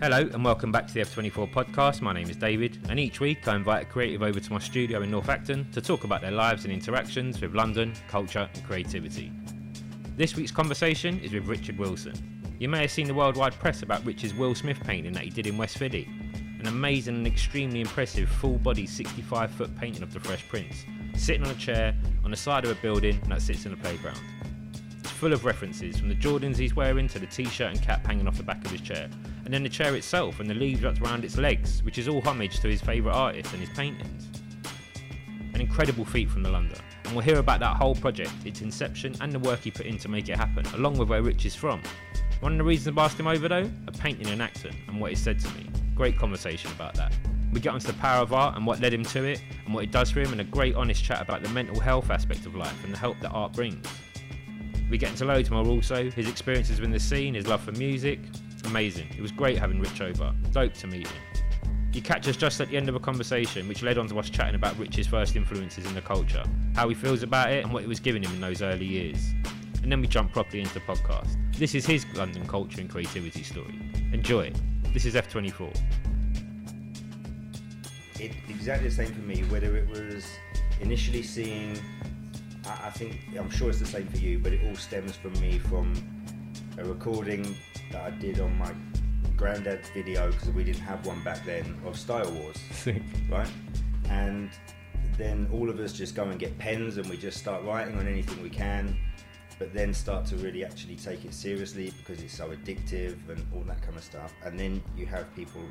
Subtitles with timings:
[0.00, 2.02] Hello and welcome back to the F24 podcast.
[2.02, 5.02] My name is David, and each week I invite a creative over to my studio
[5.02, 9.32] in North Acton to talk about their lives and interactions with London, culture, and creativity.
[10.16, 12.14] This week's conversation is with Richard Wilson.
[12.60, 15.48] You may have seen the worldwide press about Richard's Will Smith painting that he did
[15.48, 16.08] in West Philly.
[16.60, 20.84] An amazing and extremely impressive full body 65 foot painting of the Fresh Prince,
[21.16, 21.92] sitting on a chair
[22.22, 24.20] on the side of a building that sits in a playground.
[25.00, 28.06] It's full of references from the Jordans he's wearing to the t shirt and cap
[28.06, 29.08] hanging off the back of his chair,
[29.48, 32.20] and then the chair itself and the leaves wrapped around its legs, which is all
[32.20, 34.28] homage to his favourite artist and his paintings.
[35.54, 39.16] An incredible feat from the London, and we'll hear about that whole project, its inception,
[39.22, 41.54] and the work he put in to make it happen, along with where Rich is
[41.54, 41.80] from.
[42.40, 45.12] One of the reasons I asked him over though, a painting in Acton and what
[45.12, 45.66] he said to me.
[45.94, 47.14] Great conversation about that.
[47.50, 49.82] We get onto the power of art and what led him to it, and what
[49.82, 52.54] it does for him, and a great honest chat about the mental health aspect of
[52.54, 53.86] life and the help that art brings.
[54.90, 58.20] We get into loads more also, his experiences in the scene, his love for music.
[58.68, 59.08] Amazing.
[59.16, 60.34] It was great having Rich over.
[60.52, 61.16] Dope to meet him.
[61.94, 64.28] You catch us just at the end of a conversation, which led on to us
[64.28, 66.44] chatting about Rich's first influences in the culture,
[66.74, 69.32] how he feels about it, and what it was giving him in those early years.
[69.82, 71.34] And then we jump properly into the podcast.
[71.56, 73.80] This is his London culture and creativity story.
[74.12, 74.56] Enjoy it.
[74.92, 75.74] This is F24.
[78.20, 79.40] it exactly the same for me.
[79.44, 80.26] Whether it was
[80.82, 81.78] initially seeing,
[82.66, 85.32] I, I think I'm sure it's the same for you, but it all stems from
[85.40, 85.94] me from
[86.76, 87.56] a recording
[87.92, 88.72] that I did on my
[89.36, 93.02] granddad's video because we didn't have one back then of Style Wars, Sick.
[93.30, 93.48] right?
[94.08, 94.50] And
[95.16, 98.06] then all of us just go and get pens and we just start writing on
[98.06, 98.96] anything we can.
[99.58, 103.62] But then start to really actually take it seriously because it's so addictive and all
[103.62, 104.32] that kind of stuff.
[104.44, 105.62] And then you have people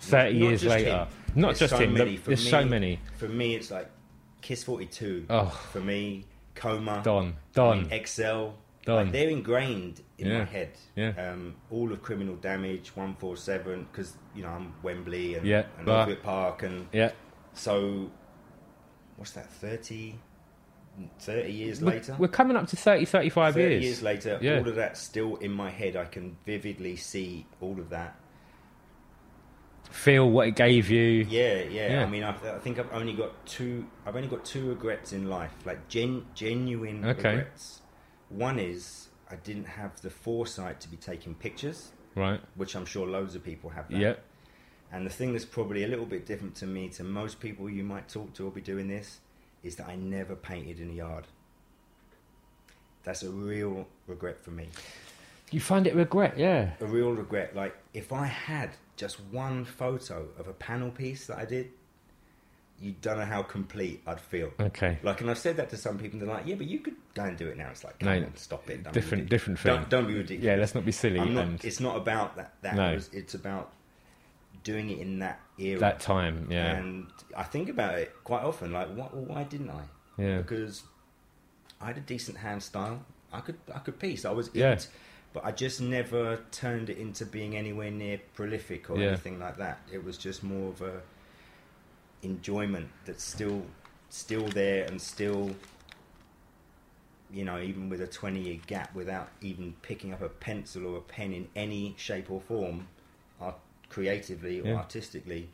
[0.00, 0.90] 30 not years just later.
[0.90, 1.08] him.
[1.34, 2.16] Not There's just so him, many.
[2.16, 2.98] there's me- so many.
[3.18, 3.90] For me, it's like
[4.40, 5.26] Kiss 42.
[5.28, 5.46] Oh.
[5.72, 7.02] For me, Coma.
[7.04, 7.82] Don, I Don.
[7.82, 8.54] mean, Excel.
[8.86, 8.96] Don.
[9.04, 10.38] Like, they're ingrained in Yeah.
[10.38, 10.70] my head.
[10.96, 11.30] Yeah.
[11.32, 16.62] Um, all of Criminal Damage, 147, because, you know, I'm Wembley and, Yeah, and Park.
[16.62, 17.12] And Yeah.
[17.52, 18.10] so,
[19.16, 20.18] what's that, 30,
[21.18, 22.16] 30 years We're, later?
[22.18, 23.84] we're coming up to 30, 35 30 years.
[23.84, 24.58] years later, Yeah.
[24.58, 25.96] all of that's still in my head.
[25.96, 28.16] I can vividly see all of that.
[29.90, 31.26] Feel what it gave you.
[31.28, 31.92] Yeah, yeah.
[31.94, 32.02] Yeah.
[32.04, 33.86] I mean, I, I think I've only got two.
[34.06, 37.30] I've only got two regrets in life, like gen, genuine Okay.
[37.36, 37.82] regrets.
[38.28, 42.40] One is I didn't have the foresight to be taking pictures, Right.
[42.56, 43.88] which I'm sure loads of people have.
[43.88, 43.98] That.
[43.98, 44.14] Yeah.
[44.92, 47.84] And the thing that's probably a little bit different to me, to most people you
[47.84, 49.20] might talk to or be doing this,
[49.62, 51.26] is that I never painted in a yard.
[53.04, 54.68] That's a real regret for me.
[55.50, 56.72] You find it regret, yeah.
[56.80, 57.54] a real regret.
[57.56, 61.70] Like if I had just one photo of a panel piece that I did,
[62.80, 64.50] you don't know how complete I'd feel.
[64.58, 64.98] Okay.
[65.02, 66.18] Like, and I've said that to some people.
[66.18, 68.12] and They're like, "Yeah, but you could go and do it now." It's like, No,
[68.12, 68.82] on, stop it.
[68.84, 69.74] Don't different- different thing.
[69.74, 70.44] Don't, don't be ridiculous.
[70.44, 71.20] Yeah, let's not be silly.
[71.20, 72.54] I'm not, and it's not about that.
[72.62, 72.94] that No.
[72.94, 73.72] was- it's about
[74.64, 75.78] doing it in that era.
[75.80, 76.76] that time, yeah.
[76.76, 78.72] And I think about it quite often.
[78.72, 79.82] Like, what, well, why didn't I?
[80.18, 80.38] Yeah.
[80.38, 80.82] Because
[81.80, 83.04] I had a decent hand style.
[83.32, 84.24] I could I could piece.
[84.24, 84.78] I was Yeah.
[85.32, 89.08] but I just never turned it into being anywhere near prolific or Yeah.
[89.08, 89.78] anything like that.
[89.92, 91.00] It was just more of a
[92.22, 93.62] enjoyment that's still
[94.10, 95.50] still there and still
[97.32, 100.98] you know even with a 20 year gap without even picking up a pencil or
[100.98, 102.86] a pen in any shape or form
[103.40, 103.58] art-
[103.88, 104.74] creatively or Yeah.
[104.76, 105.48] artistically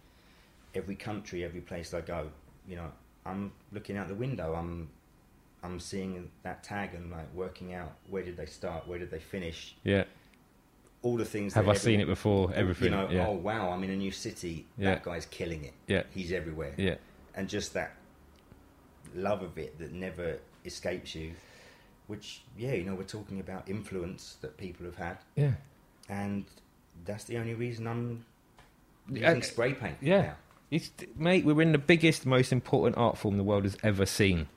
[0.74, 2.30] every country every place i go
[2.68, 2.90] you know
[3.24, 4.88] i'm looking out the window i'm
[5.62, 9.20] i'm seeing that tag and like working out where did they start where did they
[9.20, 10.04] finish yeah.
[11.02, 12.52] All the things Have I seen it before?
[12.54, 12.86] Everything.
[12.86, 13.26] you know yeah.
[13.26, 14.90] oh wow i'm in a new city Yeah.
[14.94, 16.02] that guy's killing it Yeah.
[16.14, 16.96] he's everywhere Yeah.
[17.34, 17.92] and just that
[19.14, 21.32] love of it that never escapes you
[22.08, 25.52] which yeah you know we're talking about influence that people have had Yeah.
[26.08, 26.44] and
[27.04, 28.24] that's the only reason i'm
[29.08, 30.22] using spray paint yeah.
[30.22, 30.34] now.
[30.68, 34.48] It's, mate, we're in the biggest, most important art form the world has ever seen.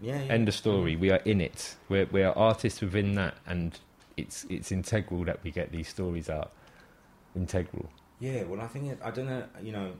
[0.00, 0.32] yeah, yeah.
[0.32, 0.96] End of story.
[0.96, 1.00] Mm.
[1.00, 1.76] We are in it.
[1.90, 3.78] We're, we are artists within that, and
[4.16, 6.52] it's it's integral that we get these stories out.
[7.34, 7.88] Integral.
[8.20, 9.44] Yeah, well, I think it, I don't know.
[9.62, 9.92] You know,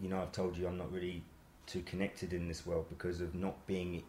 [0.00, 1.22] you know, I've told you I'm not really
[1.66, 4.02] too connected in this world because of not being.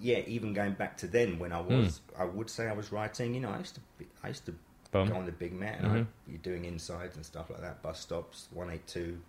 [0.00, 3.34] Yeah, even going back to then when I was, I would say I was writing.
[3.34, 4.54] You know, I used to, be, I used to
[4.90, 5.08] Bum.
[5.08, 5.96] go on the big mat and Mhm.
[5.98, 9.20] I'd be doing insides and stuff like that, bus stops, one eight two.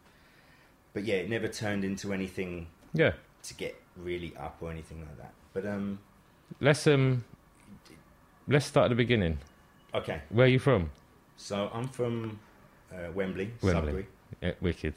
[0.94, 3.12] But yeah, it never turned into anything Yeah.
[3.44, 5.34] to get really up or anything like that.
[5.54, 6.00] But um,
[6.62, 7.25] Let's um.
[8.48, 9.38] Let's start at the beginning.
[9.94, 10.90] okay, Where are you from?
[11.38, 12.40] so I'm from
[12.94, 13.72] uh, Wembley, Wembley.
[13.72, 14.07] Sudbury.
[14.42, 14.94] Yeah, wicked.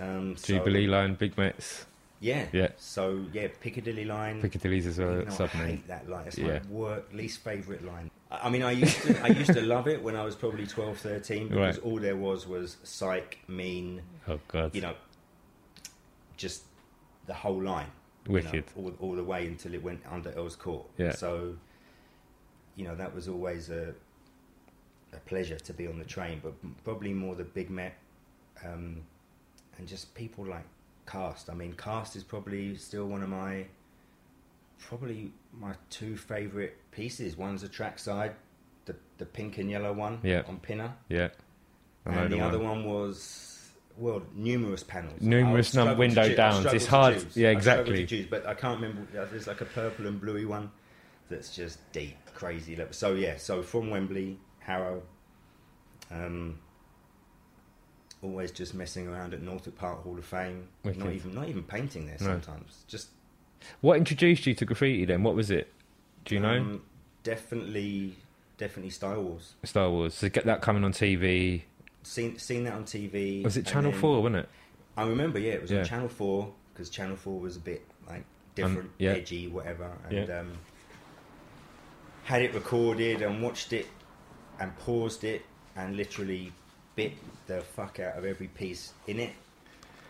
[0.00, 1.86] Um, so- Jubilee line, Big Mets,
[2.20, 2.46] Yeah.
[2.52, 2.68] Yeah.
[2.78, 4.40] So yeah, Piccadilly line.
[4.40, 5.18] Piccadilly's as well.
[5.18, 6.26] You know, I hate that line.
[6.26, 6.46] It's Yeah.
[6.46, 8.10] my work least favourite line.
[8.30, 10.98] I, mean, I used to, I used to love it when I was probably 12,
[10.98, 11.84] 13, because Right.
[11.84, 14.74] all there was was psych, mean, Oh God.
[14.74, 14.94] you know,
[16.36, 16.64] just
[17.26, 17.86] the whole line.
[18.28, 18.64] you know, Wicked.
[18.76, 20.84] all, all the way until it went under Earl's Court.
[20.98, 21.12] Yeah.
[21.12, 21.56] So,
[22.76, 23.94] you know, that was always a
[25.12, 26.52] a pleasure to be on the train, but
[26.84, 27.94] probably more the Big Met
[28.64, 29.02] um,
[29.78, 30.64] and just people like
[31.06, 31.48] Cast.
[31.48, 33.64] I mean, Cast is probably still one of my
[34.78, 37.36] probably my two favourite pieces.
[37.36, 38.34] One's a trackside,
[38.84, 40.42] the the pink and yellow one Yeah.
[40.48, 41.28] on Pinner, Yeah.
[42.04, 42.84] And the, the other one.
[42.84, 45.20] was well, numerous panels.
[45.20, 46.66] Numerous window downs.
[46.66, 47.36] It's hard- choose.
[47.36, 47.96] yeah, exactly.
[47.98, 49.06] to choose, but I can't remember.
[49.30, 50.70] There's like a purple and bluey one
[51.28, 52.76] that's just deep, crazy.
[52.76, 52.92] level.
[52.92, 55.02] So yeah, so from Wembley, Harrow,
[56.10, 56.58] um,
[58.22, 60.68] always just messing around at Northwick Park Hall of Fame.
[60.84, 62.26] Not even, not even painting there No.
[62.40, 62.84] sometimes.
[62.88, 63.08] Just
[63.80, 65.22] What introduced you to graffiti then?
[65.22, 65.72] What was it?
[66.24, 66.58] Do you know?
[66.58, 66.82] um,
[67.22, 68.14] definitely,
[68.58, 69.54] definitely Style Wars.
[69.64, 70.14] Style Wars.
[70.14, 71.62] So get that coming on TV.
[72.02, 73.42] Seen seen that on TV.
[73.42, 74.22] Was it Channel then- Four?
[74.22, 74.48] Wasn't it?
[74.96, 75.80] I remember, yeah, it was Yeah.
[75.80, 78.24] on Channel Four because Channel Four was a bit like
[78.54, 79.10] different, yeah.
[79.12, 80.38] edgy, whatever, and Yeah.
[80.40, 80.52] um,
[82.26, 83.86] had it recorded and watched it
[84.58, 85.42] and paused it
[85.76, 86.52] and literally
[86.96, 87.12] bit
[87.46, 89.30] the fuck out of every piece in it,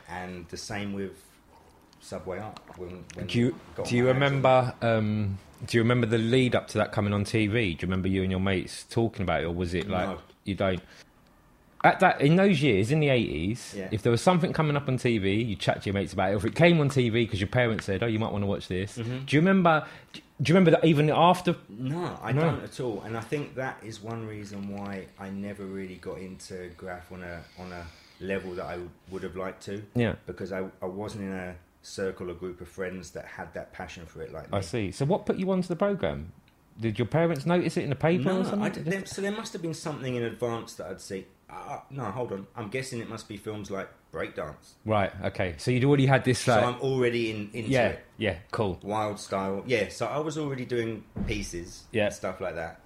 [0.09, 1.13] and the same with
[2.01, 2.59] Subway Art.
[2.79, 3.55] When, when Do you
[3.85, 4.25] do you my hands on it.
[4.25, 4.75] remember?
[4.81, 7.53] Um, do you remember the lead up to that coming on TV?
[7.53, 10.19] Do you remember you and your mates talking about it, or was it like No.
[10.45, 10.81] you don't?
[11.85, 13.89] At that in those years in the eighties, Yeah.
[13.91, 16.35] if there was something coming up on TV, you chat to your mates about it.
[16.35, 18.47] Or if it came on TV because your parents said, "Oh, you might want to
[18.47, 19.25] watch this," Mm-hmm.
[19.27, 19.87] do you remember?
[20.41, 21.57] Do you remember that even after?
[21.69, 22.43] No, I No.
[22.43, 26.19] don't at all, and I think that is one reason why I never really got
[26.19, 27.87] into graph on a on a
[28.21, 28.79] level that I
[29.11, 29.83] would have liked to.
[29.95, 33.73] Yeah, because I, I wasn't in a circle or group of friends that had that
[33.73, 34.91] passion for it like I see.
[34.91, 36.33] So what put you onto the program?
[36.79, 38.85] Did your parents notice it in the paper No, or something?
[38.85, 42.33] there, so there must have been something in advance that I'd say, ah, no, hold
[42.33, 42.47] on.
[42.57, 44.75] I'm guessing it must be films like Breakdance.
[44.85, 45.13] Right.
[45.25, 45.55] Okay.
[45.59, 46.39] So you'd already had this.
[46.41, 47.89] So I'm already in into yeah.
[47.89, 48.05] it.
[48.17, 48.37] Yeah.
[48.51, 48.79] Cool.
[48.83, 49.63] Wild style.
[49.67, 52.07] Yeah, so I was already doing pieces Yeah.
[52.07, 52.81] and stuff like that.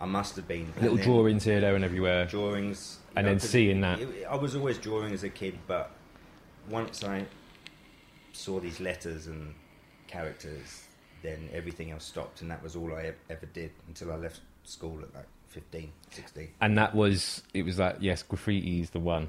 [0.00, 0.72] I must have been.
[0.80, 2.26] Little then drawings here, there, and everywhere.
[2.26, 2.98] Drawings.
[3.14, 4.00] And know, then seeing that.
[4.00, 5.90] it- I was always drawing as a kid, but
[6.68, 7.26] once I
[8.32, 9.54] saw these letters and
[10.08, 10.84] characters,
[11.22, 15.00] then everything else stopped, and that was all I ever did until I left school
[15.02, 16.48] at like 15, 16.
[16.60, 17.64] And that was it.
[17.64, 19.28] Was like yes, graffiti is the one.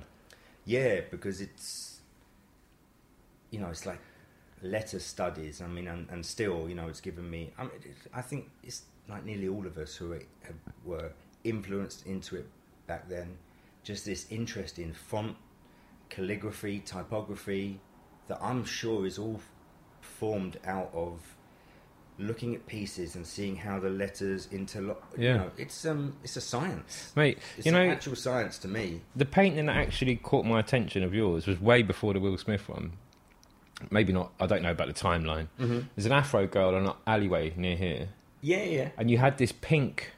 [0.65, 1.99] Yeah, because it's,
[3.51, 3.99] you know, it's like
[4.61, 5.61] letter studies.
[5.61, 7.51] I mean, and, and still, you know, it's given me.
[7.57, 10.17] I, mean, it, I think it's like nearly all of us who
[10.85, 11.11] were
[11.43, 12.47] influenced into it
[12.87, 13.37] back then.
[13.83, 15.35] Just this interest in font,
[16.09, 17.81] calligraphy, typography,
[18.29, 19.41] that I'm sure is all
[19.99, 21.19] formed out of
[22.19, 25.01] looking at pieces and seeing how the letters interlock.
[25.17, 25.31] Yeah.
[25.31, 27.11] You know, it's um, it's a science.
[27.15, 29.01] Mate, It's you know, actual science to me.
[29.15, 32.67] the painting that actually caught my attention of yours was way before the Will Smith
[32.69, 32.93] one.
[33.91, 34.31] Maybe not.
[34.39, 35.47] I don't know about the timeline.
[35.59, 35.79] Mm-hmm.
[35.95, 38.09] There's an Afro girl on an alleyway near here,
[38.41, 38.89] Yeah, yeah.
[38.97, 40.11] and you had this pink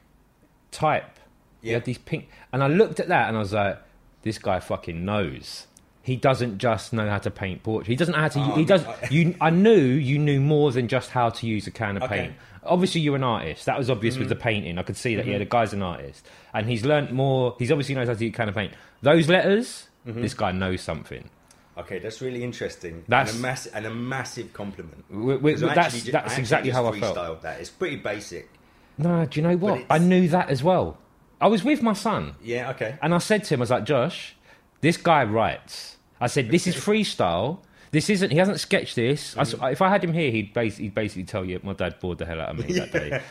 [0.70, 1.18] type.
[1.62, 3.82] You had these pink, and I looked at that and I was like,
[4.22, 5.66] "This guy fucking knows."
[6.06, 7.88] He doesn't just know how to paint portrait.
[7.88, 8.38] He doesn't know how to.
[8.38, 8.84] Oh, he does.
[8.84, 12.04] I- You, I knew you knew more than just how to use a can of
[12.04, 12.18] Okay.
[12.20, 12.34] paint.
[12.62, 13.66] Obviously, you're an artist.
[13.66, 14.20] That was obvious Mm-hmm.
[14.20, 14.78] with the painting.
[14.78, 15.26] I could see that.
[15.26, 16.24] Yeah, the guy's an artist,
[16.54, 17.56] and he's learned more.
[17.58, 18.72] He's obviously knows how to use a can of paint.
[19.02, 20.22] Those letters, Mm-hmm.
[20.22, 21.28] this guy knows something.
[21.76, 23.02] Okay, that's really interesting.
[23.08, 25.04] That's- and a, mass- and a massive compliment.
[25.10, 27.42] W- w- 'Cause I that's that's exactly how I felt.
[27.42, 28.48] That it's pretty basic.
[28.96, 29.84] No, do you know what?
[29.90, 30.98] I knew that as well.
[31.40, 32.70] I was with my son, Yeah.
[32.70, 32.94] Okay.
[33.02, 34.36] and I said to him, "I was like, Josh,
[34.80, 37.58] this guy writes." I said, "This is freestyle.
[37.90, 38.30] This isn't.
[38.30, 39.36] He hasn't sketched this.
[39.36, 39.64] I Mm-hmm.
[39.66, 42.26] if I had him here, he'd basically, he'd basically tell you my dad bored the
[42.26, 43.22] hell out of me that day.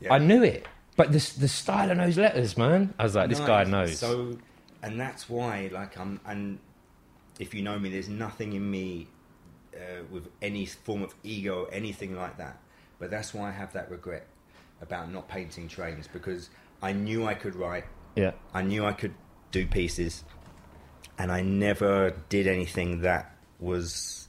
[0.00, 0.14] Yeah.
[0.14, 2.94] I knew it, but the the style of those letters, man.
[2.98, 3.98] I was like, this guy knows.
[3.98, 4.36] So,
[4.82, 6.20] and that's why, like, I'm.
[6.26, 6.58] And
[7.38, 9.08] if you know me, there's nothing in me
[9.74, 12.58] uh, with any form of ego or anything like that.
[12.98, 14.26] But that's why I have that regret
[14.80, 16.50] about not painting trains because
[16.82, 17.84] I knew I could write.
[18.16, 19.14] yeah, I knew I could
[19.52, 20.24] do pieces,
[21.18, 24.28] and I never did anything that was,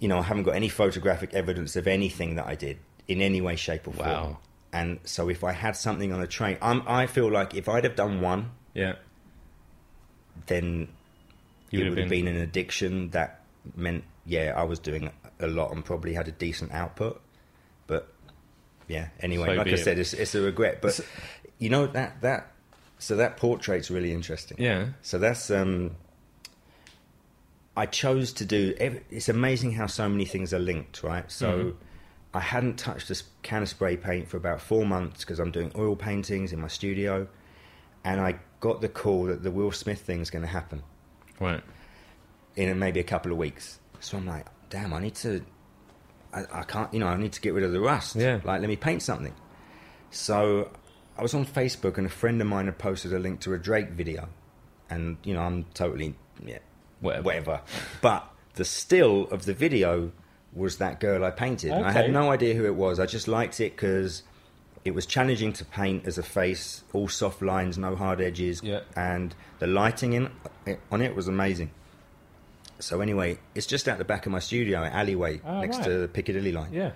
[0.00, 2.78] you know, I haven't got any photographic evidence of anything that I did
[3.08, 4.08] in any way, shape, or form.
[4.08, 4.38] Wow.
[4.72, 7.84] And so, if I had something on a train, I'm, I feel like if I'd
[7.84, 8.94] have done one, yeah.
[10.46, 10.88] then
[11.70, 13.40] You it would have have been an addiction that
[13.76, 17.20] meant, yeah, I was doing a lot and probably had a decent output.
[17.86, 18.08] But
[18.88, 19.78] yeah, anyway, So like I it.
[19.78, 20.80] said, it's, it's a regret.
[20.80, 21.00] But
[21.58, 22.51] you know that that
[23.02, 24.56] so that portrait's really interesting.
[24.60, 24.88] Yeah.
[25.02, 25.96] So that's um.
[27.76, 28.74] I chose to do.
[29.10, 31.30] It's amazing how so many things are linked, right?
[31.32, 31.74] So,
[32.34, 35.72] I hadn't touched a can of spray paint for about four months because I'm doing
[35.76, 37.26] oil paintings in my studio,
[38.04, 40.82] and I got the call that the Will Smith thing's going to happen
[41.40, 41.62] Right.
[42.56, 43.78] in maybe a couple of weeks.
[44.00, 45.42] So I'm like, damn, I need to,
[46.34, 48.16] I, I can't, you know, I need to get rid of the rust.
[48.16, 48.40] Yeah.
[48.44, 49.34] Like, let me paint something.
[50.10, 50.70] So
[51.16, 53.58] I was on Facebook and a friend of mine had posted a link to a
[53.58, 54.28] Drake video.
[54.90, 56.14] And, you know, I'm totally,
[56.44, 56.58] yeah,
[57.00, 57.22] Whatever.
[57.24, 57.60] whatever.
[58.00, 60.12] But the still of the video
[60.54, 61.70] was that girl I painted.
[61.72, 62.98] And I had no idea who it was.
[63.00, 64.22] I just liked it because
[64.84, 68.80] it was challenging to paint as a face, all soft lines, no hard edges, Yeah.
[68.96, 70.30] and the lighting in
[70.66, 71.70] eh, on it was amazing.
[72.80, 75.84] So anyway, it's just out the back of my studio, alleyway Oh, next right.
[75.84, 76.90] to the Piccadilly line, Yeah.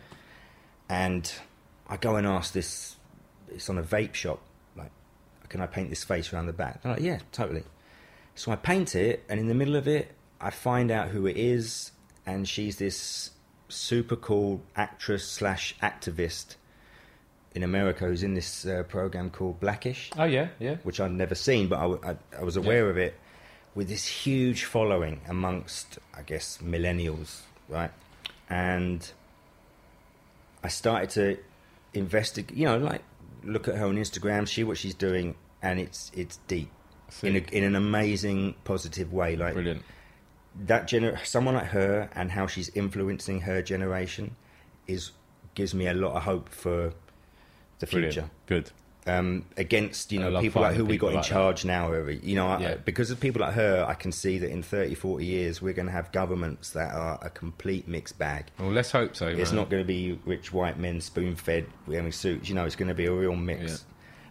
[0.89, 1.33] and
[1.89, 2.96] I go and ask this.
[3.51, 4.41] It's on a vape shop.
[4.77, 4.91] Like,
[5.49, 6.83] can I paint this face around the back?
[6.83, 7.65] They're like, yeah, totally.
[8.35, 11.37] So I paint it, and in the middle of it, I find out who it
[11.37, 11.93] is,
[12.27, 13.31] and she's this
[13.69, 16.57] super cool actress slash activist
[17.55, 20.49] in America who's in this uh, program called Blackish, Oh yeah.
[20.59, 20.77] Yeah.
[20.83, 21.79] which I'd never seen, but
[22.37, 23.15] I was aware of it,
[23.75, 27.91] with this huge following amongst, I guess, millennials, right?
[28.51, 29.11] And
[30.63, 31.39] I started to
[31.99, 33.03] investigate, you know, like
[33.45, 36.71] look at her on Instagram, see what she's doing, and it's it's deep
[37.23, 39.37] in a, in an amazing, positive way.
[39.37, 39.83] Like Brilliant.
[40.67, 44.37] that gener- someone like her and how she's influencing her generation
[44.87, 45.13] is
[45.55, 46.93] gives me a lot of hope for
[47.79, 48.15] the Brilliant.
[48.15, 48.31] future.
[48.47, 48.71] Good.
[49.09, 51.31] Um, against you know people like who we got people in like that.
[51.31, 54.65] charge now, you know, I, because of people like her, I can see that in
[54.65, 58.47] 30, 40 years we're going to have governments that are a complete mixed bag.
[58.59, 59.29] Well, let's hope so.
[59.29, 59.61] It's man.
[59.61, 62.49] not going to be rich white men spoon fed wearing suits.
[62.49, 63.85] You know, it's going to be a real mix.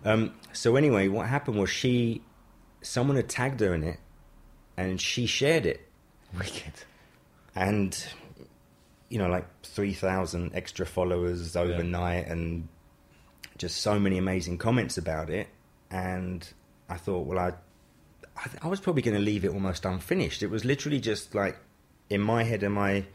[0.04, 2.22] Um, so anyway, what happened was she,
[2.82, 4.00] someone had tagged her in it,
[4.78, 5.88] and she shared it,
[6.38, 6.74] wicked.
[7.56, 8.06] and
[9.10, 12.68] you know, like three thousand extra followers overnight, and
[13.58, 15.48] just so many amazing comments about it.
[15.92, 16.48] And
[16.90, 17.54] I thought, well, I,
[18.38, 20.44] I, I was probably going to leave it almost unfinished.
[20.44, 21.58] It was literally just like
[22.10, 23.06] in my head, am I,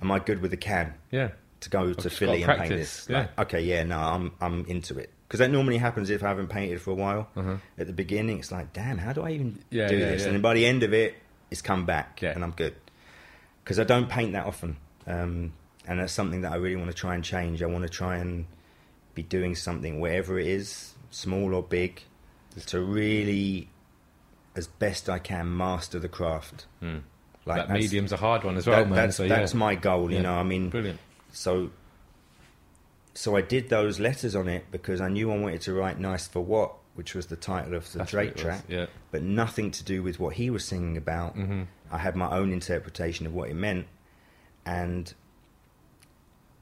[0.00, 0.94] am I good with the can?
[1.10, 1.30] Yeah.
[1.60, 3.08] to go to Philly and paint this.
[3.10, 6.48] Like, okay, yeah, no, I'm I'm into it because that normally happens if I haven't
[6.48, 7.28] painted for a while.
[7.36, 7.56] Uh-huh.
[7.78, 10.22] At the beginning, it's like, damn, how do I even Yeah, do yeah, this?
[10.24, 10.30] yeah.
[10.30, 11.14] And by the end of it,
[11.50, 12.30] it's come back, Yeah.
[12.30, 12.74] and I'm good
[13.62, 15.52] because I don't paint that often, um,
[15.86, 17.62] and that's something that I really want to try and change.
[17.62, 18.46] I want to try and
[19.14, 22.02] be doing something wherever it is, small or big,
[22.66, 23.68] to really,
[24.56, 26.66] as best I can, master the craft.
[26.82, 27.02] Mm.
[27.46, 28.96] Like that medium's a hard one as well, that- man.
[28.96, 29.36] That's, so yeah.
[29.36, 30.10] that's my goal.
[30.10, 30.22] You Yeah.
[30.22, 31.00] know, I mean, brilliant.
[31.32, 31.70] so
[33.14, 36.28] so I did those letters on it because I knew I wanted to write "Nice
[36.28, 38.86] for What," which was the title of the That's Drake track, Yeah.
[39.10, 41.34] but nothing to do with what he was singing about.
[41.34, 43.86] hmm I had my own interpretation of what it meant,
[44.64, 45.12] and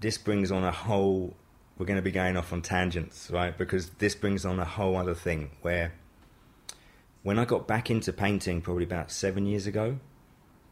[0.01, 1.37] this brings on a whole.
[1.79, 3.57] We're going to be going off on tangents, right?
[3.57, 5.93] Because this brings on a whole other thing where,
[7.23, 9.99] when I got back into painting, probably about seven years ago,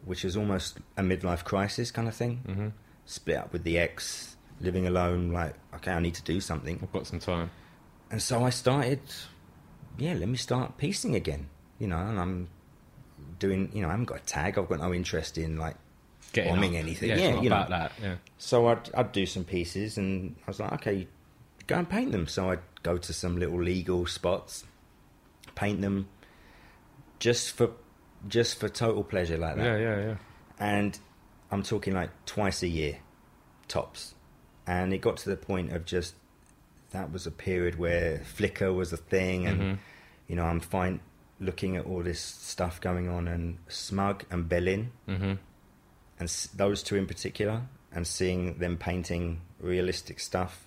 [0.04, 2.68] which was almost a midlife crisis kind of thing, hmm
[3.08, 5.30] split up with the ex, living alone.
[5.30, 7.50] Like, okay, I need to do something, I've got some time.
[8.10, 9.00] and so I started.
[9.96, 11.48] Yeah, let me start piecing again.
[11.78, 12.48] You know, and I'm
[13.38, 13.70] doing.
[13.72, 14.58] You know, I haven't got a tag.
[14.58, 15.76] I've got no interest in like
[16.36, 16.82] Getting bombing up.
[16.82, 17.08] anything.
[17.10, 17.56] Yeah, Yeah, you know.
[17.56, 17.92] about that.
[18.02, 18.14] Yeah.
[18.38, 21.08] So I'd, I'd do some pieces, and I was like, okay,
[21.66, 22.26] go and paint them.
[22.28, 24.64] So I'd go to some little legal spots,
[25.54, 26.08] paint them,
[27.18, 27.70] just for
[28.28, 29.64] just for total pleasure like that.
[29.64, 30.14] Yeah, yeah, yeah.
[30.58, 30.98] And
[31.50, 32.98] I'm talking like twice a year,
[33.68, 34.14] tops.
[34.66, 36.14] And it got to the point of just
[36.90, 39.78] that was a period where Flickr was a thing, and Mhm.
[40.28, 41.00] you know I'm fine
[41.38, 45.34] looking at all this stuff going on, and Smug and Belin hmm
[46.18, 50.66] and those two in particular, and seeing them painting realistic stuff,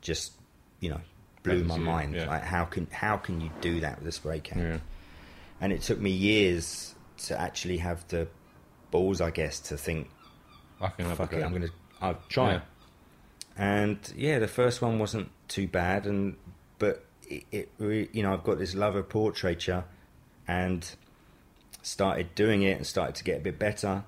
[0.00, 0.32] just
[0.80, 1.00] you know
[1.42, 2.14] blew my you, mind.
[2.14, 2.26] yeah.
[2.26, 4.58] Like how can how can you do that with a spray can?
[4.58, 4.78] Yeah.
[5.60, 8.26] And it took me years to actually have the
[8.90, 10.10] balls, I guess, to think,
[10.80, 11.68] I can fuck it, I'm gonna
[12.00, 12.50] I'll try.
[12.50, 12.56] Yeah.
[12.56, 12.62] it.
[13.56, 16.36] And yeah, the first one wasn't too bad, and
[16.78, 19.84] but it, it re- you know I've got this love of portraiture,
[20.48, 20.88] and
[21.82, 24.04] started doing it and started to get a bit better,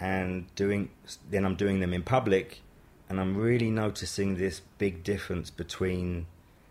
[0.00, 0.90] and doing
[1.30, 2.60] then I'm doing them in public,
[3.08, 6.26] and I'm really noticing this big difference between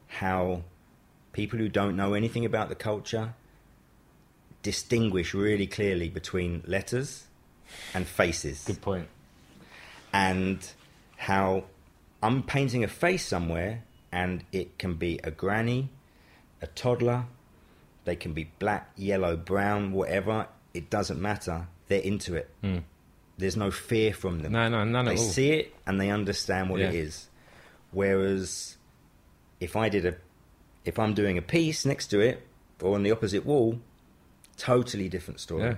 [0.07, 0.63] how
[1.34, 3.34] people who don't know anything about the culture
[4.63, 7.25] distinguish really clearly between letters
[7.93, 9.07] and faces Good point.
[10.12, 10.60] and
[11.17, 11.65] how
[12.24, 15.89] I'm painting a face somewhere and it can be a granny,
[16.62, 17.25] a toddler,
[18.05, 21.67] they can be black, yellow, brown, whatever, it doesn't matter.
[21.88, 22.50] They're into it.
[22.63, 22.84] Mm.
[23.38, 24.51] There's no fear from them.
[24.53, 25.24] No, no, none they at all.
[25.25, 27.01] They see it and they understand what it Yeah.
[27.01, 27.27] is.
[27.91, 28.77] Whereas
[29.60, 30.15] if I did a,
[30.86, 32.46] if I'm doing a piece next to it
[32.82, 33.79] or on the opposite wall,
[34.58, 35.63] totally different story.
[35.63, 35.75] Yeah.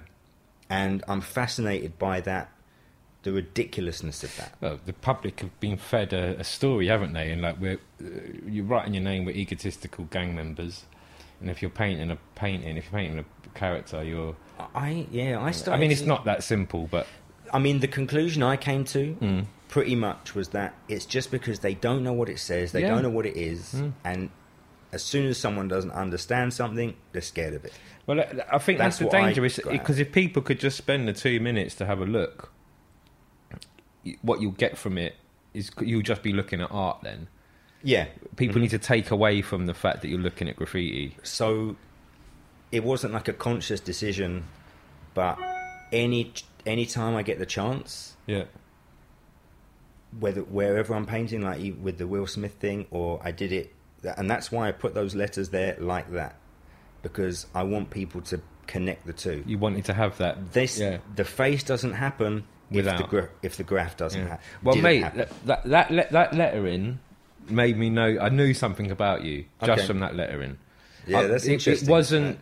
[0.70, 2.51] And I'm fascinated by that,
[3.24, 4.56] the ridiculousness of that.
[4.62, 7.32] Well, the public have been fed a, a story, haven't they?
[7.32, 8.08] And like, we're, uh,
[8.46, 10.86] you write in your name, we're egotistical gang members.
[11.42, 14.36] And if you're painting a painting, if you're painting a character, you're.
[14.75, 17.08] I yeah, I I mean, it's not that simple, but
[17.53, 19.46] I mean, the conclusion I came to Mm.
[19.68, 22.89] pretty much was that it's just because they don't know what it says, they Yeah.
[22.89, 23.94] don't know what it is, Mm.
[24.03, 24.29] and
[24.91, 27.74] as soon as someone doesn't understand something, they're scared of it.
[28.08, 28.20] Well,
[28.51, 31.39] I think that's, That's the danger, is because if people could just spend the two
[31.39, 32.51] minutes to have a look,
[34.22, 35.15] what you'll get from it
[35.53, 37.00] is you'll just be looking at art.
[37.03, 37.27] Then
[37.84, 38.08] Yeah.
[38.36, 38.62] people Mhm.
[38.62, 41.18] need to take away from the fact that you're looking at graffiti.
[41.24, 41.75] So
[42.72, 44.46] it wasn't like a conscious decision,
[45.13, 45.38] but
[45.91, 46.34] any
[46.70, 48.44] any time I get the chance, Yeah,
[50.20, 53.74] whether wherever I'm painting, like with the Will Smith thing, or I did it,
[54.18, 56.36] and that's why I put those letters there like that,
[57.02, 59.44] because I want people to connect the two.
[59.48, 60.54] you wanted to have that.
[60.54, 61.00] This Yeah.
[61.16, 63.10] the face doesn't happen if the Without.
[63.10, 64.28] gra- if the graph doesn't Yeah.
[64.30, 64.46] happen.
[64.64, 67.00] Well, mate, that that that, le- that lettering
[67.50, 68.18] made me know.
[68.22, 69.88] I knew something about you just Okay.
[69.88, 70.58] from that lettering.
[71.08, 71.88] yeah, I- that's it, interesting.
[71.88, 72.40] It wasn't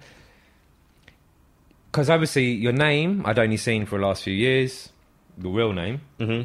[1.92, 4.90] because obviously your name I'd only seen for the last few years,
[5.38, 6.42] the real name, hmm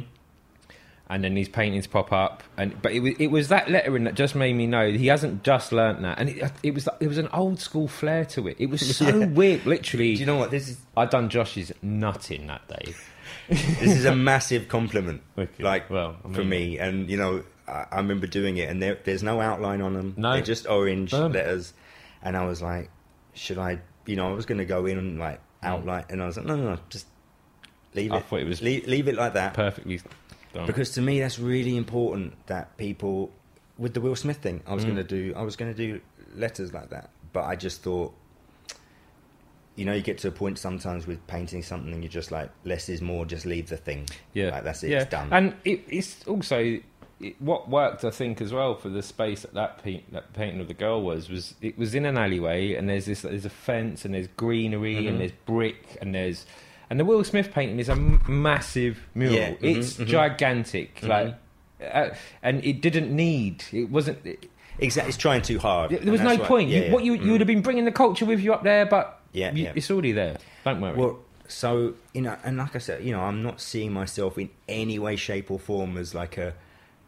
[1.09, 2.41] and then these paintings pop up.
[2.57, 5.43] And but it was it was that lettering that just made me know he hasn't
[5.43, 8.55] just learnt that, and it, it was it was an old school flair to it.
[8.57, 9.25] It was so Yeah.
[9.27, 9.65] weird.
[9.65, 10.77] Literally, Do you know what this is?
[10.97, 12.93] I'd done Josh's nutting that day.
[13.49, 15.21] This is a massive compliment.
[15.59, 18.97] Like Well, I for me, and you know, I, I remember doing it, and there,
[19.03, 20.13] there's no outline on them.
[20.17, 20.33] No.
[20.33, 21.73] they're just orange letters,
[22.23, 22.89] and I was like,
[23.33, 23.79] should I?
[24.05, 26.45] You know, I was going to go in and like outline, and I was like,
[26.45, 27.07] no, no, no, just
[27.93, 28.15] leave Mm.
[28.15, 28.25] I it.
[28.25, 29.53] thought it was leave, leave it like that.
[29.53, 30.01] Perfectly
[30.53, 30.65] done.
[30.67, 33.31] because to me that's really important that people
[33.77, 34.87] with the Will Smith thing I was Mm.
[34.87, 35.99] going to do I was going to do
[36.35, 38.13] letters like that but I just thought
[39.75, 42.51] you know you get to a point sometimes with painting something and you're just like
[42.63, 45.01] less is more just leave the thing Yeah, like that's it yeah.
[45.01, 46.77] it's done And it, it's also
[47.23, 50.59] it, what worked, I think, as well for the space that that, paint, that painting
[50.61, 53.49] of the girl was was it was in an alleyway, and there's this there's a
[53.49, 55.07] fence, and there's greenery, Mhm.
[55.09, 56.45] and there's brick, and there's
[56.89, 59.35] and the Will Smith painting is a m- massive mural.
[59.35, 60.05] Yeah, mhm, it's mhm.
[60.05, 61.07] gigantic, Mhm.
[61.07, 61.35] like,
[61.91, 62.09] uh,
[62.43, 63.63] and it didn't need.
[63.71, 64.25] It wasn't.
[64.25, 66.67] It, exactly it's trying too hard there was no point.
[66.69, 67.25] yeah, you, what you Mm.
[67.25, 69.71] you would have been bringing the culture with you up there, but Yeah, you, yeah.
[69.75, 70.37] it's already there.
[70.65, 70.95] Don't worry.
[70.97, 74.49] Well, so you know, and like I said, you know, I'm not seeing myself in
[74.67, 76.53] any way, shape, or form as like a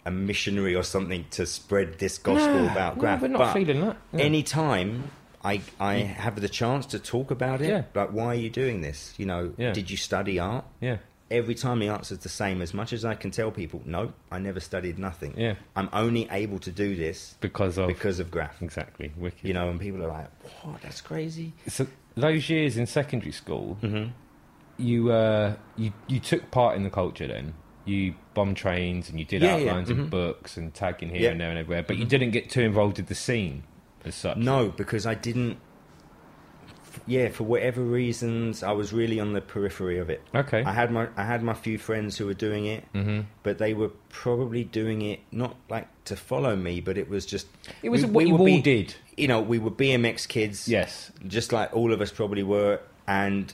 [0.06, 3.22] a missionary or something to spread this gospel Nah, about no, graph.
[3.22, 3.98] we're not but feeling that.
[4.14, 4.22] Yeah.
[4.22, 5.10] any time
[5.44, 7.84] I I have the chance to talk about it, Yeah.
[7.94, 9.14] like why are you doing this?
[9.18, 9.74] You know, Yeah.
[9.74, 10.66] did you study art?
[10.82, 10.98] yeah,
[11.32, 12.62] Every time the answer's the same.
[12.62, 15.34] As much as I can tell people, no, I never studied nothing.
[15.36, 18.62] yeah, I'm only able to do this because of because of graph.
[18.62, 19.44] exactly wicked.
[19.48, 20.30] You know, and people are like,
[20.64, 20.82] "What?
[20.84, 24.12] That's crazy." so those years in secondary school, Mm-hmm.
[24.78, 27.28] you uh, you you took part in the culture.
[27.28, 27.54] Then
[27.86, 31.30] you bomb trains and you did Yeah, yeah, outlines and books and tagging here Yeah.
[31.30, 31.84] and there and everywhere.
[31.84, 32.10] But you Mhm.
[32.10, 33.64] didn't get too involved with the scene
[34.04, 34.38] as such.
[34.38, 35.58] No, because I didn't.
[37.08, 40.22] Yeah, for whatever reasons, I was really on the periphery of it.
[40.34, 40.64] Okay.
[40.64, 43.74] I had my I had my few friends who were doing it, hmm but they
[43.74, 47.48] were probably doing it not like to follow me, but it was just
[47.84, 48.96] It was we- what we you all be- did.
[49.18, 51.12] you know we were BMX kids, Yes.
[51.28, 53.54] just like all of us probably were, and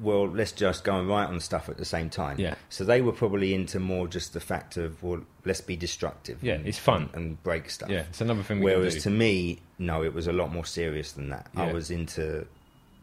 [0.00, 2.38] well, let's just go and write on stuff at the same time.
[2.38, 2.54] Yeah.
[2.68, 6.42] So they were probably into more just the fact of well, let's be destructive.
[6.42, 7.10] Yeah, it's fun.
[7.14, 7.90] and break stuff.
[7.90, 11.12] Yeah, it's another thing we Whereas to me, no, it was a lot more serious
[11.12, 11.48] than that.
[11.56, 12.46] I was into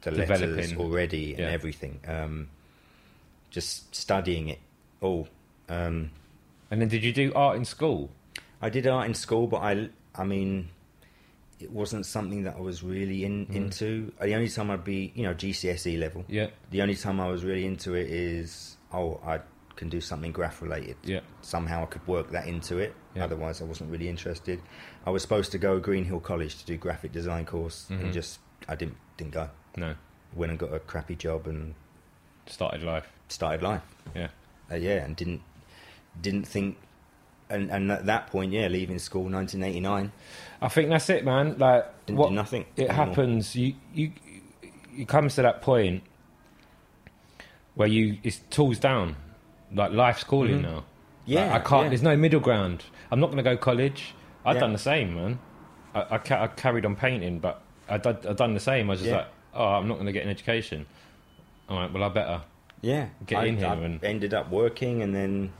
[0.02, 0.78] the letters Developing.
[0.80, 1.50] already and Yeah.
[1.50, 2.00] everything.
[2.08, 2.50] Um,
[3.50, 4.60] just studying it
[5.02, 5.28] all.
[5.70, 6.12] Um,
[6.72, 8.10] And then did you do art in school?
[8.62, 10.70] I did art in school, but I, I mean,
[11.60, 13.56] it wasn't something that I was really in, Mm.
[13.56, 14.12] into.
[14.22, 16.26] The only time I'd be, you know, GCSE level.
[16.28, 16.48] Yeah.
[16.72, 19.40] The only time I was really into it is, oh, I
[19.78, 20.98] can do something graph related.
[21.04, 21.20] Yeah.
[21.42, 22.94] Somehow I could work that into it.
[23.16, 23.24] Yeah.
[23.26, 24.62] Otherwise, I wasn't really interested.
[25.06, 28.02] I was supposed to go to Greenhill College to do graphic design course, Mhm.
[28.02, 29.50] and just I didn't didn't go.
[29.78, 29.96] No.
[30.34, 31.74] Went and got a crappy job and
[32.48, 33.08] Started life.
[33.28, 33.82] started life.
[34.14, 34.28] Yeah.
[34.72, 35.42] Uh, yeah, and didn't
[36.22, 36.78] didn't think.
[37.50, 40.12] And, and at that point, yeah, leaving school, 1989,
[40.62, 41.58] I think that's it, man.
[41.60, 42.66] Like didn't what nothing.
[42.76, 43.06] it anymore.
[43.06, 43.56] happens.
[43.56, 44.12] You you
[44.98, 46.02] it comes to that point
[47.76, 49.16] where you it's tools down.
[49.74, 50.64] Like life's calling Mhm.
[50.64, 50.84] now.
[51.26, 51.84] Yeah, Like, I can't.
[51.84, 51.90] yeah.
[51.90, 52.84] There's no middle ground.
[53.12, 54.14] I'm not going to go college.
[54.46, 54.62] I've Yeah.
[54.62, 55.40] done the same, man.
[55.96, 58.90] I, I, ca- I carried on painting, but I did, I done the same.
[58.90, 59.18] I was just Yeah.
[59.18, 60.86] like, oh, I'm not going to get an education.
[61.68, 62.42] All right, well, I better.
[62.82, 65.52] Yeah, Get I, in here and- ended up working, and then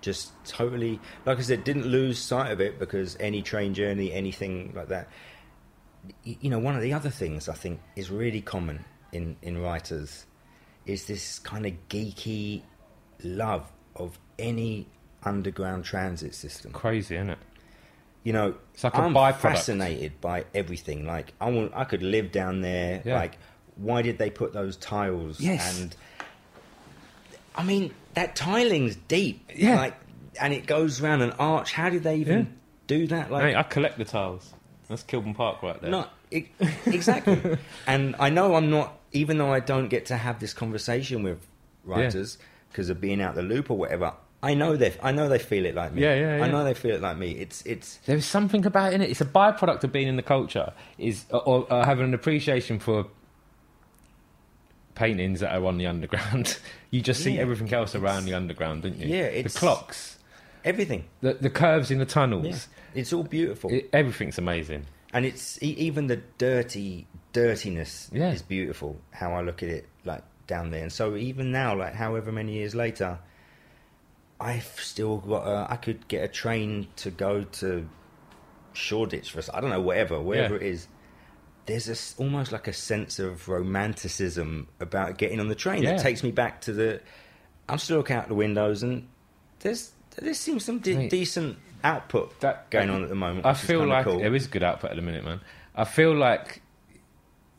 [0.00, 4.72] just totally, like I said, didn't lose sight of it because any train journey, anything
[4.74, 5.08] like that.
[6.24, 10.26] You know, one of the other things I think is really common in in writers
[10.84, 12.62] is this kind of geeky
[13.24, 14.86] love of any
[15.24, 16.70] underground transit system.
[16.72, 17.38] Crazy, isn't it?
[18.22, 19.36] You know, It's like I'm byproduct.
[19.38, 21.06] fascinated by everything.
[21.06, 23.02] Like, I want, I could live down there.
[23.04, 23.14] Yeah.
[23.16, 23.38] Like,
[23.76, 25.40] why did they put those tiles?
[25.40, 25.80] Yes.
[25.80, 25.96] And
[27.56, 29.50] I mean, that tiling's deep.
[29.54, 29.76] Yeah.
[29.76, 29.94] Like,
[30.40, 31.72] and it goes round an arch.
[31.72, 32.44] How did they even Yeah.
[32.86, 33.30] do that?
[33.30, 34.52] Like, Mate, I collect the tiles.
[34.88, 35.90] That's Kilburn Park right there.
[35.90, 36.46] not e-
[36.86, 37.58] exactly.
[37.86, 41.38] and I know I'm not, even though I don't get to have this conversation with
[41.84, 42.38] writers
[42.70, 44.12] because of being out the loop or whatever.
[44.42, 46.02] I know they, I know they feel it like me.
[46.02, 46.46] Yeah, yeah, I yeah.
[46.48, 47.32] know they feel it like me.
[47.32, 47.96] It's, it's.
[48.06, 49.00] There's something about it.
[49.00, 49.08] innit?
[49.10, 50.72] It's a byproduct of being in the culture.
[50.98, 53.06] Is or, or uh, having an appreciation for
[54.96, 56.58] paintings that are on the underground.
[56.90, 59.06] you just see Yeah, everything else around the underground, don't you?
[59.06, 60.18] Yeah, the clocks,
[60.64, 61.04] Everything.
[61.20, 62.08] the the curves in the Yeah.
[62.10, 62.66] tunnels.
[62.94, 63.70] It's all beautiful.
[63.72, 64.86] It, everything's amazing.
[65.12, 68.32] and it's even the dirty dirtiness Yeah.
[68.32, 71.94] is beautiful how i look at it like down there and so even now like
[71.94, 73.18] however many years later
[74.40, 77.88] i've still got a, i could get a train to go to
[78.72, 80.60] shoreditch for i don't know whatever wherever Yeah.
[80.62, 80.88] it is
[81.66, 85.92] there's a s almost like a sense of romanticism about getting on the train Yeah.
[85.94, 87.00] that takes me back to the
[87.68, 89.06] i'm still looking out the windows and
[89.60, 91.10] there's there seems some de- Mate.
[91.10, 94.18] decent output That- going on at the moment I feel like cool.
[94.18, 95.40] there is good output at the minute, man.
[95.74, 96.62] I feel like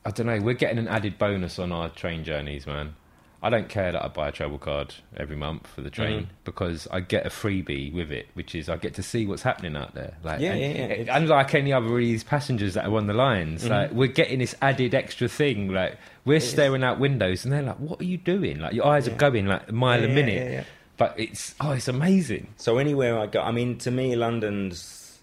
[0.05, 0.39] I don't know.
[0.41, 2.95] We're getting an added bonus on our train journeys, man.
[3.41, 6.27] I don't care that I buy a travel card every month for the train Mhm.
[6.43, 9.75] because I get a freebie with it, which is I get to see what's happening
[9.75, 10.15] out there.
[10.23, 11.15] Like, Yeah, and- yeah, yeah.
[11.17, 13.69] Unlike any other of these passengers that are on the lines, Mhm.
[13.69, 15.67] like we're getting this added extra thing.
[15.71, 16.49] Like we're is.
[16.49, 19.13] staring out windows, and they're like, "What are you doing?" Like your eyes Yeah.
[19.13, 20.65] are going like a mile Yeah, a minute.
[20.97, 22.47] But it's oh, it's amazing.
[22.57, 25.19] So anywhere I go, I mean, to me, London's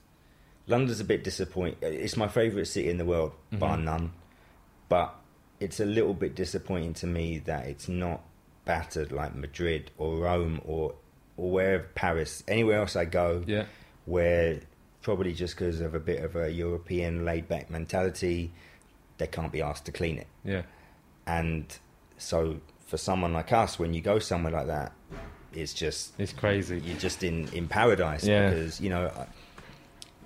[0.68, 1.77] London's a bit disappointing.
[1.83, 3.83] It's my favourite city in the world, bar Mhm.
[3.85, 4.12] none.
[4.88, 5.14] But
[5.61, 8.23] it's a little bit disappointing to me that it's not
[8.64, 10.95] battered like Madrid or Rome or
[11.37, 13.64] or wherever Paris, anywhere else I go, Yeah,
[14.05, 14.61] where
[15.03, 18.53] probably just because of a bit of a European laid back mentality,
[19.19, 20.29] they can't be asked to clean it.
[20.45, 20.62] yeah.
[21.27, 21.67] And
[22.19, 24.93] so for someone like us, when you go somewhere like that,
[25.53, 26.81] it's just It's crazy.
[26.81, 28.51] you're just in in paradise Yeah.
[28.51, 29.27] because you know I,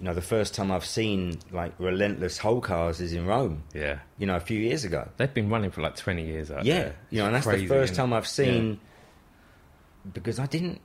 [0.01, 3.99] you know the first time I've seen like relentless whole cars is in Rome Yeah.
[4.19, 6.75] you know a few years ago They've been running for like 20 years out yeah
[6.79, 6.97] there.
[7.11, 8.79] you know and that's crazy, the first time I've seen
[10.13, 10.81] because I didn't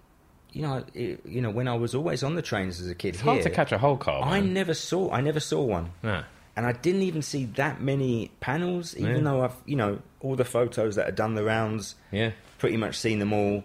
[0.51, 3.09] you know it, you know when I was always on the trains as a kid
[3.15, 4.21] It's here hard to catch a whole car.
[4.23, 6.23] I never saw I never saw one Nah.
[6.55, 9.21] and I didn't even see that many panels even Yeah.
[9.23, 12.31] though I've you know all the photos that have done the rounds Yeah.
[12.57, 13.63] pretty much seen them all,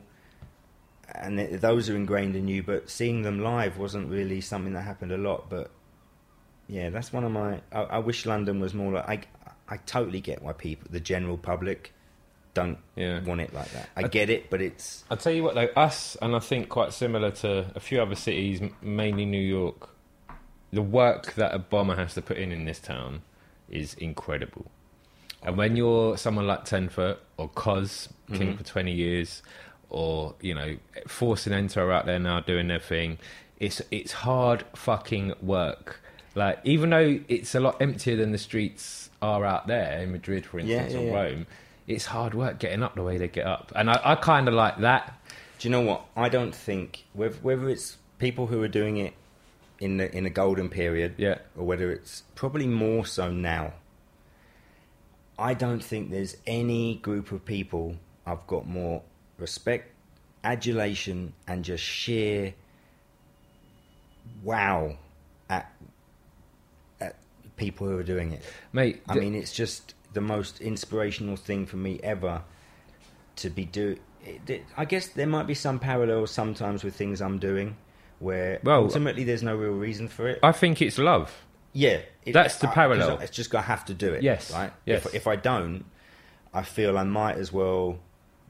[1.14, 2.62] and th- those are ingrained in you.
[2.62, 5.48] But seeing them live wasn't really something that happened a lot.
[5.50, 5.70] But
[6.68, 7.60] yeah, that's one of my.
[7.72, 9.28] I, I wish London was more like.
[9.46, 11.92] I, I totally get why people, the general public,
[12.54, 13.22] don't Yeah.
[13.22, 13.88] want it like that.
[13.96, 16.68] I, I- get it, but it's I'll tell you what, though, us, and I think
[16.70, 19.90] quite similar to a few other cities, mainly New York,
[20.72, 23.22] the work that a bomber has to put in in this town
[23.68, 24.70] is incredible.
[25.42, 28.58] And when you're someone like Tenfoot or Cos, King Mhm.
[28.58, 29.42] for 20 years,
[29.90, 33.18] or, you know, forcing Enter out there now doing their thing,
[33.58, 36.00] it's, it's hard fucking work.
[36.34, 40.46] Like, even though it's a lot emptier than the streets are out there in Madrid,
[40.46, 41.14] for instance, yeah, or yeah.
[41.14, 41.46] Rome,
[41.86, 43.72] it's hard work getting up the way they get up.
[43.74, 45.18] And I, I kind of like that.
[45.58, 46.04] Do you know what?
[46.16, 49.14] I don't think whether, whether it's people who are doing it
[49.80, 51.38] in the in a golden period, Yeah.
[51.56, 53.72] or whether it's probably more so now.
[55.38, 57.96] I don't think there's any group of people
[58.26, 59.02] I've got more
[59.38, 59.92] respect,
[60.44, 62.54] adulation, and just sheer
[64.42, 64.96] wow
[65.48, 65.72] at
[67.00, 67.16] at
[67.56, 68.42] people who are doing it.
[68.72, 72.42] Mate, I the- mean, it's just the most inspirational thing for me ever
[73.36, 73.96] to be do.
[74.24, 77.76] It, it- I guess there might be some parallels sometimes with things I'm doing,
[78.18, 80.40] where Well- ultimately there's no real reason for it.
[80.42, 81.44] I think it's love.
[81.72, 83.18] yeah, it- That's the I- parallel.
[83.20, 84.22] It's just I have to do it.
[84.22, 84.72] Yes, right.
[84.84, 85.06] yes.
[85.06, 85.84] If, if I don't,
[86.52, 87.98] I feel I might as well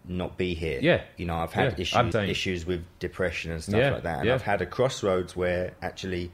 [0.08, 0.78] not be here.
[0.82, 1.02] Yeah.
[1.16, 4.26] You know, I've had Yeah, issues issues with depression and stuff Yeah, like that, and
[4.28, 4.34] yeah.
[4.34, 6.30] I've had a crossroads where actually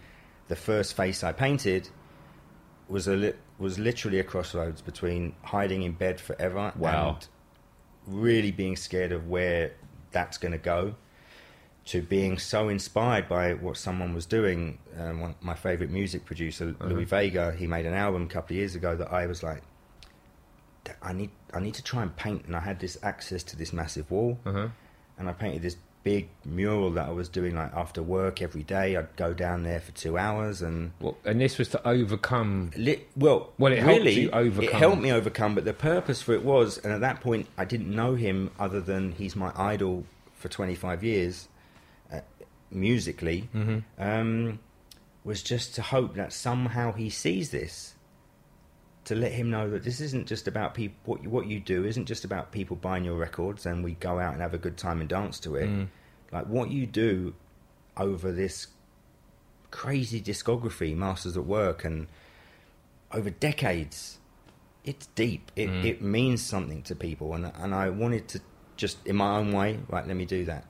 [0.49, 1.89] the first face I painted
[2.89, 7.19] was a li- was literally a crossroads between hiding in bed forever Wow.
[7.19, 7.29] and
[8.07, 9.73] really being scared of where
[10.13, 10.95] that's going to go
[11.87, 14.79] to being so inspired by what someone was doing.
[14.99, 16.89] Um, one, my favorite music producer, Uh-huh.
[16.91, 19.63] Louie Vega, he made an album a couple of years ago that I was like,
[21.03, 23.73] I need I need to try and paint, and I had this access to this
[23.73, 24.69] massive wall, Uh-huh.
[25.19, 28.95] and I painted this big mural that I was doing like after work every day.
[28.97, 30.93] I'd go down there for two hours and.
[31.01, 32.73] Well, and this was to overcome.
[32.77, 34.65] Li- well, Well, it helped really, you overcome.
[34.65, 37.65] It helped me overcome, but the purpose for it was, and at that point, I
[37.65, 41.49] didn't know him other than he's my idol for 25 years,
[42.13, 42.21] uh,
[42.71, 43.49] musically.
[43.55, 43.79] Mm-hmm.
[44.03, 44.59] Um,
[45.25, 47.94] was just to hope that somehow he sees this,
[49.05, 50.97] to let him know that this isn't just about people.
[51.05, 54.19] What you, what you do isn't just about people buying your records and we go
[54.19, 55.69] out and have a good time and dance to it.
[55.69, 55.89] Mm.
[56.33, 57.35] Like what you do
[57.97, 58.69] over this
[59.71, 62.07] crazy discography, Masters at Work, and
[63.13, 64.19] over decades,
[64.85, 65.51] it's deep.
[65.57, 65.85] It, Mm.
[65.85, 68.41] it means something to people, and and I wanted to
[68.77, 70.07] just in my own way, right?
[70.07, 70.65] Let me do that.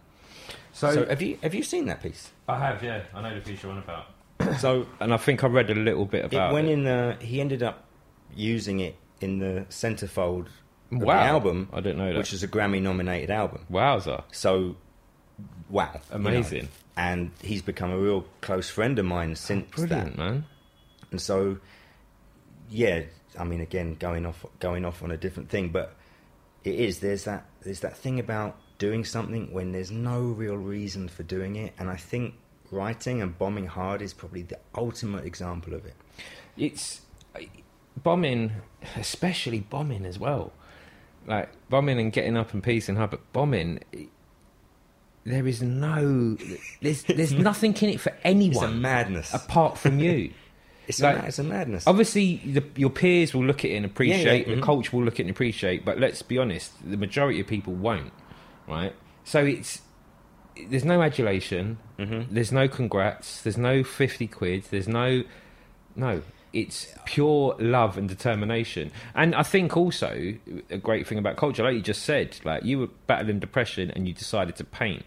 [0.72, 2.30] So, So, have you have you seen that piece?
[2.48, 3.02] I have, yeah.
[3.14, 4.06] I know the piece you're on about.
[4.60, 6.72] So And I think I read a little bit about it went it.
[6.72, 7.16] in the.
[7.20, 7.83] He ended up
[8.36, 10.46] using it in the centerfold
[10.92, 11.14] of Wow.
[11.14, 12.18] the album, I didn't know that.
[12.18, 13.64] which is a Grammy nominated album.
[13.70, 14.22] Wowza.
[14.32, 14.76] So,
[15.68, 16.28] wow, you know.
[16.28, 16.68] Amazing.
[16.96, 19.88] And he's become a real close friend of mine since that.
[19.88, 20.44] Brilliant, man.
[21.10, 21.58] And so,
[22.70, 23.02] yeah,
[23.38, 25.96] I mean, again, going off, going off on a different thing, but
[26.62, 27.00] it is.
[27.00, 27.46] There's that.
[27.62, 31.90] There's that thing about doing something when there's no real reason for doing it, and
[31.90, 32.34] I think
[32.70, 35.94] writing and bombing hard is probably the ultimate example of it.
[36.56, 37.00] It's
[38.02, 38.52] bombing,
[38.96, 40.52] especially bombing as well.
[41.26, 43.80] Like bombing and getting up and piecing up, but bombing,
[45.24, 46.36] there is no,
[46.82, 49.32] there's there's nothing in it for It's a anyone madness.
[49.32, 50.32] apart from you.
[50.86, 51.86] It's, like- a, it's a madness.
[51.86, 54.46] Obviously, the, your peers will look at it and appreciate.
[54.46, 54.56] mhm.
[54.56, 55.82] The coach will look at it and appreciate.
[55.82, 58.12] But let's be honest, the majority of people won't,
[58.68, 58.94] right?
[59.24, 59.80] So it's
[60.68, 62.26] there's no adulation, Mhm.
[62.30, 65.22] there's no congrats, there's no fifty quid, there's no
[65.96, 66.20] no.
[66.54, 68.90] It's pure love and determination.
[69.14, 70.34] And I think also
[70.70, 74.06] a great thing about culture, like you just said, like you were battling depression and
[74.08, 75.04] you decided to paint.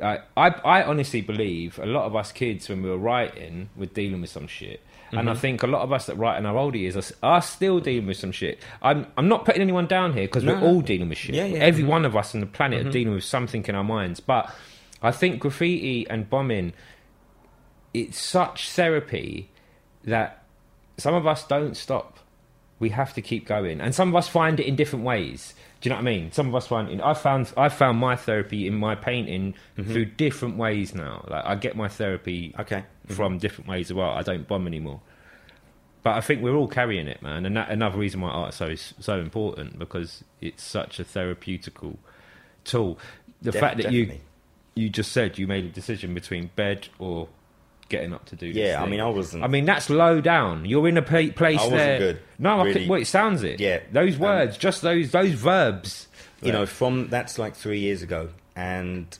[0.00, 3.86] Uh, I, I honestly believe a lot of us kids, when we were writing, were
[3.86, 4.80] dealing with some shit.
[5.10, 5.40] And I Mm-hmm.
[5.40, 8.06] think a lot of us that write in our older years are, are still dealing
[8.06, 8.58] with some shit.
[8.82, 10.66] I'm, I'm not putting anyone down here because No, we're no.
[10.66, 11.34] all dealing with shit.
[11.34, 11.58] Yeah, yeah.
[11.60, 12.88] Every one of us on the planet Mm-hmm.
[12.88, 14.20] are dealing with something in our minds.
[14.20, 14.52] But
[15.02, 16.72] I think graffiti and bombing,
[17.94, 19.48] it's such therapy
[20.04, 20.42] that
[20.98, 22.18] some of us don't stop.
[22.78, 25.54] We have to keep going, and some of us find it in different ways.
[25.80, 26.32] Do you know what I mean?
[26.32, 27.00] Some of us find it.
[27.00, 29.92] I found I found my therapy in my painting Mm-hmm.
[29.92, 31.24] through different ways now.
[31.28, 32.84] Like I get my therapy okay.
[33.08, 34.10] from different ways as well.
[34.10, 35.00] I don't bomb anymore.
[36.02, 38.66] But I think we're all carrying it, man, and that another reason why art so
[38.66, 41.96] is so important because it's such a therapeutical
[42.64, 42.98] tool.
[43.42, 44.18] The Def- fact that you
[44.74, 47.28] you just said you made a decision between bed or
[47.88, 48.52] getting up to do.
[48.52, 49.44] this Yeah, I mean, I wasn't.
[49.44, 50.64] I mean, that's low down.
[50.64, 51.98] You're in a place I wasn't there.
[51.98, 53.60] good, No, I could, well, it sounds it.
[53.60, 56.08] Yeah, those um, words, just those those verbs.
[56.42, 59.18] you know from that's like three years ago and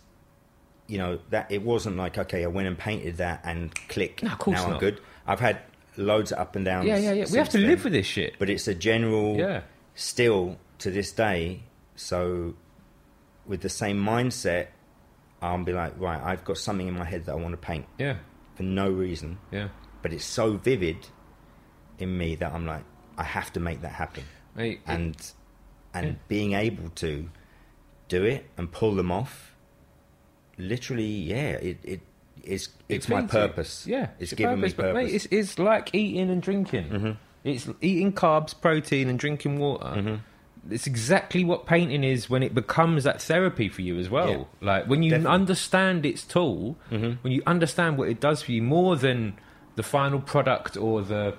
[0.86, 4.30] you know that it wasn't like okay i went and painted that and click No,
[4.32, 4.80] of course now i'm not.
[4.80, 5.58] good i've had
[5.96, 7.24] loads of up and downs yeah, yeah, yeah.
[7.32, 7.66] We have to then.
[7.68, 8.34] live with this shit.
[8.38, 9.62] but it's a general Yeah,
[9.94, 11.62] still to this day
[11.96, 12.54] so
[13.46, 14.68] with the same mindset
[15.42, 17.86] i'll be like right i've got something in my head that i want to paint
[17.98, 18.16] yeah,
[18.56, 19.68] for no reason yeah.
[20.02, 20.96] but it's so vivid
[21.98, 22.84] in me that i'm like
[23.16, 24.24] i have to make that happen
[24.56, 25.32] it- and
[25.94, 26.12] and Yeah.
[26.28, 27.28] being able to
[28.08, 29.52] do it and pull them off
[30.58, 32.00] literally yeah it, it
[32.42, 35.92] it's it's it my purpose Yeah, it's your giving me But mate, it's, it's like
[35.94, 36.88] eating and drinking.
[36.90, 37.16] Mhm.
[37.42, 39.86] It's eating carbs, protein, and drinking water.
[39.86, 40.20] Mhm.
[40.70, 44.30] It's exactly what painting is when it becomes that therapy for you as well.
[44.30, 44.44] Yeah.
[44.66, 45.34] Like when you Definitely.
[45.34, 47.18] understand its tool, Mhm.
[47.22, 49.34] when you understand what it does for you more than
[49.76, 51.34] the final product or the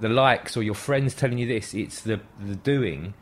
[0.00, 1.74] the likes or your friends telling you this.
[1.74, 3.14] It's the the doing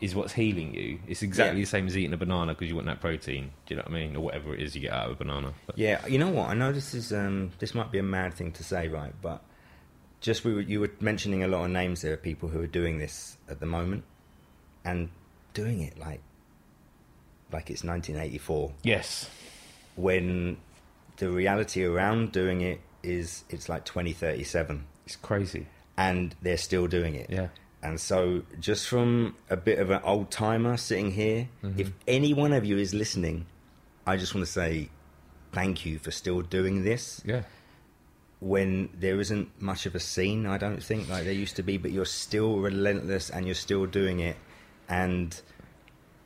[0.00, 0.98] is what's healing you.
[1.08, 1.64] It's exactly Yeah.
[1.64, 3.50] the same as eating a banana because you want that protein.
[3.66, 4.14] Do you know what I mean?
[4.16, 5.54] Or whatever it is you get out of a banana.
[5.66, 8.34] But- yeah you know what i know this is um this might be a mad
[8.34, 9.42] thing to say right but
[10.20, 12.66] just we were, you were mentioning a lot of names there of people who are
[12.66, 14.04] doing this at the moment
[14.84, 15.10] and
[15.54, 16.20] doing it like
[17.52, 19.28] like it's 1984 Yes.
[19.96, 20.58] when
[21.16, 25.66] the reality around doing it is it's like 2037 It's crazy.
[25.96, 27.48] and they're still doing it Yeah.
[27.80, 31.78] And so, just from a bit of an old timer sitting here, Mm-hmm.
[31.80, 33.46] if any one of you is listening,
[34.04, 34.90] I just want to say
[35.52, 37.42] thank you for still doing this Yeah.
[38.40, 41.76] when there isn't much of a scene, I don't think, like there used to be,
[41.78, 44.36] but you're still relentless and you're still doing it.
[44.88, 45.38] And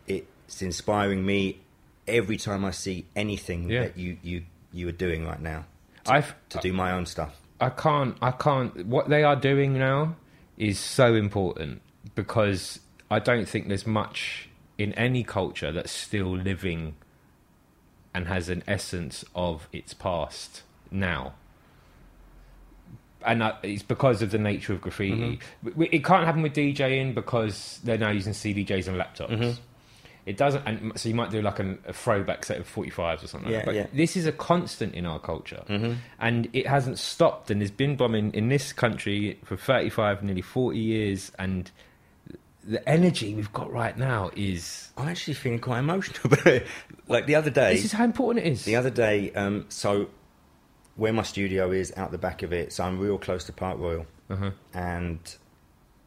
[0.07, 1.59] it's inspiring me
[2.07, 3.83] every time I see anything Yeah.
[3.83, 5.64] that you, you, you are doing right now
[6.07, 7.40] I've to do my own stuff.
[7.61, 10.16] I can't I can't what they are doing now
[10.59, 11.81] is so important
[12.16, 14.48] because I don't think there's much
[14.79, 16.96] in any culture that's still living
[18.12, 21.35] and has an essence of its past now.
[23.25, 25.39] And it's because of the nature of graffiti.
[25.63, 25.69] Mm-hmm.
[25.71, 29.31] W- It can't happen with DJing because they're now using CDJs and laptops.
[29.31, 29.61] Mm-hmm.
[30.25, 33.27] It doesn't, and so you might do like an, a throwback set of 45s or
[33.27, 33.51] something.
[33.51, 33.67] Yeah, like that.
[33.67, 33.87] But yeah.
[33.93, 35.95] this is a constant in our culture, mm-hmm.
[36.21, 37.51] and it hasn't stopped.
[37.51, 41.69] And there's been bombing in this country for 35, nearly 40 years, and
[42.65, 46.67] the energy we've got right now is I'm actually feeling quite emotional about it.
[47.09, 48.65] Like the other day, this is how important it is.
[48.65, 50.09] the other day, um, so
[51.03, 53.81] where my studio is, out the back of it, so I'm real close to Park
[53.81, 54.53] Royal, uh-huh.
[54.73, 55.19] and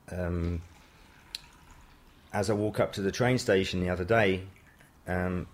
[0.09, 0.61] um,
[2.31, 4.43] as I walk up to the train station the other day,
[5.05, 5.47] um,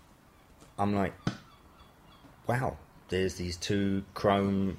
[0.77, 1.13] I'm like,
[2.45, 2.77] wow,
[3.09, 4.77] there's these two chrome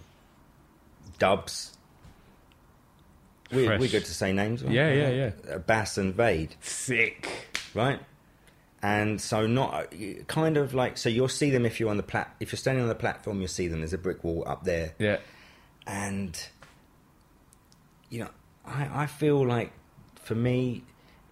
[1.18, 1.77] dubs.
[3.51, 4.72] We're, we're good to say names, right?
[4.72, 5.55] Yeah, yeah, yeah.
[5.57, 7.29] Uh, Bass and Vade Sick.
[7.75, 7.98] right?
[8.85, 9.92] And so not
[10.27, 12.83] kind of like so you'll see them if you're on the plat if you're standing
[12.83, 13.79] on the platform you'll see them.
[13.81, 15.18] There's a brick wall up there, Yeah.
[15.87, 16.37] and
[18.11, 18.31] you know
[18.66, 19.73] I I feel like
[20.16, 20.83] for me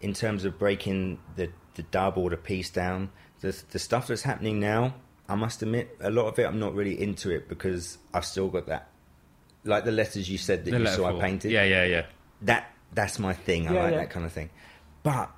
[0.01, 3.11] in terms of breaking the the dub or the piece down,
[3.41, 4.95] the the stuff that's happening now,
[5.29, 8.49] I must admit a lot of it I'm not really into it because I've still
[8.49, 8.89] got that
[9.65, 12.07] like the letters you said that The you letter saw I painted Yeah, yeah, yeah.
[12.43, 13.69] that that's my thing.
[13.69, 13.99] I Yeah, like yeah.
[13.99, 14.51] that kind of thing.
[15.03, 15.31] But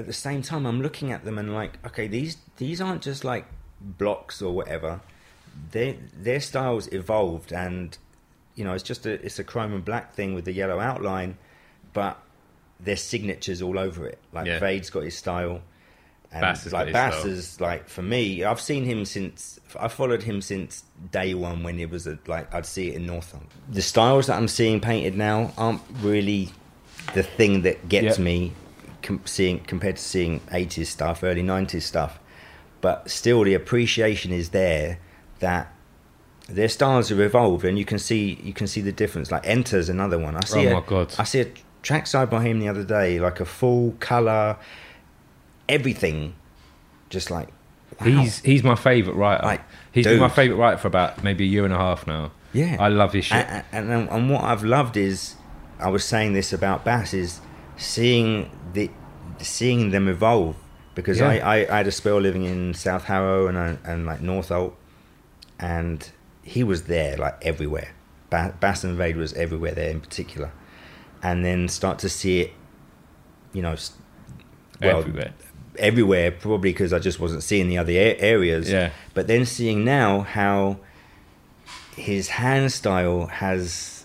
[0.00, 3.24] at the same time, I'm looking at them and like, okay, these these aren't just
[3.24, 3.46] like
[3.80, 5.00] blocks or whatever.
[5.72, 7.96] Their their styles evolved, and
[8.54, 11.36] you know, it's just a it's a chrome and black thing with the yellow outline,
[11.92, 12.18] but
[12.80, 14.18] there's signatures all over it.
[14.32, 14.58] Like Yeah.
[14.58, 15.60] Vade's got his style.
[16.32, 17.30] And Bass has got like his Bass style.
[17.32, 21.80] is like for me, I've seen him since I followed him since day one when
[21.80, 23.48] it was a, like I'd see it in Northam.
[23.68, 26.50] The styles that I'm seeing painted now aren't really
[27.14, 28.24] the thing that gets Yeah.
[28.24, 28.52] me
[29.02, 32.18] com- seeing compared to seeing 80s stuff, early 90s stuff.
[32.80, 34.98] But still, the appreciation is there
[35.40, 35.72] that
[36.48, 39.30] their styles have evolved, and you can see you can see the difference.
[39.30, 40.36] Like Enter's another one.
[40.36, 41.14] I see Oh a- my God.
[41.18, 41.46] I see a
[41.82, 44.56] trackside by him the other day, like a full color,
[45.68, 46.34] everything,
[47.08, 47.48] just like
[48.00, 48.06] wow.
[48.06, 49.44] He's he's my favourite writer.
[49.44, 52.32] Like, he's been my favourite writer for about maybe a year and a half now.
[52.52, 52.76] Yeah.
[52.80, 53.46] I love his shit.
[53.46, 55.36] And, and, and what I've loved is,
[55.78, 57.40] I was saying this about Bass is
[57.80, 58.90] seeing the
[59.38, 60.54] seeing them evolve
[60.94, 61.28] because Yeah.
[61.28, 64.74] I, I, I had a spell living in South Harrow and I, and like Northolt,
[65.58, 66.08] and
[66.42, 67.92] he was there like everywhere.
[68.28, 70.52] Ba- Bass and Vade was everywhere there in particular,
[71.22, 72.52] and then start to see it,
[73.52, 73.76] you know,
[74.80, 75.32] well, Everywhere.
[75.78, 78.70] everywhere probably because I just wasn't seeing the other a- areas.
[78.70, 78.90] Yeah.
[79.14, 80.78] But then seeing now how
[81.96, 84.04] his hand style has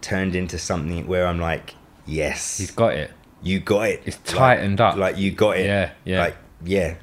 [0.00, 1.74] turned into something where I'm like,
[2.06, 3.10] yes, He's got it.
[3.42, 4.02] you got it.
[4.04, 4.96] It's Like- tightened up.
[4.96, 5.66] Like you got it.
[5.66, 6.20] Yeah, yeah.
[6.20, 6.94] Like yeah.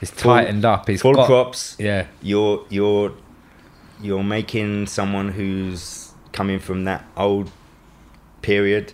[0.00, 0.88] It's Full- tightened up.
[0.90, 1.76] It's Full got, props.
[1.78, 2.06] Yeah.
[2.22, 3.12] You're you're
[4.00, 7.50] you're making someone who's coming from that old
[8.40, 8.92] period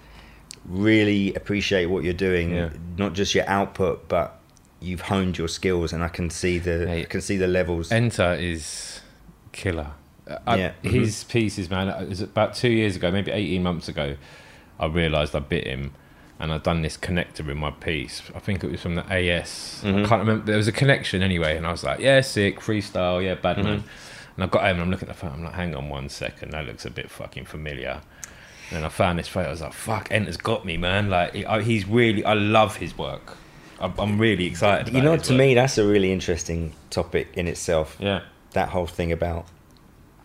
[0.66, 2.54] really appreciate what you're doing.
[2.54, 2.70] Yeah.
[2.98, 4.38] Not just your output, but
[4.80, 7.90] you've honed your skills, and I can see the I can see the levels.
[7.90, 9.00] Enter is
[9.52, 9.92] killer.
[10.28, 10.72] Uh, I, Yeah.
[10.82, 11.88] His pieces, man.
[11.88, 14.16] Uh, it was about two years ago, maybe eighteen months ago.
[14.80, 15.92] I realised I bit him,
[16.40, 18.22] and I'd done this connector in my piece.
[18.34, 19.80] I think it was from the AS.
[19.84, 20.06] I Mhm.
[20.08, 20.44] can't remember.
[20.44, 23.78] There was a connection anyway, and I was like, "Yeah, sick freestyle, yeah, bad man."
[23.80, 23.88] Mm-hmm.
[24.36, 25.32] And I got home and I'm looking at the phone.
[25.34, 28.00] I'm like, "Hang on one second, that looks a bit fucking familiar."
[28.70, 29.48] And I found this photo.
[29.48, 32.24] I was like, "Fuck, Enter's got me, man!" Like, he- I- he's really.
[32.24, 33.36] I love his work.
[33.80, 34.92] I'm, I'm really excited.
[34.94, 35.38] you know, to work.
[35.38, 37.96] me, that's a really interesting topic in itself.
[37.98, 38.20] yeah.
[38.52, 39.46] That whole thing about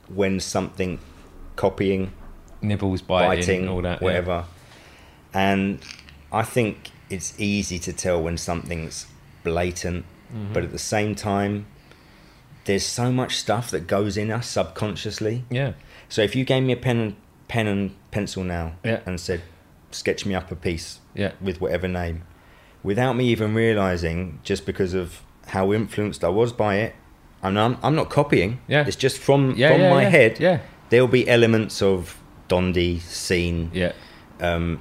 [0.08, 1.00] when something
[1.56, 2.12] copying
[2.63, 4.06] nibbles, biting, biting, all that, yeah.
[4.06, 4.45] whatever.
[5.34, 5.80] And
[6.32, 9.08] I think it's easy to tell when something's
[9.43, 10.52] blatant, Mm-hmm.
[10.54, 11.67] but at the same time,
[12.65, 15.43] there's so much stuff that goes in us subconsciously.
[15.52, 15.73] Yeah,
[16.10, 17.15] So if you gave me a pen and
[17.47, 19.02] pen and pencil now Yeah.
[19.06, 19.43] and said,
[19.91, 22.23] "Sketch me up a piece yeah, with whatever name,"
[22.82, 26.95] without me even realizing, just because of how influenced I was by it,
[27.43, 28.60] and I'm I'm not copying.
[28.67, 28.88] Yeah.
[28.88, 30.39] it's just from yeah, from yeah, my yeah, head.
[30.39, 30.59] Yeah,
[30.89, 32.18] There'll be elements of
[32.50, 33.94] Dondi, scene, yeah,
[34.39, 34.80] um,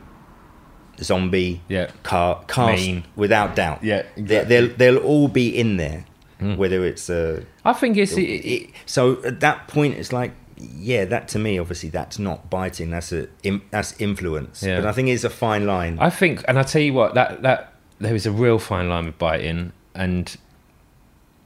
[1.00, 3.04] zombie, yeah, car, cast, Mean.
[3.16, 3.82] without doubt.
[3.82, 4.48] Yeah, They- exactly.
[4.56, 6.04] they'll they'll all be in there,
[6.40, 6.56] Mm.
[6.56, 7.44] whether it's a.
[7.64, 11.58] I think it's it, it- so at that point, it's like, yeah, that to me,
[11.58, 12.90] obviously, that's not biting.
[12.90, 14.62] That's a im- that's influence.
[14.62, 14.80] Yeah.
[14.80, 15.98] But I think it's a fine line.
[16.00, 19.06] I think, and I tell you what, that that there is a real fine line
[19.06, 20.36] with biting, and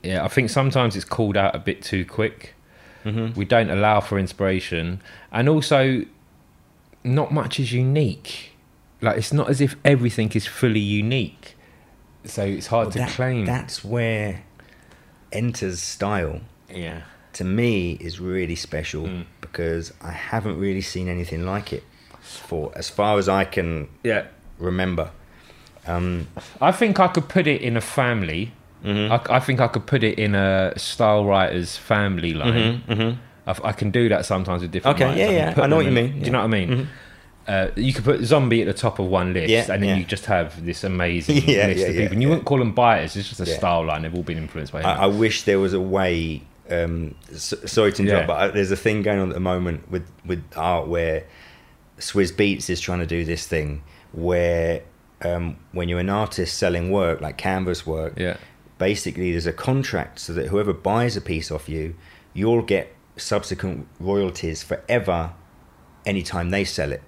[0.03, 2.55] yeah, I think sometimes it's called out a bit too quick.
[3.07, 3.36] Mhm.
[3.36, 5.00] We don't allow for inspiration,
[5.32, 6.04] and also,
[7.04, 8.52] not much is unique.
[9.00, 11.57] Like it's not as if everything is fully unique.
[12.24, 13.44] So it's hard Well, to that- claim.
[13.46, 14.42] That's where
[15.32, 17.02] Enter's style, yeah.
[17.34, 19.24] to me, is really special Mm.
[19.40, 21.84] because I haven't really seen anything like it
[22.20, 24.24] for as far as I can Yeah.
[24.59, 25.11] remember.
[25.86, 26.26] Um,
[26.61, 28.52] I think I could put it in a family.
[28.87, 29.11] Mhm.
[29.30, 32.82] I, I think I could put it in a style writer's family line.
[32.89, 33.16] Mhm, mhm.
[33.47, 34.97] I, I can do that sometimes with different.
[34.97, 35.18] Okay, writers.
[35.20, 36.68] yeah, can yeah, I know what you in- mean, Do you know what I mean?
[36.70, 36.87] Mhm.
[37.49, 39.97] Uh, you could put zombie at the top of one list, Yeah, and then yeah.
[39.97, 42.12] you just have this amazing Yeah, list yeah, of people.
[42.14, 42.30] And you yeah.
[42.34, 43.57] wouldn't call them bias; it's just a Yeah.
[43.59, 44.03] style line.
[44.03, 44.87] They've all been influenced by him.
[44.87, 46.43] I, I wish there was a way.
[46.68, 48.26] Um, s sorry to interrupt, Yeah.
[48.26, 51.22] but I, there's a thing going on at the moment with with art where
[51.99, 53.82] Swizz Beatz is trying to do this thing
[54.12, 54.82] where
[55.22, 58.37] um, when you're an artist selling work like canvas work, yeah,
[58.79, 61.95] basically there's a contract so that whoever buys a piece off you,
[62.35, 65.33] you'll get subsequent royalties forever
[66.05, 67.03] anytime they sell it.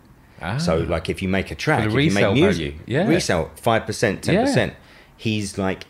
[0.59, 0.91] So Ah.
[0.91, 3.09] like if you make a track, if you make resale music, value, yeah.
[3.09, 4.75] resale five percent, ten percent.
[5.17, 5.85] He's like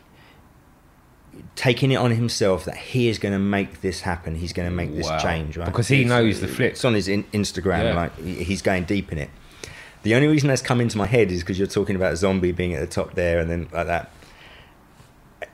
[1.54, 4.34] taking it on himself that he is going to make this happen.
[4.34, 5.18] He's going to make this Wow.
[5.18, 5.66] change, right?
[5.66, 6.72] Because he It's- knows the flip.
[6.72, 7.94] It's on his in- Instagram, Yeah.
[7.94, 9.30] like he's going deep in it.
[10.02, 12.72] The only reason that's come into my head is because you're talking about zombie being
[12.74, 14.10] at the top there, and then like that.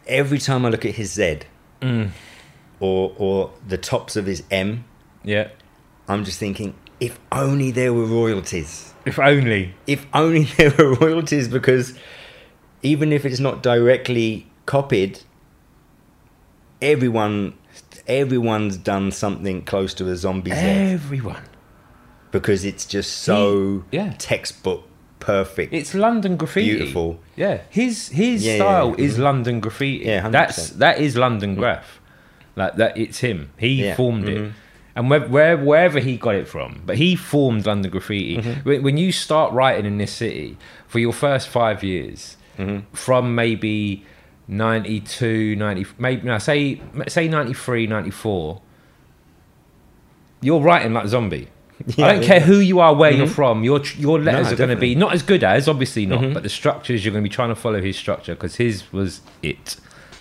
[0.07, 1.41] Every time I look at his Z
[1.81, 2.11] Mm.
[2.81, 4.85] or or the tops of his M,
[5.23, 5.49] yeah.
[6.09, 8.93] I'm just thinking, if only there were royalties.
[9.07, 9.75] If only.
[9.87, 11.99] if only there were royalties because
[12.83, 15.21] even if it's not directly copied
[16.83, 17.55] everyone
[18.07, 21.43] everyone's done something close to a zombie Z Everyone.
[22.31, 24.15] because it's just so He- yeah.
[24.19, 24.87] textbook
[25.25, 26.77] perfect It's London graffiti.
[26.77, 27.19] Beautiful.
[27.37, 29.05] Yeah, his his Yeah, yeah, style yeah.
[29.07, 30.05] is London graffiti.
[30.07, 30.33] Yeah, 100%.
[30.33, 32.01] that's that is London graph.
[32.57, 33.51] Like that, it's him.
[33.59, 34.53] He Yeah, formed it, mhm.
[34.97, 38.37] and where, where wherever he got it from, but he formed London graffiti.
[38.37, 38.69] Mm-hmm.
[38.69, 40.57] When, when you start writing in this city
[40.87, 42.95] for your first five years, Mm-hmm.
[42.95, 44.05] from maybe
[44.47, 48.61] 92, 90, maybe no, say say 93, 94,
[50.41, 51.49] you're writing like zombie.
[51.97, 52.29] Yeah, I don't yeah.
[52.29, 53.31] care who you are, where you're Mhm.
[53.35, 53.65] from.
[53.65, 56.35] Your your letters No, are going to be not as good as, obviously not, Mhm.
[56.35, 59.21] but the structures you're going to be trying to follow his structure because his was
[59.43, 59.77] it,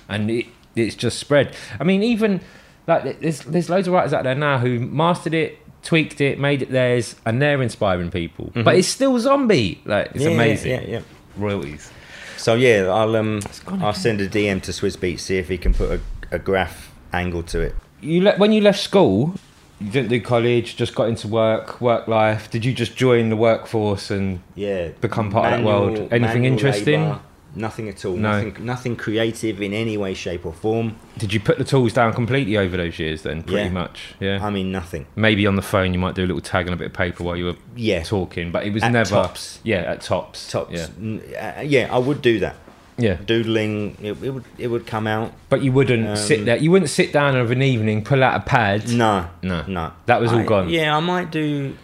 [0.10, 0.46] and it
[0.76, 1.56] it's just spread.
[1.80, 2.42] I mean, even
[2.88, 6.62] like there's there's loads of writers out there now who mastered it, tweaked it, made
[6.64, 8.52] it theirs, and they're inspiring people.
[8.56, 9.80] But it's still zombie.
[9.86, 10.30] Like it's Mm-hmm.
[10.30, 10.72] Yeah, amazing.
[10.72, 11.00] yeah, yeah.
[11.38, 11.90] Royalties.
[12.38, 13.40] so yeah i'll um
[13.82, 16.00] i'll send a dm to swizz beatz see if he can put a,
[16.36, 19.36] a graph angle to it You le- when you left school,
[19.84, 22.50] you didn't do college, just got into work, work life.
[22.50, 26.08] Did you just join the workforce and yeah Become part of that world.
[26.12, 27.02] Anything interesting?
[27.04, 27.20] labour,
[27.56, 28.32] nothing at all No.
[28.44, 32.12] nothing nothing creative in any way shape or form did you put the tools down
[32.12, 33.22] completely over those years?
[33.22, 33.70] Then pretty Yeah.
[33.70, 34.40] much, yeah.
[34.44, 36.78] i mean nothing Maybe on the phone you might do a little tag and a
[36.78, 39.60] bit of paper while you were yeah talking, but it was At never tops.
[39.64, 40.50] Yeah, at tops.
[40.52, 42.56] tops Yeah, uh, yeah i would do that
[42.98, 43.16] yeah.
[43.26, 46.58] doodling it, it would it would come out But you wouldn't Um, sit there.
[46.58, 48.90] You wouldn't sit down of an evening, pull out a pad.
[48.90, 49.64] no no.
[49.68, 50.70] no That was all I- gone.
[50.70, 51.76] yeah i might do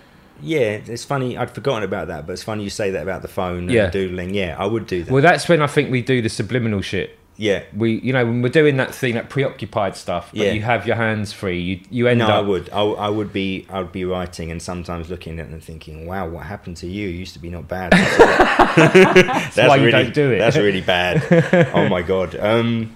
[0.41, 3.27] yeah it's funny i'd forgotten about that but it's funny you say that about the
[3.27, 3.89] phone and Yeah.
[3.89, 6.81] doodling yeah i would do that Well, that's when I think we do the subliminal
[6.81, 7.18] shit.
[7.41, 10.51] Yeah We, you know, when we're doing that thing, that preoccupied stuff, but Yeah.
[10.51, 11.59] you have your hands free.
[11.69, 12.31] You you end no, up.
[12.31, 12.69] I would.
[12.71, 13.65] I, I would be.
[13.69, 17.07] I would be writing and sometimes looking at and thinking, "Wow, what happened to you?
[17.07, 20.39] You used to be not bad." that's why you really, don't do it.
[20.39, 21.23] That's really bad.
[21.73, 22.35] oh my god.
[22.35, 22.93] Um,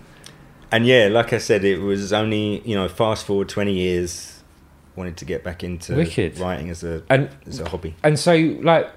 [0.72, 4.42] and yeah, like I said, it was only you know, fast forward twenty years.
[4.96, 6.38] Wanted to get back into Wicked.
[6.38, 7.96] writing as a And as a hobby.
[8.04, 8.92] and so like,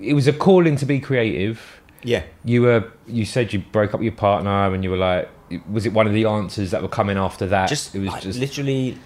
[0.00, 1.80] it was a calling to be creative.
[2.04, 2.90] Yeah, You were.
[3.06, 5.28] You said you broke up your partner, and you were like,
[5.70, 7.68] was it one of the answers that were coming after that?
[7.68, 8.98] just it was I just literally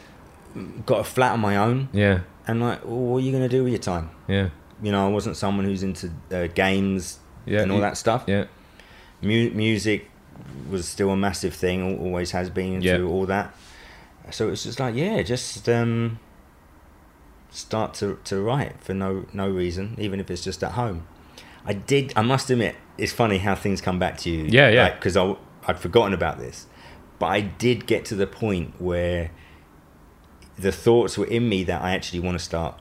[0.86, 3.62] got a flat on my own, yeah, and like, well, what are you gonna do
[3.64, 4.10] with your time?
[4.28, 4.48] yeah,
[4.82, 8.24] You know, I wasn't someone who's into uh, games yeah, and all you- that stuff.
[8.26, 8.46] Yeah,
[9.20, 10.08] Mu- music
[10.70, 13.00] was still a massive thing, always has been Yeah.
[13.02, 13.54] all that.
[14.30, 16.18] So it's just like, yeah, just um,
[17.50, 21.06] start to, to write for no no reason, even if it's just at home.
[21.66, 22.12] I did.
[22.16, 24.44] I must admit, it's funny how things come back to you.
[24.44, 24.94] Yeah, yeah.
[24.94, 25.36] Because I
[25.66, 26.66] I'd forgotten about this,
[27.18, 29.32] but I did get to the point where
[30.58, 32.80] the thoughts were in me that I actually want to start.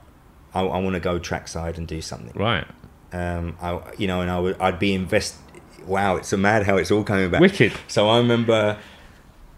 [0.54, 2.66] I, I want to go trackside and do something right.
[3.12, 5.36] um, I, you know, and I would, I'd be invest.
[5.84, 7.40] Wow, it's so mad how it's all coming back.
[7.40, 7.72] Wicked.
[7.88, 8.78] So I remember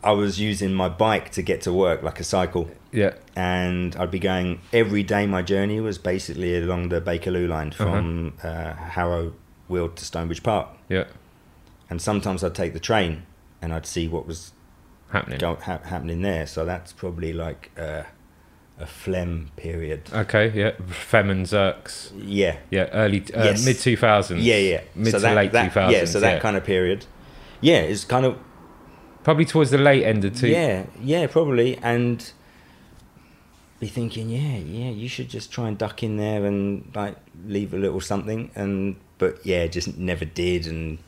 [0.03, 4.11] I was using my bike to get to work, like a cycle, Yeah, and I'd
[4.11, 5.27] be going every day.
[5.27, 9.35] My journey was basically along the Bakerloo line from uh Harrow
[9.69, 11.05] Weald to Stonebridge Park, yeah,
[11.91, 13.25] and sometimes I'd take the train
[13.61, 14.53] and I'd see what was
[15.11, 15.39] happening.
[15.39, 16.47] go, ha- happening there.
[16.47, 18.05] So that's probably like uh,
[18.81, 20.03] a phlegm period.
[20.13, 22.11] Okay, yeah, Fem and Zerks.
[22.17, 23.67] Yeah, Yeah, early uh, Yes.
[23.67, 24.43] mid two thousands.
[24.45, 24.81] Yeah, yeah.
[24.95, 25.93] mid so to that, late two thousands.
[25.93, 27.05] Yeah, so that kind of period.
[27.61, 28.39] yeah, it's kind of
[29.25, 30.49] Probably towards the late end of two.
[30.49, 32.33] yeah, yeah, probably, and
[33.81, 37.17] be thinking, yeah, yeah, you should just try and duck in there and like
[37.47, 40.99] leave a little something, and but yeah, just never did, and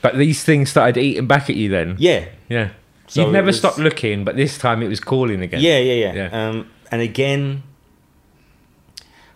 [0.00, 1.96] But these things started eating back at you then.
[1.98, 2.70] yeah, Yeah.
[3.08, 5.60] So You'd never was- stopped looking, but this time it was calling again.
[5.60, 6.14] yeah, yeah, yeah.
[6.14, 6.48] Yeah.
[6.48, 7.62] Um, and again,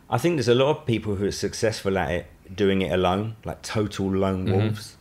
[0.09, 3.37] I think there's a lot of people who are successful at it doing it alone,
[3.45, 4.53] like total lone Mhm.
[4.53, 4.97] wolves.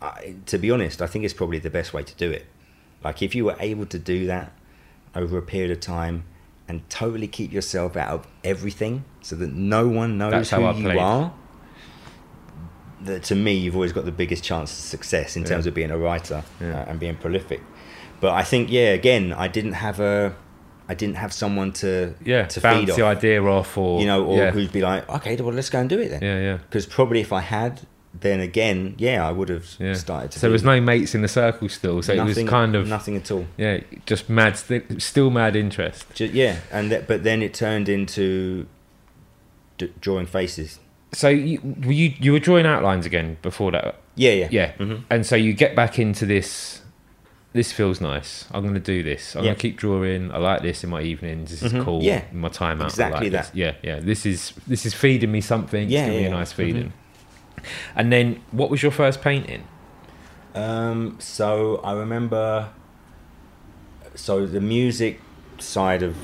[0.00, 2.46] I, to be honest, I think it's probably the best way to do it.
[3.04, 4.52] Like if you were able to do that
[5.14, 6.24] over a period of time
[6.68, 10.84] and totally keep yourself out of everything, so that no one knows That's who you
[10.84, 10.98] played.
[10.98, 11.32] are.
[13.02, 15.48] That to me, you've always got the biggest chance of success in Yeah.
[15.48, 16.80] terms of being a writer Yeah.
[16.80, 17.60] uh, and being prolific.
[18.20, 20.34] But I think, yeah, again, I didn't have a,
[20.88, 22.46] I didn't have someone to Yeah.
[22.46, 24.50] to bounce feed off, the idea off, or you know, or yeah.
[24.50, 26.22] who'd be like, okay, well, let's go and do it then.
[26.22, 27.80] yeah, yeah, Because probably if I had,
[28.20, 29.94] then again, yeah, I would have yeah.
[29.94, 30.38] started to.
[30.38, 32.02] so there was no mates in the circle still.
[32.02, 33.46] So it was kind of nothing at all.
[33.56, 34.56] yeah, just mad,
[34.98, 36.06] still mad interest.
[36.14, 38.66] Ju- yeah, and but then it turned into
[39.78, 40.78] d- drawing faces.
[41.12, 44.72] So you, were you you were drawing outlines again before that, Yeah, yeah, yeah.
[44.74, 45.04] Mhm.
[45.10, 46.82] And so you get back into this.
[47.52, 48.44] This feels nice.
[48.52, 49.34] I'm going to do this.
[49.34, 49.48] I'm Yeah.
[49.48, 50.30] going to keep drawing.
[50.30, 51.50] I like this in my evenings.
[51.52, 51.84] This is Mhm.
[51.84, 52.02] cool.
[52.02, 52.20] Yeah.
[52.30, 52.88] In my time out.
[52.90, 53.48] Exactly like this.
[53.48, 53.56] that.
[53.56, 54.00] Yeah, yeah.
[54.00, 55.88] This is this is feeding me something.
[55.88, 56.56] Yeah, it's giving me yeah, a nice Mhm.
[56.56, 56.92] feeling.
[57.94, 59.64] And then, what was your first painting?
[60.54, 62.70] Um, so I remember.
[64.14, 65.20] So the music
[65.58, 66.16] side of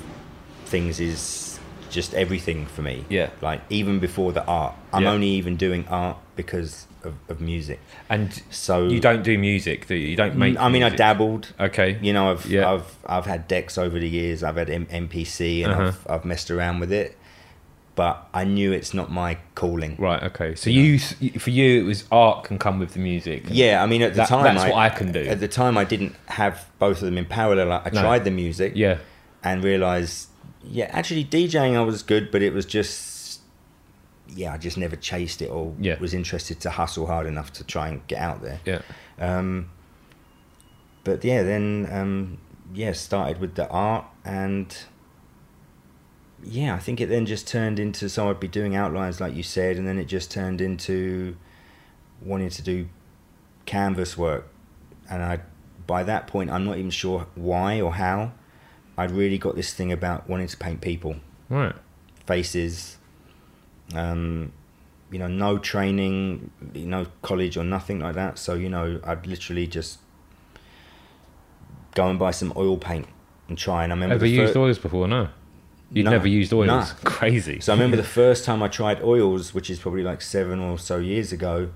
[0.64, 1.58] things is
[1.90, 3.04] just everything for me.
[3.10, 3.30] Yeah.
[3.42, 5.10] Like even before the art, I'm Yeah.
[5.12, 7.80] only even doing art because of, of music.
[8.08, 10.08] And So you don't do music, do you?
[10.08, 10.56] You don't make.
[10.58, 11.52] I mean, I dabbled.
[11.60, 11.98] Okay.
[12.00, 12.70] You know, I've Yeah.
[12.72, 14.42] I've I've had decks over the years.
[14.42, 15.82] I've had M- MPC and Uh-huh.
[15.88, 17.18] I've I've messed around with it,
[17.94, 19.96] but I knew it's not my calling.
[19.98, 20.22] Right.
[20.22, 20.54] Okay.
[20.54, 23.44] So You you, for you, it was art can come with the music.
[23.50, 25.24] Yeah, I mean, at the That- time, that's what I can do.
[25.26, 27.70] At the time, I didn't have both of them in parallel.
[27.72, 28.00] I, I No.
[28.00, 28.98] tried the music Yeah.
[29.44, 30.28] and realized,
[30.64, 33.40] yeah, actually DJing I was good, but it was just,
[34.34, 35.98] yeah, I just never chased it or Yeah.
[36.00, 38.60] was interested to hustle hard enough to try and get out there.
[38.64, 38.80] Yeah.
[39.18, 39.68] Um,
[41.04, 42.38] but yeah, then um,
[42.72, 44.74] yeah, started with the art and
[46.44, 49.42] yeah, I think it then just turned into so I'd be doing outlines like you
[49.42, 51.36] said, and then it just turned into
[52.20, 52.88] wanting to do
[53.66, 54.46] canvas work,
[55.10, 55.40] and I
[55.86, 58.32] by that point I'm not even sure why or how.
[58.98, 61.16] I'd really got this thing about wanting to paint people,
[61.48, 61.74] Right.
[62.26, 62.98] faces.
[63.94, 64.52] Um,
[65.10, 68.38] you know, no training, no college or nothing like that.
[68.38, 69.98] So you know, I'd literally just
[71.94, 73.06] go and buy some oil paint
[73.48, 73.84] and try.
[73.84, 75.06] And I remember Ever the used fir- oils before?
[75.08, 75.28] No.
[75.92, 76.10] You'd No.
[76.12, 76.66] never used oils.
[76.68, 76.86] Nah.
[77.04, 77.60] Crazy.
[77.60, 80.78] So I remember the first time I tried oils, which is probably like seven or
[80.78, 81.70] so years ago.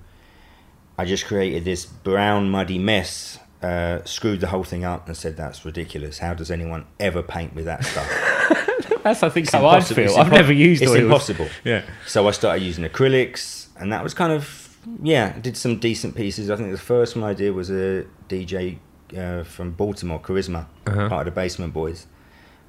[0.97, 5.37] I just created this brown muddy mess, uh, screwed the whole thing up, and said,
[5.37, 6.17] "That's ridiculous.
[6.19, 8.09] How does anyone ever paint with that stuff?"
[9.03, 10.17] That's I think It's how I feel.
[10.17, 10.97] I've never used It's oils.
[10.99, 11.47] It's impossible.
[11.63, 11.83] Yeah.
[12.07, 15.37] So I started using acrylics, and that was kind of yeah.
[15.39, 16.49] Did some decent pieces.
[16.49, 18.79] I think the first one I did was a DJ
[19.15, 21.07] uh, from Baltimore, Karizma, Uh-huh.
[21.09, 22.07] part of the Basement Boys,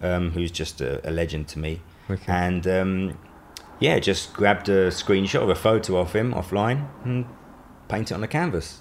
[0.02, 1.80] um, who's just a, a legend to me.
[2.10, 2.32] Okay.
[2.32, 3.18] And um,
[3.80, 7.26] yeah, just grabbed a screenshot of a photo of him offline and
[7.88, 8.80] paint it on the canvas.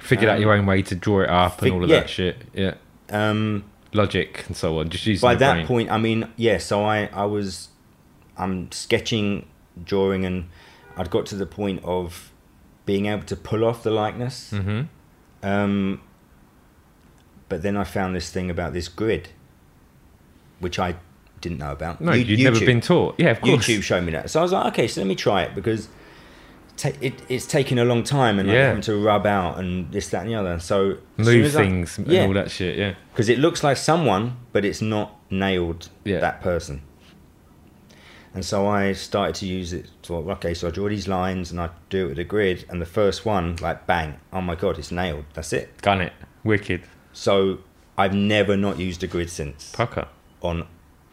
[0.00, 2.00] Figured out um, your own way to draw it up fig- and all of yeah.
[2.00, 2.36] that shit.
[2.54, 2.74] Yeah.
[3.10, 4.90] Um, Logic and so on.
[4.90, 5.66] Just using by that brain.
[5.66, 6.58] point, I mean, yeah.
[6.58, 7.68] So I, I was,
[8.36, 9.48] I'm sketching,
[9.82, 10.48] drawing, and
[10.96, 12.32] I'd got to the point of
[12.84, 14.52] being able to pull off the likeness.
[14.52, 14.82] Mm-hmm.
[15.42, 16.02] Um,
[17.48, 19.30] but then I found this thing about this grid,
[20.60, 20.96] which I
[21.40, 22.00] didn't know about.
[22.00, 23.14] No, You- you'd never been taught.
[23.18, 23.66] Yeah, of course.
[23.66, 25.88] YouTube showed me that, so I was like, okay, so let me try it because
[26.76, 28.66] ta- it, it's taken a long time and like Yeah.
[28.68, 30.58] having to rub out and this, that, and the other.
[30.58, 32.76] So Move as I- things yeah, and all that shit.
[32.76, 32.94] Yeah.
[33.12, 36.18] because it looks like someone, but it's not nailed Yeah.
[36.20, 36.82] that person.
[38.34, 39.86] And so I started to use it.
[40.02, 42.80] So okay, so I draw these lines and I do it with a grid, and
[42.80, 45.24] the first one, like bang, oh my god, it's nailed.
[45.34, 45.80] That's it.
[45.82, 46.12] Gun it.
[46.44, 46.82] Wicked.
[47.12, 47.58] So
[47.96, 50.06] I've never not used a grid since Pucker.
[50.42, 50.66] On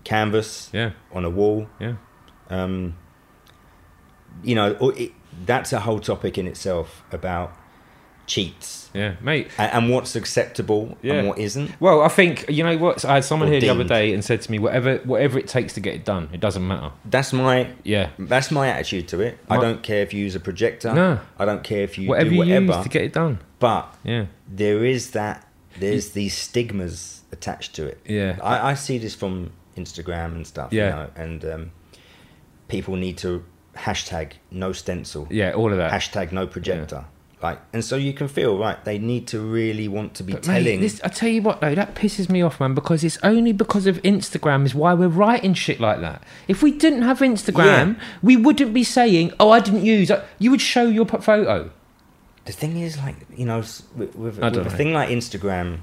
[0.03, 0.91] canvas, Yeah.
[1.13, 1.67] on a wall.
[1.80, 1.93] Yeah.
[2.49, 2.95] Um,
[4.43, 5.11] you know, it,
[5.45, 7.51] that's a whole topic in itself about
[8.28, 9.49] cheats Yeah, mate.
[9.57, 11.13] and, and what's acceptable Yeah.
[11.15, 11.80] and what isn't.
[11.80, 13.05] Well, I think you know what.
[13.05, 15.47] I had someone Or here the other day and said to me, "Whatever, whatever it
[15.47, 18.09] takes to get it done, it doesn't matter." That's my Yeah.
[18.17, 19.38] that's my attitude to it.
[19.49, 20.93] I don't care if you use a projector.
[20.93, 21.19] No.
[21.38, 22.65] I don't care if you whatever do you whatever.
[22.73, 23.39] use to get it done.
[23.59, 24.26] but Yeah.
[24.51, 25.47] there is that
[25.80, 28.00] there's these stigmas attached to it.
[28.06, 28.38] Yeah.
[28.42, 30.72] I, I see this from Instagram and stuff.
[30.72, 30.84] Yeah.
[30.86, 31.72] You know, and um,
[32.68, 33.44] people need to
[33.76, 35.28] hashtag no stencil.
[35.30, 35.54] Yeah.
[35.54, 35.92] All of that.
[35.92, 37.06] Hashtag no projector.
[37.44, 38.84] Like, and so you can feel right.
[38.86, 40.80] They need to really want to be But mate, telling.
[40.80, 43.86] this, I tell you what though, that pisses me off, man, because it's only because
[43.86, 46.24] of Instagram is why we're writing shit like that.
[46.48, 50.10] If we didn't have Instagram, we wouldn't be saying, "Oh, I didn't use."
[50.40, 51.70] You would show your photo.
[52.46, 54.64] the thing is, like you know, with, with, with a know.
[54.70, 55.80] thing like Instagram,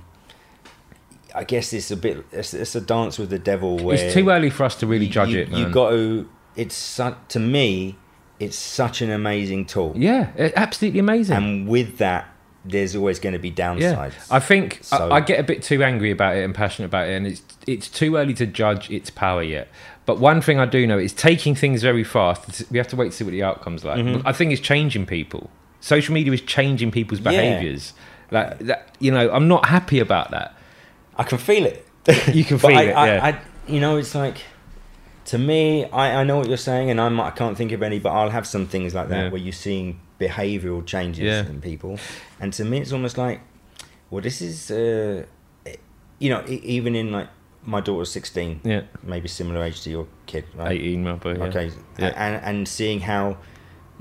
[1.35, 2.25] I guess it's a bit.
[2.33, 3.79] It's, it's a dance with the devil.
[3.79, 5.61] Where it's too early for us to really judge you, it, man.
[5.61, 6.29] You got to.
[6.57, 7.97] It's su- to me,
[8.39, 11.37] it's such an amazing tool, yeah, absolutely amazing.
[11.37, 12.29] and with that,
[12.65, 13.81] there's always going to be downsides.
[14.13, 16.87] Yeah, I think So- I, I get a bit too angry about it and passionate
[16.87, 19.69] about it, and it's it's too early to judge its power yet.
[20.05, 22.65] But one thing I do know is taking things very fast.
[22.71, 23.99] We have to wait to see what the outcomes like.
[24.05, 24.23] Mhm.
[24.27, 25.49] I think it's changing people.
[25.81, 27.31] Social media is changing people's Yeah.
[27.31, 27.93] behaviours.
[28.31, 30.55] Like that, you know, I'm not happy about that.
[31.17, 31.87] I can feel it.
[32.35, 32.93] You can feel I, it.
[32.93, 33.27] I, yeah.
[33.27, 34.39] I, you know, it's like
[35.27, 37.99] to me, I, I know what you're saying, and I'm, I can't think of any,
[38.01, 39.31] but I'll have some things like that Yeah.
[39.31, 41.47] where you're seeing behavioural changes Yeah.
[41.49, 41.99] in people,
[42.41, 43.41] and to me, it's almost like,
[44.11, 45.25] well, this is, uh,
[46.19, 47.29] you know, even in like
[47.65, 50.73] my daughter's 16, yeah, maybe similar age to your kid, right?
[50.73, 51.25] 18 month.
[51.25, 51.33] Yeah.
[51.45, 52.13] Okay, Yeah.
[52.17, 53.37] and and seeing how,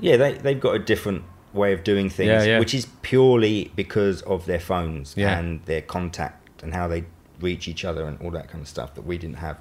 [0.00, 4.22] yeah, they they've got a different way of doing things, Yeah, which is purely because
[4.22, 7.04] of their phones and their contact and how they
[7.40, 9.58] reach each other and all that kind of stuff that we didn't have.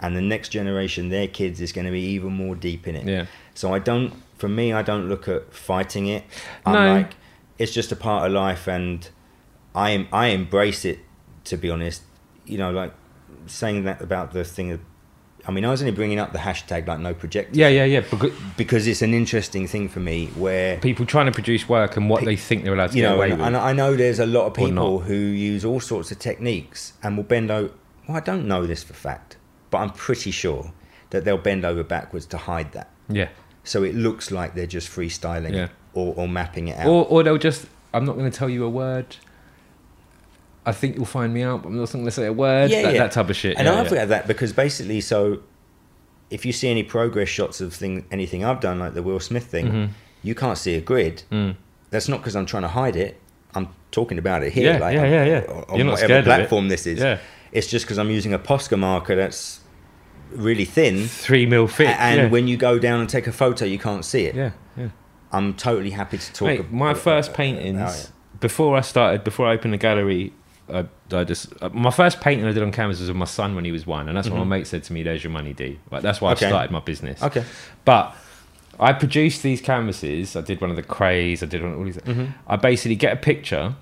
[0.00, 3.06] And the next generation, their kids, is going to be even more deep in it.
[3.06, 3.26] Yeah.
[3.54, 6.24] So I don't, for me, I don't look at fighting it.
[6.66, 6.94] I'm No.
[6.94, 7.14] like,
[7.58, 9.08] it's just a part of life, and
[9.74, 10.98] I am I embrace it.
[11.44, 12.02] To be honest,
[12.44, 12.92] you know, like
[13.46, 14.78] saying that about the thing.
[15.48, 18.00] I mean, I was only bringing up the hashtag like no projectors Yeah, yeah, yeah.
[18.00, 22.10] Because because it's an interesting thing for me where people trying to produce work and
[22.10, 23.46] what Pe- they think they're allowed to you know away and, with.
[23.46, 27.16] and I know there's a lot of people who use all sorts of techniques and
[27.16, 27.72] will bend over
[28.08, 29.36] well I don't know this for fact
[29.70, 30.72] but I'm pretty sure
[31.10, 33.28] that they'll bend over backwards to hide that yeah.
[33.62, 35.68] so it looks like they're just freestyling Yeah.
[35.94, 38.64] or, or mapping it out Or, or they'll just, I'm not going to tell you
[38.64, 39.16] a word.
[40.66, 42.70] I think you'll find me out, but I'm not going to say a word.
[42.70, 42.98] Yeah, that, yeah.
[43.04, 43.56] that type of shit.
[43.56, 43.88] and yeah, I yeah.
[43.88, 45.40] forget that because basically so
[46.28, 49.44] if you see any progress shots of thing anything I've done like the Will Smith
[49.46, 49.88] thing Mhm.
[50.22, 51.54] you can't see a grid Mm.
[51.90, 53.20] that's not because I'm trying to hide it.
[53.54, 55.40] I'm talking about it here, Yeah, like yeah, I'm- yeah, yeah.
[55.68, 56.36] on You're not whatever scared of it.
[56.36, 56.98] platform this is.
[56.98, 57.18] Yeah.
[57.52, 59.60] It's just because I'm using a Posca marker that's
[60.32, 61.88] really thin, Three mil thick.
[61.88, 62.28] and yeah.
[62.28, 64.34] when you go down and take a photo, you can't see it.
[64.34, 64.88] yeah, yeah.
[65.32, 66.48] I'm totally happy to talk.
[66.48, 68.10] Mate, my first paintings
[68.40, 70.32] before I started, before I opened the gallery,
[70.72, 73.54] I, I just uh, my first painting I did on canvas was of my son
[73.54, 74.46] when he was one, and that's what Mhm.
[74.48, 75.02] my mate said to me.
[75.02, 75.78] There's your money, D.
[75.90, 76.46] Like that's why Okay.
[76.46, 77.22] I started my business.
[77.22, 77.44] Okay.
[77.84, 78.14] But
[78.80, 80.34] I produced these canvases.
[80.36, 81.42] I did one of the Krays.
[81.42, 81.96] I did one of all these.
[81.98, 82.32] Mhm.
[82.46, 83.74] I basically get a picture,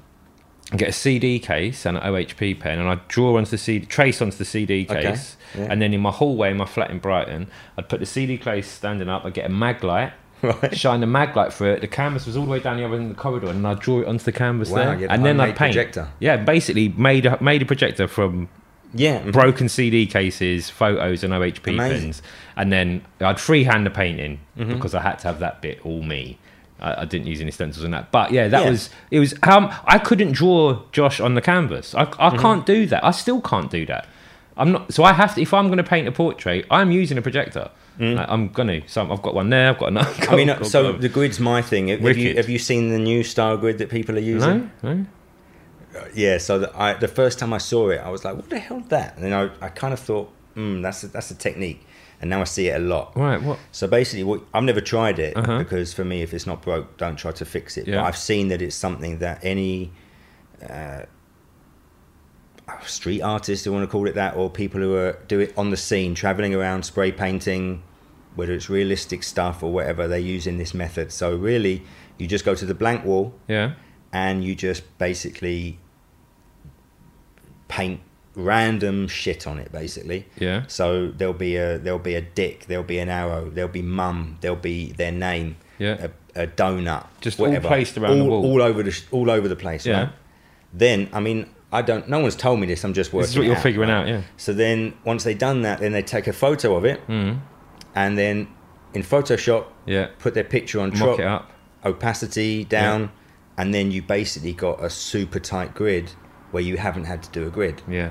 [0.70, 3.84] and get a CD case and an OHP pen, and I draw onto the CD,
[3.86, 5.66] trace onto the CD Okay, case, yeah.
[5.70, 8.66] and then in my hallway, in my flat in Brighton, I'd put the CD case
[8.68, 9.24] standing up.
[9.24, 10.12] I'd get a mag light.
[10.62, 10.76] Right.
[10.76, 11.80] Shine the mag light through it.
[11.80, 13.80] The canvas was all the way down the other end of the corridor, and I'd
[13.80, 15.74] draw it onto the canvas Wow, there, had and then I'd homemade paint.
[15.74, 16.08] projector.
[16.20, 18.48] Yeah, basically made a, made a projector from
[18.92, 19.20] Yeah.
[19.20, 19.32] mhm.
[19.32, 22.00] broken CD cases, photos, and OHP Amazing.
[22.00, 22.22] pens,
[22.56, 24.68] and then I'd freehand the painting Mhm.
[24.74, 26.38] because I had to have that bit all me.
[26.80, 28.70] I, I didn't use any stencils on that, but yeah, that Yeah.
[28.70, 29.20] was it.
[29.20, 31.94] Was how I couldn't draw Josh on the canvas.
[31.94, 32.38] I, I Mm-hmm.
[32.38, 33.04] can't do that.
[33.04, 34.06] I still can't do that.
[34.56, 34.92] I'm not.
[34.92, 35.40] So I have to.
[35.42, 37.70] If I'm going to paint a portrait, I'm using a projector.
[37.98, 38.80] Like, I'm gonna.
[38.88, 39.70] So I've got one there.
[39.70, 40.10] I've got another.
[40.10, 40.32] Mm.
[40.32, 41.88] I mean, I've so got- the grid's my thing.
[41.88, 44.70] Have you have you seen the new style grid that people are using?
[44.82, 45.06] no.
[46.14, 46.38] Yeah.
[46.38, 48.78] So the, I, the first time I saw it, I was like, "What the hell
[48.80, 51.86] is that?" And then I, I kind of thought, "Hmm, that's a, that's a technique."
[52.20, 53.16] And now I see it a lot.
[53.16, 53.40] Right.
[53.42, 53.58] What?
[53.70, 55.58] So basically, what, I've never tried it Uh-huh.
[55.58, 57.86] because for me, if it's not broke, don't try to fix it.
[57.86, 57.96] Yeah.
[57.96, 59.92] But I've seen that it's something that any
[60.68, 61.02] uh,
[62.86, 65.70] street artist, you want to call it that, or people who are do it on
[65.70, 67.82] the scene, traveling around, spray painting,
[68.34, 71.12] whether it's realistic stuff or whatever, they're using this method.
[71.12, 71.82] So really,
[72.18, 73.72] you just go to the blank wall Yeah.
[74.12, 75.78] and you just basically
[77.68, 78.00] paint
[78.34, 80.26] random shit on it, basically.
[80.38, 80.64] Yeah.
[80.66, 84.38] So there'll be a there'll be a dick, there'll be an arrow, there'll be mum,
[84.40, 86.08] there'll be their name, Yeah.
[86.34, 88.44] a, a donut, Just all placed around the all, wall.
[88.52, 89.86] all over the all over the place.
[89.86, 90.00] Yeah.
[90.00, 90.12] Right?
[90.72, 92.08] Then I mean I don't.
[92.08, 92.84] No one's told me this.
[92.84, 93.22] I'm just working.
[93.24, 94.00] This is what you're out, figuring right?
[94.02, 94.08] out.
[94.08, 94.22] Yeah.
[94.36, 97.40] So then once they've done that, then they take a photo of it, Mm.
[97.94, 98.48] and then
[98.94, 100.06] in Photoshop Yeah.
[100.18, 101.50] put their picture on Mock top, it up.
[101.84, 103.10] opacity down,
[103.58, 106.12] and then you basically got a super tight grid
[106.52, 108.10] where you haven't had to do a grid, Yeah.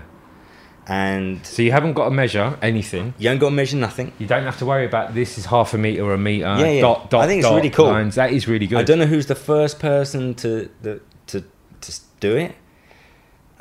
[0.88, 3.14] and So you haven't got to measure anything.
[3.18, 4.12] you haven't got to measure nothing.
[4.20, 6.46] You don't have to worry about this is half a meter or a meter.
[6.60, 6.82] Yeah, yeah.
[6.82, 7.86] Dot, dot, I think it's dot, really cool.
[7.88, 8.16] Lines.
[8.16, 8.80] That is really good.
[8.80, 11.44] I don't know who's the first person to the, to
[11.82, 12.56] to do it.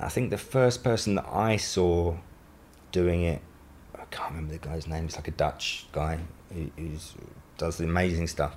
[0.03, 2.17] I think the first person that I saw
[2.91, 3.41] doing it,
[3.95, 5.05] I can't remember the guy's name.
[5.07, 6.19] It's like a Dutch guy
[6.53, 6.71] who
[7.59, 8.57] does amazing stuff.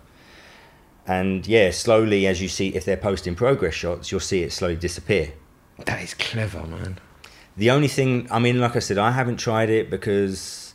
[1.07, 4.75] and yeah, slowly as you see, if they're posting progress shots, you'll see it slowly
[4.75, 5.33] disappear.
[5.85, 6.97] That is clever, man.
[7.55, 10.73] The only thing, I mean, like I said, I haven't tried it because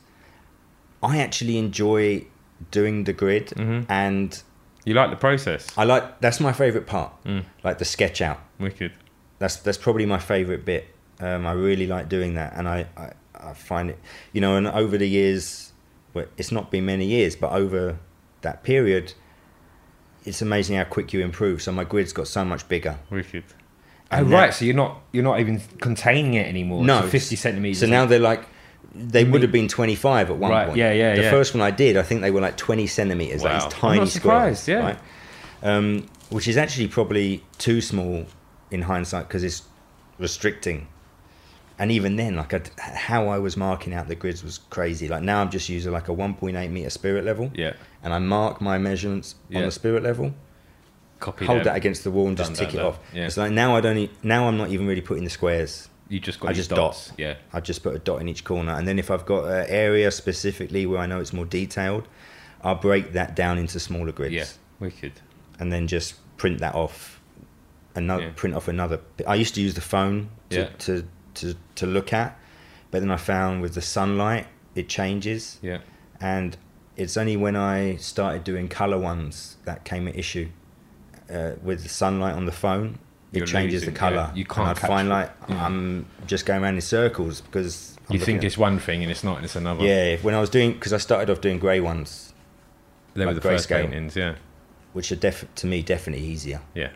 [1.03, 2.27] I actually enjoy
[2.71, 3.87] doing the grid, Mhm.
[3.89, 4.41] and
[4.85, 5.67] You like the process?
[5.77, 7.45] I like that's my favorite part, Mm.
[7.65, 8.39] like the sketch out.
[8.61, 8.93] Wicked.
[9.41, 10.87] That's that's probably my favorite bit.
[11.19, 13.99] Um, I really like doing that, and I, I I find it,
[14.33, 15.73] you know, and over the years,
[16.15, 17.99] well, it's not been many years, but over
[18.43, 19.13] that period,
[20.25, 21.63] it's amazing how quick you improve.
[21.63, 22.99] So my grid's got so much bigger.
[23.11, 23.45] Wicked.
[24.13, 26.85] Oh And right, so you're not you're not even containing it anymore.
[26.85, 27.81] No, so fifty centimeters.
[27.81, 28.45] So now they're like,
[28.95, 30.79] they would have been 25 at one Right, point.
[30.79, 31.31] yeah, yeah, The yeah.
[31.31, 33.43] first one I did, I think they were like 20 centimeters.
[33.45, 33.59] Like Wow.
[33.69, 34.59] these I'm tiny not squares.
[34.61, 34.81] surprised, yeah.
[34.81, 34.99] Right?
[35.63, 38.27] Um, which is actually probably too small
[38.71, 39.63] in hindsight because it's
[40.19, 40.89] restricting.
[41.79, 45.09] And even then, like I'd, how I was marking out the grids was crazy.
[45.09, 48.61] Like now, I'm just using like a 1.8 meter spirit level, yeah, and I mark
[48.61, 49.61] my measurements Yeah.
[49.61, 50.35] on the spirit level,
[51.21, 51.65] copy hold them.
[51.65, 52.99] that against the wall, and just tick it off.
[53.15, 53.25] Yeah.
[53.27, 53.97] It's like now I don't.
[53.97, 55.89] e- Now I'm not even really putting the squares.
[56.11, 57.13] You just got I just dots.
[57.17, 59.65] Yeah, I just put a dot in each corner, and then if I've got an
[59.71, 62.07] area specifically where I know it's more detailed,
[62.63, 64.45] I'll break that down into smaller grids, yeah,
[64.81, 65.13] wicked.
[65.59, 67.20] and then just print that off.
[67.95, 68.31] Another Yeah.
[68.37, 69.01] print off another.
[69.27, 70.69] I used to use the phone to, Yeah.
[70.79, 72.39] to, to to look at,
[72.91, 75.79] but then I found with the sunlight it changes, Yeah,
[76.21, 76.57] and
[76.97, 80.49] it's only when I started doing color ones that came an issue.
[81.33, 82.99] Uh, with the sunlight on the phone,
[83.33, 84.17] it You're changes losing, the color.
[84.31, 84.35] yeah.
[84.35, 85.11] You can't And I'd find it.
[85.13, 85.51] like.
[85.51, 89.23] I'm just going around in circles because I'm you think it's one thing and it's
[89.25, 89.37] not.
[89.37, 89.85] and It's another.
[89.85, 92.35] yeah, when I was doing, because I started off doing grey ones,
[93.15, 94.17] they were like the first paintings.
[94.17, 94.35] Yeah,
[94.93, 96.61] which are def- to me definitely easier.
[96.75, 96.91] yeah,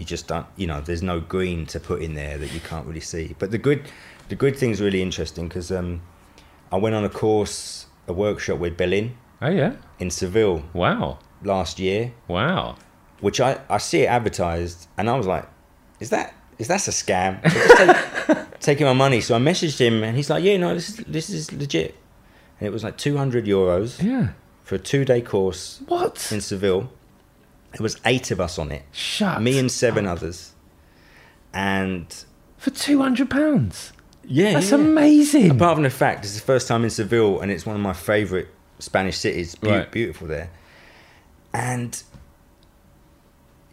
[0.00, 2.86] You just don't, you know, there's no green to put in there that you can't
[2.86, 3.36] really see.
[3.38, 3.82] But the good,
[4.30, 6.00] the good thing's really interesting because um,
[6.72, 9.74] I went on a course, a workshop with Belin Oh yeah.
[9.98, 11.18] in Seville Wow.
[11.44, 12.76] last year, Wow.
[13.20, 15.46] which I, I see it advertised, and I was like,
[16.00, 17.42] is that is that's a scam?
[17.42, 19.20] Take- taking my money.
[19.20, 21.94] So I messaged him, and he's like, yeah, no, this is this is legit.
[22.58, 24.28] And it was like 200 euros Yeah.
[24.64, 26.30] for a two day course What?
[26.32, 26.90] in Seville.
[27.72, 29.40] There was eight of us on it, Shut.
[29.40, 30.18] me and seven up.
[30.18, 30.52] others,
[31.54, 32.06] and
[32.58, 33.92] for two hundred pounds.
[34.24, 34.78] yeah, That's yeah.
[34.78, 35.50] amazing.
[35.52, 37.92] Apart from the fact it's the first time in Seville, and it's one of my
[37.92, 38.48] favourite
[38.78, 39.54] Spanish cities.
[39.54, 39.90] Beau- Right.
[39.92, 40.50] Beautiful there,
[41.54, 42.02] and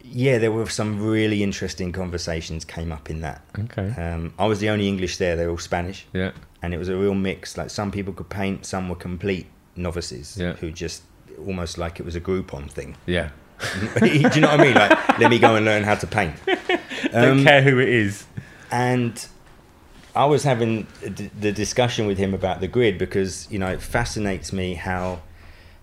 [0.02, 3.42] yeah, there were some really interesting conversations came up in that.
[3.58, 3.90] okay.
[4.00, 6.30] Um, I was the only English there; they were all Spanish, Yeah.
[6.62, 7.56] and it was a real mix.
[7.58, 9.46] Like some people could paint, some were complete
[9.76, 10.54] novices Yeah.
[10.54, 11.02] who just
[11.46, 12.96] almost like it was a Groupon thing.
[13.06, 13.30] Yeah.
[14.00, 14.74] Do you know what I mean?
[14.74, 16.34] Like, let me go and learn how to paint.
[17.12, 18.24] Don't Um, care who it is.
[18.70, 19.26] and
[20.14, 23.80] I was having d- the discussion with him about the grid because you know it
[23.80, 25.20] fascinates me how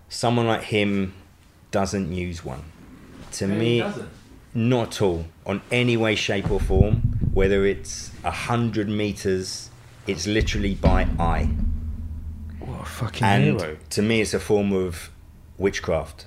[0.08, 1.14] someone like him
[1.70, 2.62] doesn't use one.
[3.32, 3.82] To me,
[4.54, 6.96] not at all on any way, shape, or form.
[7.32, 9.70] Whether it's a hundred meters,
[10.06, 11.50] it's literally by eye,
[12.60, 13.76] What a fucking and hero.
[13.90, 15.10] to me, it's a form of
[15.58, 16.26] witchcraft.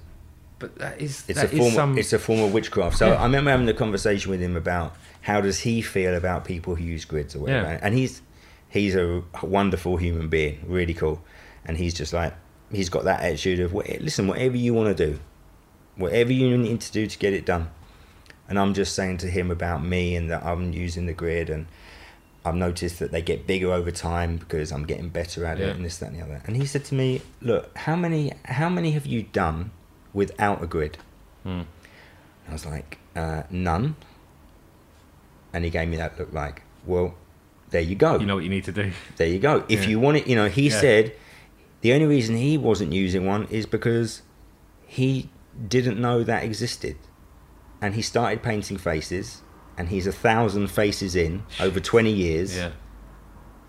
[0.59, 1.73] But that is It's that a is form.
[1.73, 1.97] some.
[1.97, 2.97] It's a form of witchcraft.
[2.97, 3.13] So Yeah.
[3.21, 6.83] I remember having a conversation with him about how does he feel about people who
[6.83, 7.67] use grids or whatever.
[7.71, 7.79] Yeah.
[7.81, 8.21] And he's
[8.69, 11.21] he's a wonderful human being, really cool.
[11.65, 12.33] And he's just like
[12.71, 15.19] he's got that attitude of listen, whatever you want to do,
[15.95, 17.69] whatever you need to do to get it done.
[18.49, 21.65] And I'm just saying to him about me and that I'm using the grid and.
[22.45, 25.67] I've noticed that they get bigger over time because I'm getting better at Yeah.
[25.67, 26.41] it and this, that, and the other.
[26.47, 29.71] And he said to me, "Look, how many, how many have you done
[30.13, 30.97] without a grid?"
[31.43, 31.61] Hmm.
[32.47, 33.95] I was like, uh, none.
[35.53, 37.15] And he gave me that look like, well,
[37.69, 38.19] there you go.
[38.19, 38.91] You know what you need to do.
[39.17, 39.63] there you go.
[39.69, 39.89] If Yeah.
[39.89, 40.79] you want it, you know, he Yeah.
[40.79, 41.13] said
[41.81, 44.21] the only reason he wasn't using one is because
[44.85, 45.29] he
[45.67, 46.97] didn't know that existed.
[47.81, 49.41] And he started painting faces,
[49.77, 52.71] and he's a thousand faces in over 20 years, Yeah.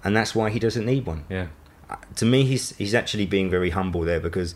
[0.02, 1.24] and that's why he doesn't need one.
[1.28, 1.46] Yeah.
[1.88, 4.54] Uh, To me, he's, he's actually being very humble there because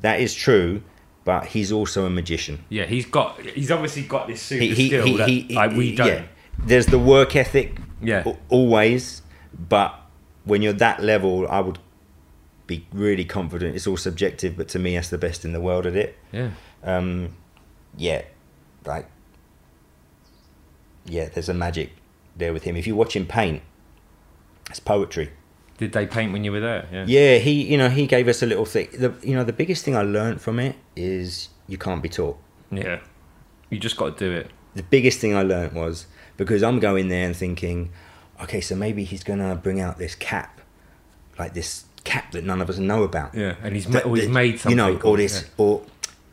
[0.00, 0.82] that is true,
[1.24, 2.64] but he's also a magician.
[2.68, 2.84] Yeah.
[2.86, 3.40] He's got.
[3.40, 6.06] He's obviously got this super he, he, skill he, that he, like, we don't.
[6.06, 6.24] yeah.
[6.58, 8.24] There's the work ethic, Yeah.
[8.48, 9.22] always,
[9.68, 9.98] but
[10.44, 11.78] when you're that level, I would
[12.66, 13.74] be really confident.
[13.74, 16.16] It's all subjective, but to me, that's the best in the world at it.
[16.32, 16.50] Yeah.
[16.82, 17.34] Um,
[17.96, 18.22] yeah,
[18.84, 19.08] like,
[21.06, 21.90] yeah, there's a magic
[22.36, 22.76] there with him.
[22.76, 23.62] If you watch him paint,
[24.70, 25.30] it's poetry.
[25.84, 26.86] Did they paint when you were there?
[26.92, 27.04] Yeah.
[27.06, 28.88] Yeah, he, you know, he gave us a little thing.
[28.92, 32.38] The, you know, the biggest thing I learned from it is you can't be taught.
[32.70, 33.00] Yeah.
[33.70, 34.50] You just got to do it.
[34.74, 36.06] the biggest thing I learnt was
[36.36, 37.90] because I'm going there and thinking,
[38.42, 40.60] okay, so maybe he's gonna bring out this cap,
[41.38, 43.34] like this cap that none of us know about.
[43.34, 43.54] Yeah.
[43.62, 44.70] And he's ma- That- or he's that- made something.
[44.70, 45.48] you know, or this, Yeah.
[45.64, 45.82] or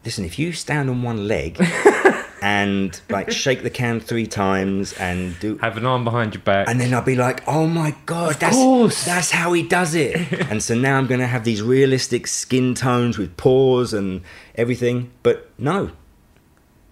[0.05, 1.57] listen, if you stand on one leg
[2.41, 6.67] and like shake the can three times and do Have an arm behind your back.
[6.67, 9.05] and then I'll be like, oh my god, that's course.
[9.05, 10.15] that's how he does it.
[10.49, 14.21] and so now I'm gonna have these realistic skin tones with pores and
[14.55, 15.11] everything.
[15.23, 15.91] But no,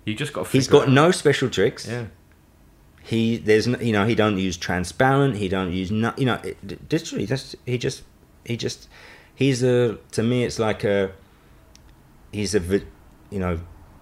[0.06, 0.48] you just got.
[0.48, 0.90] He's got out.
[0.90, 1.88] no special tricks.
[1.88, 2.06] Yeah.
[3.02, 5.38] He there's no, you know he don't use transparent.
[5.38, 8.04] He don't use no, you know it, literally that's he just
[8.46, 8.88] he just
[9.34, 11.12] he's a to me it's like a
[12.32, 12.60] he's a
[13.32, 13.60] you know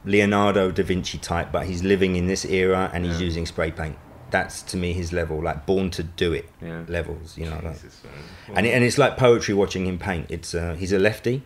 [0.08, 3.26] Leonardo da Vinci type, but he's living in this era and he's Yeah.
[3.26, 3.95] using spray paint.
[4.32, 6.82] That's to me his level, like born to do it Yeah.
[6.88, 7.38] levels.
[7.38, 8.58] You know, like, Jesus, man.
[8.58, 10.26] and it, and it's like poetry watching him paint.
[10.30, 11.43] It's uh, he's a lefty.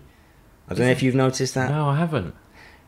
[0.70, 1.70] I don't know if you've noticed that.
[1.70, 2.34] no, I haven't.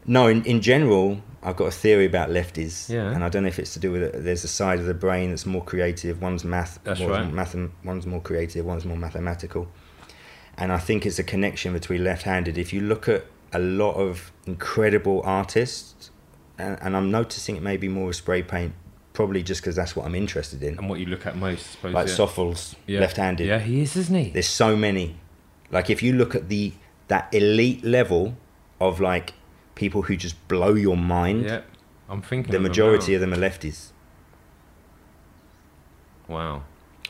[0.05, 3.11] No, in, in general, I've got a theory about lefties, Yeah.
[3.11, 4.23] and I don't know if it's to do with it.
[4.23, 6.21] There's a side of the brain that's more creative.
[6.21, 7.33] One's math, That's one's, right.
[7.33, 9.67] math one's more creative, one's more mathematical.
[10.57, 12.57] And I think it's a connection between left-handed.
[12.57, 16.11] If you look at a lot of incredible artists,
[16.57, 18.73] and, and I'm noticing it maybe more with spray paint,
[19.13, 20.77] probably just because that's what I'm interested in.
[20.77, 21.93] And what you look at most, I suppose.
[21.93, 22.13] Like yeah.
[22.13, 22.99] Sofles, Yeah.
[22.99, 23.47] left-handed.
[23.47, 24.29] Yeah, he is, isn't he?
[24.31, 25.17] There's so many.
[25.71, 26.73] Like if you look at the
[27.07, 28.35] that elite level
[28.79, 29.33] of like
[29.75, 31.61] people who just blow your mind, yeah.
[32.09, 32.51] I'm thinking.
[32.51, 33.15] the of majority now.
[33.15, 33.89] of them are lefties,
[36.27, 36.63] Wow.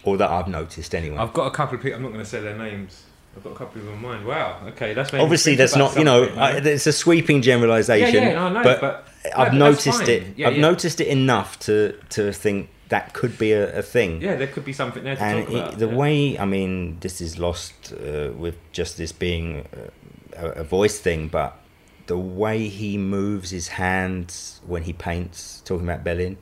[0.03, 1.17] or that I've noticed anyway.
[1.17, 1.97] I've got a couple of people.
[1.97, 3.03] I'm not going to say their names.
[3.35, 4.25] I've got a couple of them in my mind.
[4.25, 4.61] Wow.
[4.67, 8.15] Okay, that's Obviously, that's not you know I, it's a sweeping generalisation.
[8.15, 10.37] Yeah, yeah, no, I know, but, but- I've no, but noticed it.
[10.37, 10.61] Yeah, I've yeah.
[10.61, 14.21] noticed it enough to to think that could be a, a thing.
[14.21, 15.73] Yeah, there could be something there to and talk about.
[15.73, 15.95] it, the yeah.
[15.95, 20.99] way I mean, this is lost uh, with just this being uh, a, a voice
[20.99, 21.57] thing, but
[22.07, 26.37] the way he moves his hands when he paints, talking about Belin,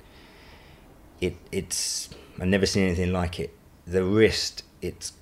[1.19, 3.55] it it's I've never seen anything like it.
[3.85, 5.13] The wrist, it's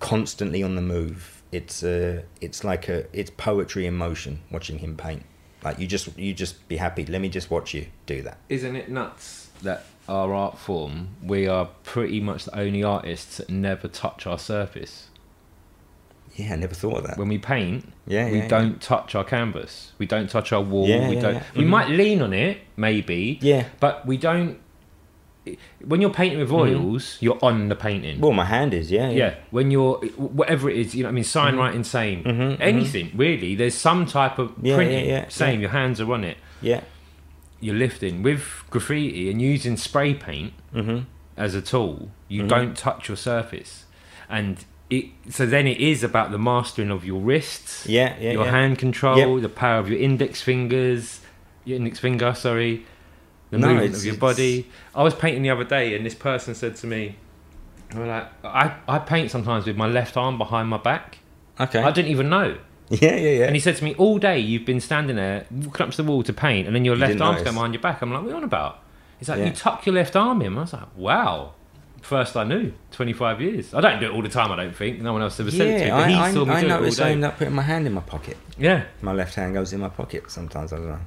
[0.00, 1.42] constantly on the move.
[1.52, 4.40] It's uh, it's like a it's poetry in motion.
[4.50, 5.22] Watching him paint,
[5.64, 7.06] like you just you just be happy.
[7.06, 8.38] Let me just watch you do that.
[8.48, 13.48] Isn't it nuts that our art form, we are pretty much the only artists that
[13.50, 15.08] never touch our surface.
[16.36, 17.16] Yeah, I never thought of that.
[17.16, 19.92] When we paint, Yeah, we yeah, don't touch our canvas.
[19.98, 20.86] We don't touch our wall.
[20.86, 21.34] Yeah, we yeah, don't.
[21.36, 21.42] yeah.
[21.56, 21.68] We Mhm.
[21.68, 23.38] might lean on it, maybe.
[23.40, 23.64] Yeah.
[23.80, 24.58] But we don't.
[25.84, 28.14] When you're painting with oils, you're on the painting.
[28.14, 28.22] Mm-hmm.
[28.22, 29.34] Well, my hand is yeah, yeah.
[29.50, 32.24] When you're whatever it is, you know, what I mean, sign writing, same.
[32.24, 32.56] Mhm, mhm.
[32.60, 33.54] Anything really.
[33.54, 35.54] There's some type of Yeah, printing, yeah, yeah, same.
[35.54, 35.60] yeah.
[35.62, 36.38] Your hands are on it.
[36.60, 36.80] yeah.
[37.58, 40.98] You're lifting with graffiti and using spray paint Mm-hmm.
[41.38, 42.10] as a tool.
[42.28, 43.84] You don't touch your surface,
[44.28, 45.06] and it.
[45.30, 48.50] So then it is about the mastering of your wrists Yeah, yeah, your yeah.
[48.50, 51.20] hand control, the power of your index fingers,
[51.64, 52.84] your index finger, sorry,
[53.50, 54.68] the No, movement of your body.
[54.94, 57.16] I was painting the other day, and this person said to me,
[57.94, 61.18] like, I, I paint sometimes with my left arm behind my back.
[61.60, 61.80] Okay.
[61.82, 62.58] I didn't even know.
[62.88, 63.44] yeah, yeah, yeah.
[63.46, 66.04] And he said to me, all day you've been standing there, walking up to the
[66.04, 67.42] wall to paint, and then your You left arm's notice.
[67.44, 68.02] going behind your back.
[68.02, 68.80] I'm like, what are you on about?
[69.18, 69.46] He's like, Yeah.
[69.46, 70.56] you tuck your left arm in.
[70.58, 71.52] I was like, wow.
[72.02, 73.74] First I knew, 25 years.
[73.74, 75.00] I don't do it all the time, I don't think.
[75.00, 76.58] No one else ever said it to me, yeah, but he I, saw me I,
[76.58, 77.12] I do it all noticed I day.
[77.12, 78.36] end up putting my hand in my pocket.
[78.58, 78.84] Yeah.
[79.02, 80.72] My left hand goes in my pocket sometimes.
[80.72, 81.00] I don't know.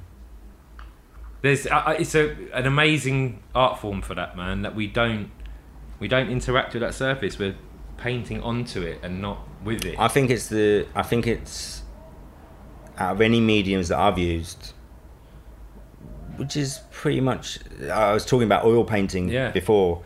[1.42, 5.30] There's, uh, uh, it's a, an amazing art form for that man that we don't,
[5.98, 7.38] we don't interact with that surface.
[7.38, 7.56] We're
[7.96, 9.98] painting onto it and not with it.
[9.98, 10.86] I think it's the.
[10.94, 11.82] I think it's
[12.98, 14.72] out of any mediums that I've used,
[16.36, 17.58] which is pretty much.
[17.90, 19.50] I was talking about oil painting Yeah.
[19.50, 20.02] before.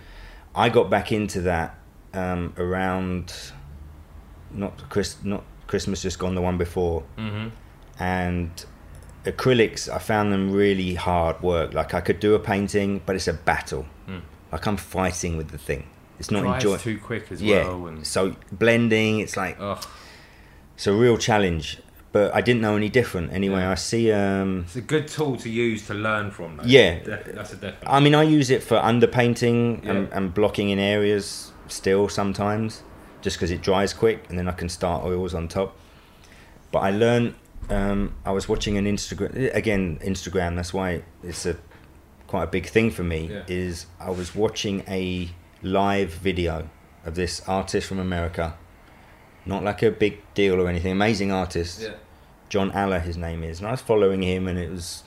[0.55, 1.77] I got back into that
[2.13, 3.33] um, around
[4.53, 7.49] not Chris, not Christmas just gone, the one before, hmm
[7.99, 8.65] and
[9.25, 9.89] acrylics.
[9.89, 11.75] I found them really hard work.
[11.75, 13.87] Like I could do a painting, but it's a battle.
[14.09, 14.23] Mm.
[14.53, 15.87] Like I'm fighting with the thing.
[16.19, 17.65] It's not Dries too quick as yeah.
[17.65, 17.87] well.
[17.87, 19.85] And, So blending, it's like ugh.
[20.75, 21.79] it's a real challenge.
[22.13, 23.33] But I didn't know any different.
[23.33, 23.73] Anyway, Yeah.
[23.73, 24.13] I see.
[24.13, 26.57] Um, It's a good tool to use to learn from.
[26.59, 26.63] Though.
[26.65, 27.01] Yeah.
[27.03, 27.79] That's a definite.
[27.85, 32.85] I mean, I use it for underpainting and, and blocking in areas still sometimes,
[33.21, 35.77] just because it dries quick, and then I can start oils on top.
[36.71, 37.35] But I learned.
[37.71, 39.99] Um, I was watching an Instagram again.
[40.03, 40.57] Instagram.
[40.57, 41.57] That's why it's a
[42.27, 43.29] quite a big thing for me.
[43.31, 43.43] Yeah.
[43.49, 45.31] Is I was watching a
[45.63, 46.69] live video
[47.05, 48.57] of this artist from America.
[49.47, 50.93] Not like a big deal or anything.
[50.93, 51.81] Amazing artist.
[51.83, 51.95] yeah.
[52.51, 55.03] John Aller, his name is, and I was following him, and it was,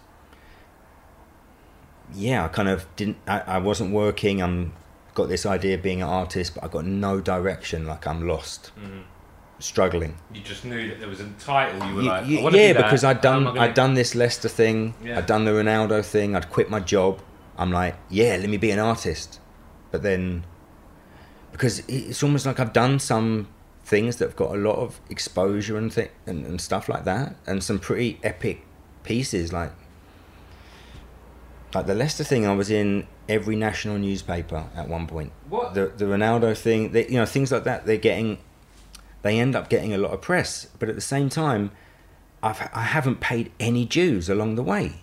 [2.13, 4.41] yeah, I kind of didn't, I, I wasn't working.
[4.41, 4.73] I'm
[5.13, 7.85] got this idea of being an artist, but I got no direction.
[7.87, 9.03] Like I'm lost, Mhm.
[9.59, 10.15] Struggling.
[10.33, 11.87] You just knew that there was a title.
[11.89, 14.49] You were Ye- like, wanna yeah, be because I'd done, gonna- I'd done this Leicester
[14.49, 15.17] thing, Yeah.
[15.17, 17.21] I'd done the Ronaldo thing, I'd quit my job.
[17.57, 19.39] I'm like, yeah, let me be an artist,
[19.91, 20.43] but then,
[21.51, 23.47] because it's almost like I've done some
[23.83, 27.35] things that have got a lot of exposure and thi- and, and stuff like that,
[27.47, 28.63] and some pretty epic
[29.03, 29.71] pieces like
[31.73, 32.45] like the Leicester thing.
[32.47, 35.31] I was in every national newspaper at one point.
[35.49, 35.73] What?
[35.73, 37.85] The the Ronaldo thing, they, you know, things like that.
[37.85, 38.37] They're getting,
[39.22, 41.72] they end up getting a lot of press, but at the same time,
[42.43, 45.01] I've I haven't paid any dues along the way,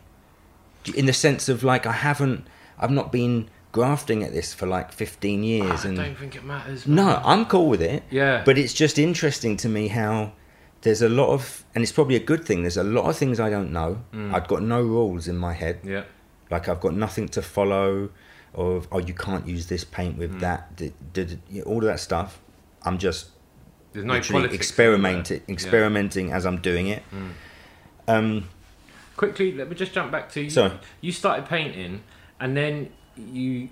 [0.95, 2.47] in the sense of like I haven't,
[2.79, 6.45] I've not been grafting at this for like fifteen years, I and don't think it
[6.45, 6.87] matters.
[6.87, 7.21] no.
[7.25, 8.05] I'm cool with it.
[8.11, 8.43] Yeah.
[8.45, 10.33] But it's just interesting to me how
[10.83, 12.63] there's a lot of, and it's probably a good thing.
[12.63, 14.05] There's a lot of things I don't know.
[14.13, 14.35] Mm.
[14.35, 15.81] I've got no rules in my head.
[15.83, 16.05] yeah.
[16.51, 18.11] Like I've got nothing to follow,
[18.55, 20.19] of, oh you can't use this paint Mm.
[20.19, 20.77] with that.
[20.77, 22.39] D- d- d- all of that stuff.
[22.83, 23.31] I'm just
[23.95, 25.45] There's no politics experimenting, anywhere.
[25.47, 25.53] Yeah.
[25.53, 27.03] experimenting as I'm doing it.
[27.15, 27.31] Mm.
[28.09, 28.49] Um,
[29.17, 30.51] Quickly, let me just jump back to you.
[30.51, 30.73] Sorry.
[31.01, 32.03] You started painting,
[32.41, 33.69] and then you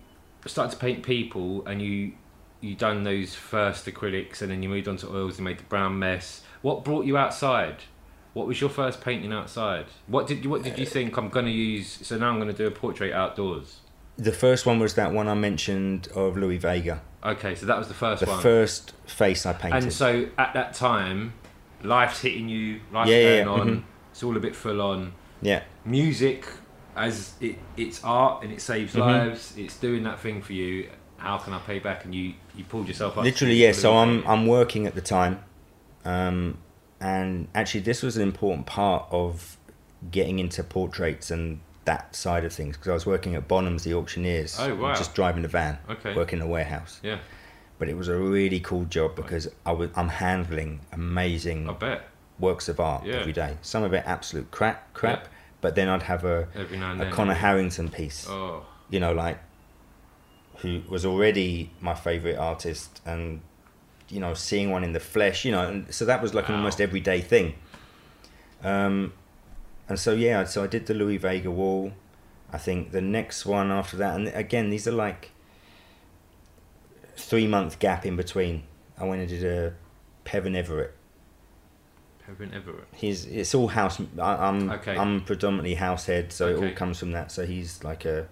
[0.47, 2.13] started to paint people, and you
[2.61, 5.65] you done those first acrylics, and then you moved on to oils and made the
[5.65, 6.43] brown mess.
[6.63, 7.79] What brought you outside?
[8.33, 9.87] What was your first painting outside?
[10.07, 11.17] What did you What did you think?
[11.17, 11.99] I'm going to use.
[12.07, 13.81] So now I'm going to do a portrait outdoors.
[14.19, 17.89] The first one was that one I mentioned of Louie Vega, Okay, so that was
[17.89, 18.41] the first the one.
[18.43, 19.85] first face I painted.
[19.85, 21.33] and so at that time,
[21.83, 22.81] life's hitting you.
[22.93, 23.69] Life's Yeah, going yeah, on.
[23.71, 23.83] mhm.
[24.11, 25.13] It's all a bit full on.
[25.41, 26.47] yeah, music
[26.95, 29.01] as it, it's art and it saves Mhm.
[29.01, 30.87] lives it's doing that thing for you
[31.17, 33.73] how can i pay back and you you pulled yourself up literally yeah.
[33.73, 35.43] So I'm I'm working at the time,
[36.05, 36.59] um,
[37.01, 39.57] and actually this was an important part of
[40.11, 43.95] getting into portraits and that side of things because I was working at Bonhams the
[43.95, 44.57] auctioneers.
[44.59, 44.95] Oh, wow.
[44.95, 47.01] Just driving a van, okay working in a warehouse.
[47.03, 47.19] yeah
[47.79, 52.09] But it was a really cool job because I was I'm handling amazing i bet
[52.39, 53.17] works of art Yeah.
[53.17, 53.57] every day.
[53.63, 55.29] Some of it absolute crap, crap.
[55.61, 59.01] But then I'd have a, every now and a then Conor Harrington piece, oh you
[59.01, 59.39] know, like
[60.59, 63.41] who was already my favorite artist, and
[64.09, 66.57] you know, seeing one in the flesh, you know, and so that was like an
[66.57, 67.55] almost everyday thing.
[68.63, 69.13] Um,
[69.93, 71.93] and so yeah, so I did the Louie Vega wall.
[72.51, 75.33] I think the next one after that, and again, these are like
[77.15, 78.63] three month gap in between.
[78.99, 79.75] I went and did a
[80.25, 80.95] Pevin Everett.
[82.27, 84.01] Pevin Everett He's it's all house.
[84.19, 84.97] I, I'm Okay.
[84.97, 87.31] I'm predominantly house head, so it all comes from that.
[87.31, 88.29] So he's like a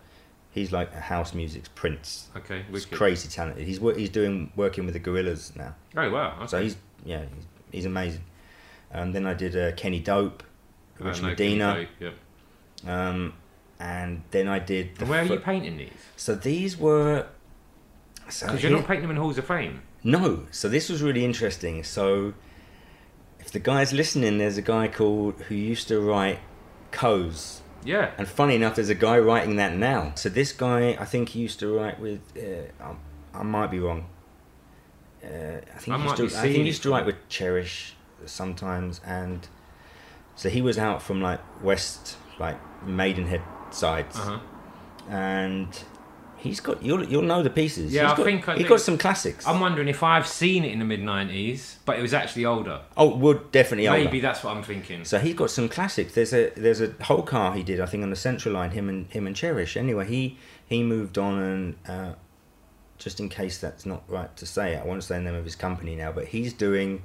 [0.51, 2.31] he's like a house music's prince.
[2.39, 2.97] okay He's wicked.
[2.97, 3.67] crazy talented.
[3.67, 5.75] He's he's doing working with the Gorillaz now.
[5.95, 6.47] oh wow okay.
[6.47, 8.25] So he's yeah he's, he's amazing.
[8.93, 10.43] Um, then I did uh, Kenny Dope,
[11.01, 12.11] Rich Medina, yeah.
[12.87, 13.35] um,
[13.79, 14.97] and then I did.
[14.97, 17.27] The and where are you painting these So these were.
[18.29, 21.25] So because you're not painting them in halls of fame No, so this was really
[21.25, 21.83] interesting.
[21.83, 22.35] So,
[23.41, 26.39] if the guy's listening, there's a guy called who used to write
[26.93, 30.13] Coes, yeah and funny enough, there's a guy writing that now.
[30.15, 32.21] So this guy, I think he used to write with.
[32.37, 34.07] Uh, I, I might be wrong.
[35.25, 36.25] Uh, I think I he used to.
[36.27, 37.95] I think he used to write with Cherish
[38.27, 39.49] sometimes, and
[40.37, 44.39] so he was out from like West, like Maidenhead sides, uh-huh
[45.09, 45.83] and
[46.37, 46.83] he's got.
[46.83, 47.93] You'll you'll know the pieces.
[47.93, 49.47] Yeah, He's I got, think I he got some classics.
[49.47, 52.81] i'm wondering if i've seen it in the mid 90s but it was actually older
[52.97, 54.05] Oh, would definitely older.
[54.05, 56.15] maybe that's what i'm thinking So he's got some classics.
[56.15, 58.71] There's a there's a whole car he did, I think, on the Central Line.
[58.71, 59.77] Him and him and Cherish.
[59.77, 62.13] Anyway, he he moved on, and uh,
[62.99, 65.57] just in case that's not right to say, I won't say the name of his
[65.57, 67.03] company now, but he's doing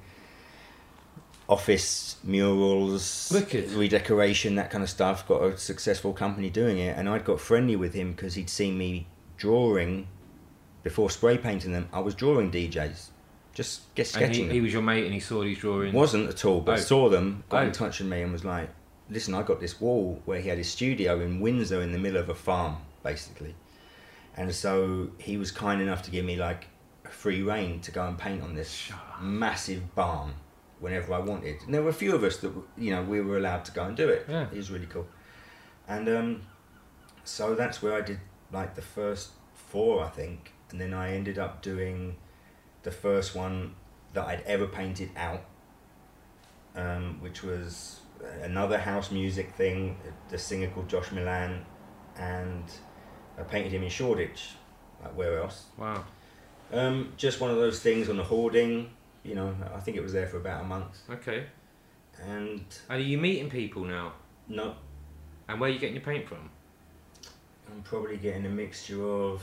[1.47, 3.71] office murals, Wicked.
[3.71, 5.27] redecoration, that kind of stuff.
[5.27, 8.77] Got a successful company doing it, and I'd got friendly with him because he'd seen
[8.77, 10.07] me drawing
[10.83, 11.87] before spray painting them.
[11.93, 13.09] I was drawing DJs,
[13.53, 16.29] just get and he, sketching he was your mate and he saw these drawings Wasn't
[16.29, 16.81] at all, but Oh.
[16.81, 17.67] saw them, got Oh.
[17.67, 18.69] in touch with me, and was like,
[19.09, 22.17] "Listen, I got this wall where he had his studio in Windsor, in the middle
[22.19, 23.55] of a farm, basically."
[24.37, 26.67] And so he was kind enough to give me like
[27.09, 28.89] free reign to go and paint on this
[29.21, 30.33] massive barn
[30.79, 31.61] whenever I wanted.
[31.63, 33.83] And there were a few of us that you know we were allowed to go
[33.85, 34.25] and do it.
[34.29, 34.47] Yeah.
[34.51, 35.07] It was really cool.
[35.87, 36.41] And um,
[37.23, 38.19] so that's where I did
[38.51, 42.15] like the first four, I think, and then I ended up doing
[42.83, 43.75] the first one
[44.13, 45.43] that I'd ever painted out,
[46.75, 47.99] um, which was
[48.41, 49.97] another house music thing.
[50.29, 51.65] The singer called Josh Milan,
[52.17, 52.63] and
[53.37, 54.51] I painted him in Shoreditch.
[55.03, 55.65] Like where else?
[55.77, 56.03] wow
[56.71, 58.89] Um, just one of those things on the hoarding.
[59.25, 61.45] You know, I think it was there for about a month, okay
[62.23, 64.13] and and are you meeting people now
[64.47, 64.75] no,
[65.49, 66.49] and where are you getting your paint from
[67.69, 69.41] I'm probably getting a mixture of.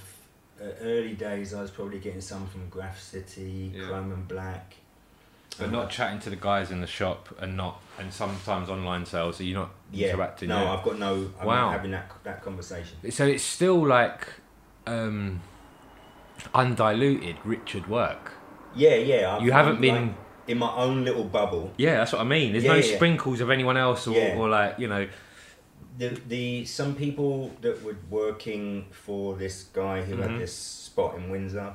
[0.61, 3.89] Uh, early days, I was probably getting some from Graph City, Yeah.
[3.89, 4.74] Chrome and Black.
[5.59, 9.05] But Um, not chatting to the guys in the shop and not, and sometimes online
[9.05, 9.39] sales.
[9.39, 10.51] So you're not yeah, interacting.
[10.51, 10.72] no, yeah.
[10.72, 11.30] I've got no.
[11.41, 11.64] I'm Wow.
[11.66, 12.97] not having that that conversation.
[13.11, 14.28] So it's still like
[14.87, 15.41] um,
[16.55, 18.33] undiluted Richard work.
[18.75, 19.37] Yeah, yeah.
[19.37, 20.07] I've, You haven't I'm, been.
[20.09, 20.14] like,
[20.49, 21.73] in my own little bubble.
[21.79, 22.53] yeah, that's what I mean.
[22.53, 22.97] There's Yeah, no yeah.
[22.97, 24.37] sprinkles of anyone else, or, Yeah.
[24.37, 25.07] or like you know.
[25.99, 30.23] the the some people that were working for this guy who Mhm.
[30.31, 31.75] had this spot in Windsor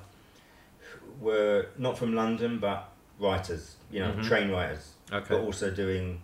[1.20, 2.90] were not from London but
[3.20, 4.28] writers, you know, Mhm.
[4.28, 5.26] train writers, Okay.
[5.30, 6.22] but also doing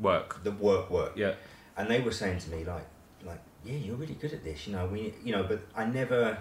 [0.00, 0.42] Work.
[0.44, 1.12] the work work.
[1.16, 1.34] Yeah.
[1.76, 2.86] And they were saying to me like
[3.24, 6.38] like yeah, you're really good at this, you know, we you know, but I never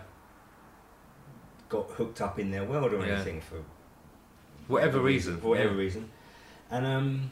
[1.71, 3.13] got hooked up in their world or Yeah.
[3.15, 3.63] anything for
[4.67, 5.39] Whatever reason.
[5.39, 5.79] for whatever yeah.
[5.85, 6.09] reason.
[6.69, 7.31] And um,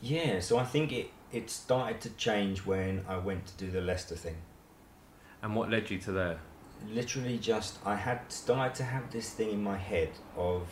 [0.00, 3.80] yeah, so I think it it started to change when I went to do the
[3.80, 4.36] Leicester thing.
[5.42, 6.38] And what led you to there?
[6.88, 10.62] Literally, just I had started to have this thing in my head of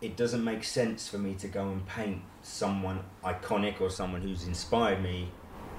[0.00, 4.44] it doesn't make sense for me to go and paint someone iconic or someone who's
[4.46, 5.28] inspired me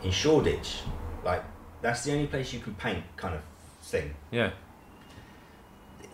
[0.04, 0.82] in Shoreditch.
[1.26, 1.43] Like
[1.82, 3.41] that's the only place you can paint, kind of
[3.82, 4.14] thing.
[4.32, 4.52] Yeah.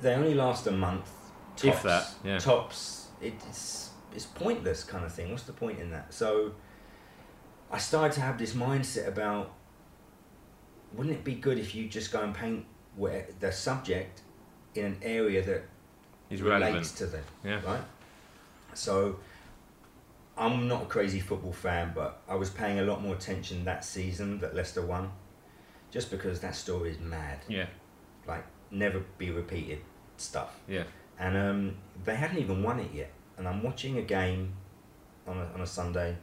[0.01, 1.09] They only last a month.
[1.55, 2.37] Tops, If that, yeah.
[2.39, 3.07] Tops.
[3.21, 5.31] It's it's pointless kind of thing.
[5.31, 6.13] What's the point in that?
[6.13, 6.53] So
[7.71, 9.51] I started to have this mindset about
[10.93, 14.21] wouldn't it be good if you just go and paint where the subject
[14.75, 15.63] in an area that
[16.29, 16.85] He's relates relevant.
[16.97, 17.61] to them, Yeah.
[17.65, 17.81] right?
[18.73, 19.19] So
[20.37, 23.83] I'm not a crazy football fan, but I was paying a lot more attention that
[23.83, 25.11] season that Leicester won,
[25.91, 27.65] just because that story is mad, Yeah.
[28.27, 29.79] like never be repeated
[30.17, 30.59] stuff.
[30.67, 30.83] Yeah.
[31.19, 33.11] And um, they hadn't even won it yet.
[33.37, 34.53] And I'm watching a game
[35.27, 36.15] on a, on a Sunday,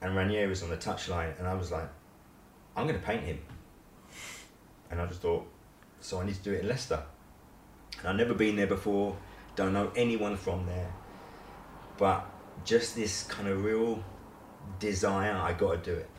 [0.00, 1.88] and Ranieri's on the touchline, and I was like,
[2.76, 3.38] I'm going to paint him.
[4.90, 5.46] And I just thought,
[6.00, 7.02] so I need to do it in Leicester.
[7.98, 9.16] And I've never been there before,
[9.56, 10.92] don't know anyone from there,
[11.96, 12.26] but
[12.64, 14.02] just this kind of real
[14.78, 16.10] desire, I got to do it.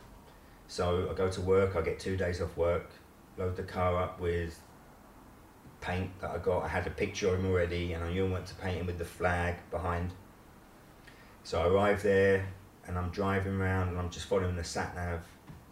[0.68, 2.90] So I go to work, I get two days off work,
[3.38, 4.58] load the car up with
[5.86, 6.64] paint that I got.
[6.64, 8.86] I had a picture of him already, and I knew I wanted to paint him
[8.86, 10.10] with the flag behind.
[11.44, 12.46] So I arrive there,
[12.86, 15.20] and I'm driving around, and I'm just following the sat nav,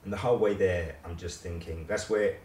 [0.04, 2.36] and the whole way there, I'm just thinking that's where.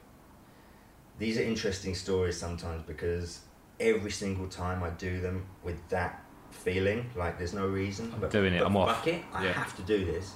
[1.19, 3.41] These are interesting stories sometimes because
[3.77, 8.09] every single time I do them with that feeling, like there's no reason.
[8.13, 8.95] I'm but, doing it, I'm off.
[8.99, 9.51] fuck it, I Yeah.
[9.51, 10.31] have to do this.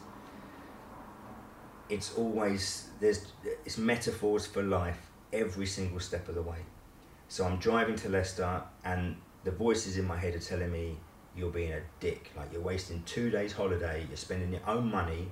[1.89, 3.27] It's always there's
[3.65, 4.99] it's metaphors for life
[5.31, 6.59] every single step of the way.
[7.34, 10.97] So I'm driving to Leicester, and the voices in my head are telling me
[11.36, 12.29] you're being a dick.
[12.38, 14.05] Like you're wasting two days holiday.
[14.07, 15.29] You're spending your own money.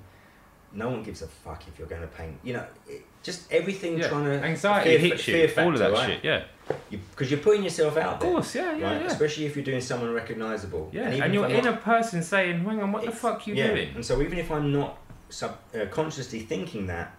[0.73, 2.39] No one gives a fuck if you're going to paint.
[2.43, 4.07] You know, it, just everything Yeah.
[4.07, 5.33] trying to Anxiety fear, hits you.
[5.35, 6.09] fear factor, all of that right?
[6.09, 6.23] shit.
[6.23, 6.43] Yeah.
[6.89, 8.55] Because you, are putting yourself out Of there, course.
[8.55, 8.75] Yeah.
[8.77, 8.93] Yeah.
[8.93, 9.01] right?
[9.01, 9.07] Yeah.
[9.07, 10.89] Especially if you're doing someone recognisable.
[10.91, 11.03] Yeah.
[11.03, 13.67] And, even you're in not- a person saying, "Hang on, what the fuck you yeah.
[13.67, 14.97] doing?" And so even if I'm not
[15.29, 17.15] sub uh, consciously thinking that,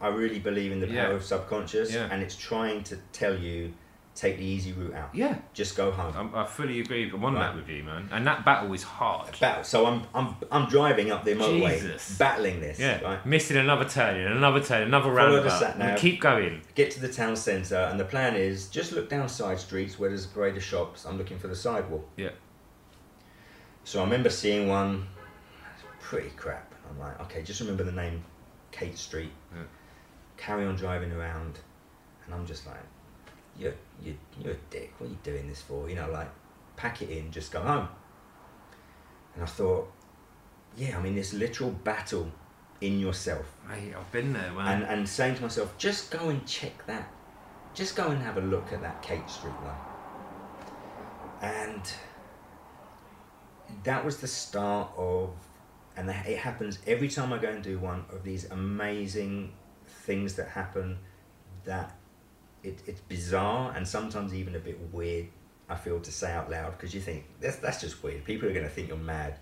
[0.00, 1.10] I really believe in the power Yeah.
[1.10, 2.08] of subconscious, Yeah.
[2.10, 3.72] and it's trying to tell you
[4.20, 5.14] take the easy route out.
[5.14, 5.38] Yeah.
[5.54, 6.12] Just go home.
[6.14, 7.10] I'm, I fully agree.
[7.10, 7.40] I'm on Right.
[7.46, 8.08] that with you, man.
[8.12, 9.38] And that battle is hard.
[9.40, 9.64] Battle.
[9.64, 12.18] So I'm I'm I'm driving up the motorway, Jesus.
[12.18, 12.78] battling this.
[12.78, 13.00] Yeah.
[13.00, 13.24] Right.
[13.24, 15.58] Missing another turn, and another turn, another Follow roundabout.
[15.58, 16.60] sat and keep going.
[16.74, 20.10] Get to the town centre, and the plan is just look down side streets where
[20.10, 21.06] there's a parade of shops.
[21.06, 22.06] I'm looking for the sidewalk.
[22.16, 22.30] Yeah.
[23.84, 25.06] So I remember seeing one,
[26.00, 26.74] pretty crap.
[26.90, 28.22] I'm like, okay, just remember the name,
[28.72, 29.32] Kate Street.
[29.54, 29.62] Yeah.
[30.36, 31.58] Carry on driving around,
[32.26, 32.76] and I'm just like,
[33.58, 34.92] you're you you're a dick.
[34.98, 35.88] What are you doing this for?
[35.88, 36.30] You know, like,
[36.76, 37.88] pack it in, just go home.
[39.34, 39.90] And I thought,
[40.76, 42.30] yeah, I mean, this literal battle
[42.80, 44.82] in yourself, Mate, I've been there, man.
[44.82, 47.12] and saying to myself, just go and check that,
[47.74, 49.74] just go and have a look at that Kate Street one.
[51.42, 51.82] And
[53.84, 55.30] that was the start of,
[55.96, 59.52] and it happens every time I go and do one of these amazing
[59.86, 60.98] things that happen
[61.64, 61.94] that
[62.62, 65.26] it, it's bizarre and sometimes even a bit weird,
[65.68, 68.24] I feel, to say out loud because you think, that's, that's just weird.
[68.24, 69.36] People are going to think you're mad.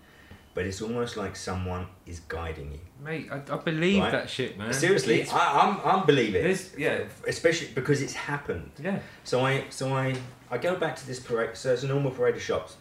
[0.55, 2.81] But it's almost like someone is guiding you.
[3.05, 4.11] Mate, I, I believe Right.
[4.11, 4.73] that shit, man.
[4.73, 6.43] Seriously, It's- I, I'm, I'm believing.
[6.43, 8.73] there's- yeah, Especially because it's happened.
[8.82, 8.99] yeah.
[9.23, 10.16] So I so I
[10.51, 11.57] I go back to this parade.
[11.57, 12.77] So it's a normal parade of shops.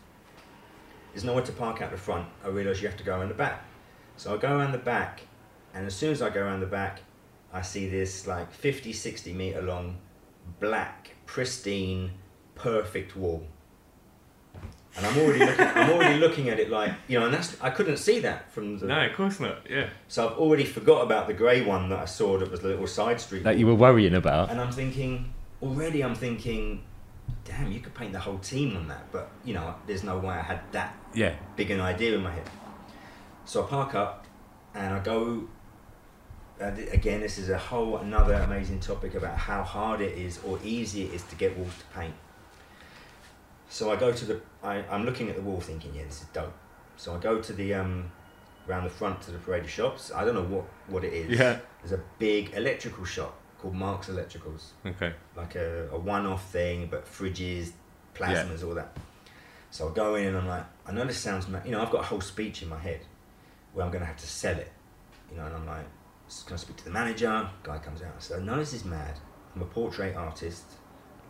[1.14, 2.28] There's nowhere to park out the front.
[2.44, 3.64] I realise you have to go around the back.
[4.16, 5.22] So I go around the back,
[5.76, 7.02] and as soon as I go around the back,
[7.54, 9.98] I see this like 50, 60 meter long,
[10.60, 12.12] black, pristine,
[12.56, 13.46] perfect wall.
[14.96, 17.70] And I'm already looking, I'm already looking at it like you know, and that's I
[17.70, 18.88] couldn't see that from the.
[18.88, 19.70] No, of course not.
[19.70, 19.90] Yeah.
[20.08, 22.88] So I've already forgot about the grey one that I saw that was the little
[22.88, 23.44] side street.
[23.44, 24.50] That you were worrying about.
[24.50, 26.84] And I'm thinking, already I'm thinking,
[27.46, 29.12] damn, you could paint the whole team on that.
[29.12, 31.36] But, you know, there's no way I had that Yeah.
[31.56, 32.50] big an idea in my head.
[33.46, 34.26] So I park up
[34.74, 35.48] and I go.
[36.60, 40.40] Uh, th- again, this is a whole another amazing topic about how hard it is
[40.44, 42.14] or easy it is to get walls to paint.
[43.70, 44.42] So I go to the.
[44.64, 46.54] I, I'm looking at the wall thinking, yeah, this is dope.
[46.96, 48.12] So I go to the um,
[48.68, 50.12] around the front to the parade of shops.
[50.14, 51.38] I don't know what, what it is.
[51.40, 51.60] Yeah.
[51.82, 55.14] There's a big electrical shop called Mark's Electricals, Okay.
[55.36, 57.72] like a, a one-off thing, but fridges,
[58.14, 58.96] plasmas, all that.
[59.72, 61.90] So I go in and I'm like, I know this sounds, ma- you know, I've
[61.92, 63.02] got a whole speech in my head
[63.74, 64.72] where I'm going to have to sell it,
[65.32, 65.86] you know, and I'm like,
[66.46, 67.50] can I speak to the manager?
[67.64, 69.16] Guy comes out and says, no, this is mad.
[69.56, 70.66] I'm a portrait artist,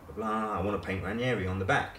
[0.06, 0.58] blah, blah, blah.
[0.58, 1.98] I want to paint Ranieri on the back.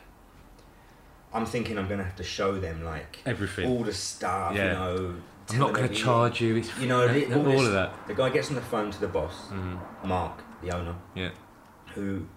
[1.33, 3.69] I'm thinking I'm going to have to show them like Everything.
[3.69, 4.65] all the stuff, Yeah.
[4.65, 5.15] you know.
[5.51, 6.57] I'm not going to charge you.
[6.57, 7.93] It's You know, all, the- all all this- of that.
[8.07, 9.79] The guy gets on the phone to the boss, Mm.
[10.03, 11.29] Mark, the owner, Yeah.
[11.95, 12.27] who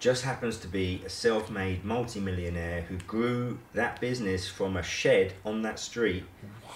[0.00, 5.62] just happens to be a self-made multimillionaire who grew that business from a shed on
[5.62, 6.24] that street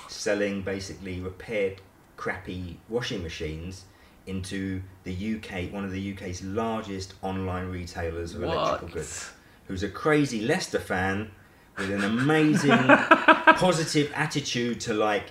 [0.09, 1.80] selling basically repaired
[2.16, 3.84] crappy washing machines
[4.26, 9.30] into the UK one of the UK's largest online retailers of electrical goods
[9.66, 11.30] who's a crazy Leicester fan
[11.76, 12.70] with an amazing
[13.56, 15.24] positive attitude to like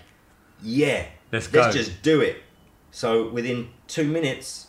[0.62, 1.72] yeah Let's let's go.
[1.72, 2.44] just do it
[2.92, 4.68] so within 2 minutes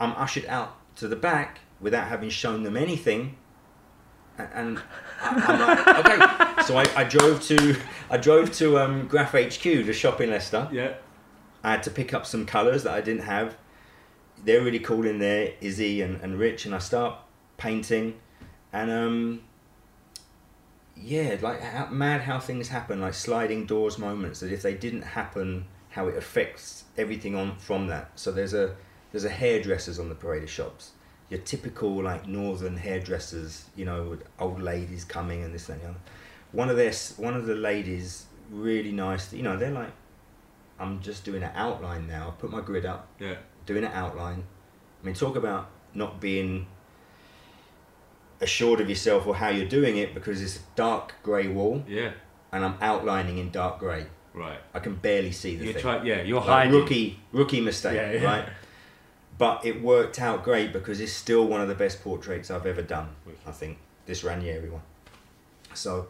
[0.00, 3.36] I'm ushered out to the back without having shown them anything.
[4.38, 4.80] A- And
[5.22, 6.62] I'm like, okay.
[6.64, 7.76] So I, I drove to
[8.10, 10.68] I drove to um, Graph HQ, the shop in Leicester.
[10.72, 10.94] Yeah.
[11.62, 13.56] I had to pick up some colours that I didn't have.
[14.44, 17.18] They're really cool in there, Izzy and, and Rich, and I start
[17.58, 18.18] painting,
[18.72, 19.42] and um,
[20.96, 24.40] yeah, like how, mad how things happen, like sliding doors moments.
[24.40, 28.12] That if they didn't happen, how it affects everything on from that.
[28.14, 28.74] So there's a
[29.12, 30.92] there's a hairdressers on the parade of shops.
[31.28, 35.98] Your typical like northern hairdressers, you know, old ladies coming and this and the other.
[36.52, 39.32] One of their one of the ladies really nice.
[39.32, 39.92] You know, they're like,
[40.80, 42.28] I'm just doing an outline now.
[42.28, 43.34] I put my grid up, Yeah.
[43.66, 44.44] doing an outline.
[45.02, 46.66] I mean, talk about not being
[48.40, 52.12] assured of yourself or how you're doing it because it's a dark grey wall Yeah.
[52.52, 54.06] and I'm outlining in dark grey.
[54.32, 54.58] Right.
[54.72, 55.82] I can barely see the You're thing.
[55.82, 56.06] trying.
[56.06, 56.22] Yeah.
[56.22, 56.72] You're Like, hiding.
[56.72, 58.24] rookie rookie mistake, Yeah, yeah.
[58.24, 58.48] right?
[59.36, 62.82] But it worked out great because it's still one of the best portraits I've ever
[62.82, 63.08] done.
[63.46, 64.82] I think this Ranieri one.
[65.74, 66.08] So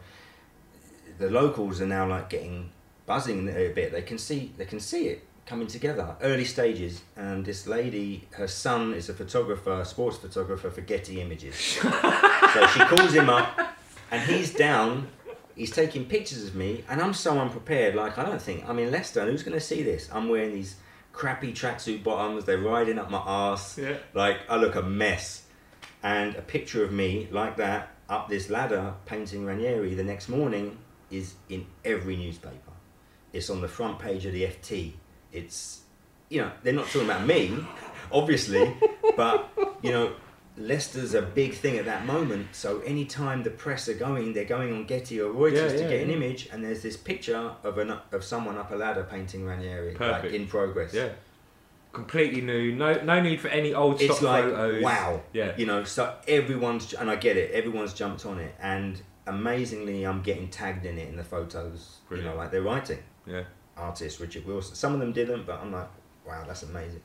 [1.17, 2.71] the locals are now like getting
[3.11, 3.91] buzzing a bit.
[3.91, 6.15] They can see they can see it coming together.
[6.21, 11.55] Early stages, and this lady, her son is a photographer, sports photographer for Getty Images.
[11.55, 13.49] so she calls him up,
[14.11, 15.09] and he's down.
[15.57, 17.95] He's taking pictures of me, and I'm so unprepared.
[17.95, 19.19] Like I don't think I'm in Leicester.
[19.19, 20.07] And who's going to see this?
[20.13, 20.77] I'm wearing these
[21.11, 22.45] crappy tracksuit bottoms.
[22.45, 23.77] They're riding up my arse.
[23.77, 23.97] Yeah.
[24.13, 25.43] Like I look a mess.
[26.01, 30.77] And a picture of me like that up this ladder painting Ranieri the next morning
[31.11, 32.70] is in every newspaper.
[33.33, 34.93] It's on the front page of the FT.
[35.31, 35.81] It's
[36.29, 37.57] you know they're not talking about me,
[38.11, 38.75] obviously,
[39.15, 39.49] but
[39.81, 40.13] you know
[40.57, 42.47] Leicester's a big thing at that moment.
[42.53, 45.89] So anytime the press are going, they're going on Getty or Reuters Yeah, to yeah,
[45.89, 49.45] get an image, and there's this picture of an of someone up a ladder painting
[49.45, 50.33] Ranieri, like Perfect.
[50.35, 50.93] in progress.
[50.93, 51.09] Yeah.
[51.93, 52.73] Completely new.
[52.73, 53.01] No.
[53.01, 54.81] No need for any old stock it's like photos.
[54.83, 55.53] wow Yeah.
[55.57, 60.21] you know so everyone's and i get it everyone's jumped on it and amazingly i'm
[60.21, 63.43] getting tagged in it in the photos you know like they're writing Yeah.
[63.77, 65.87] artist richard wilson some of them didn't but i'm like
[66.27, 67.01] wow that's amazing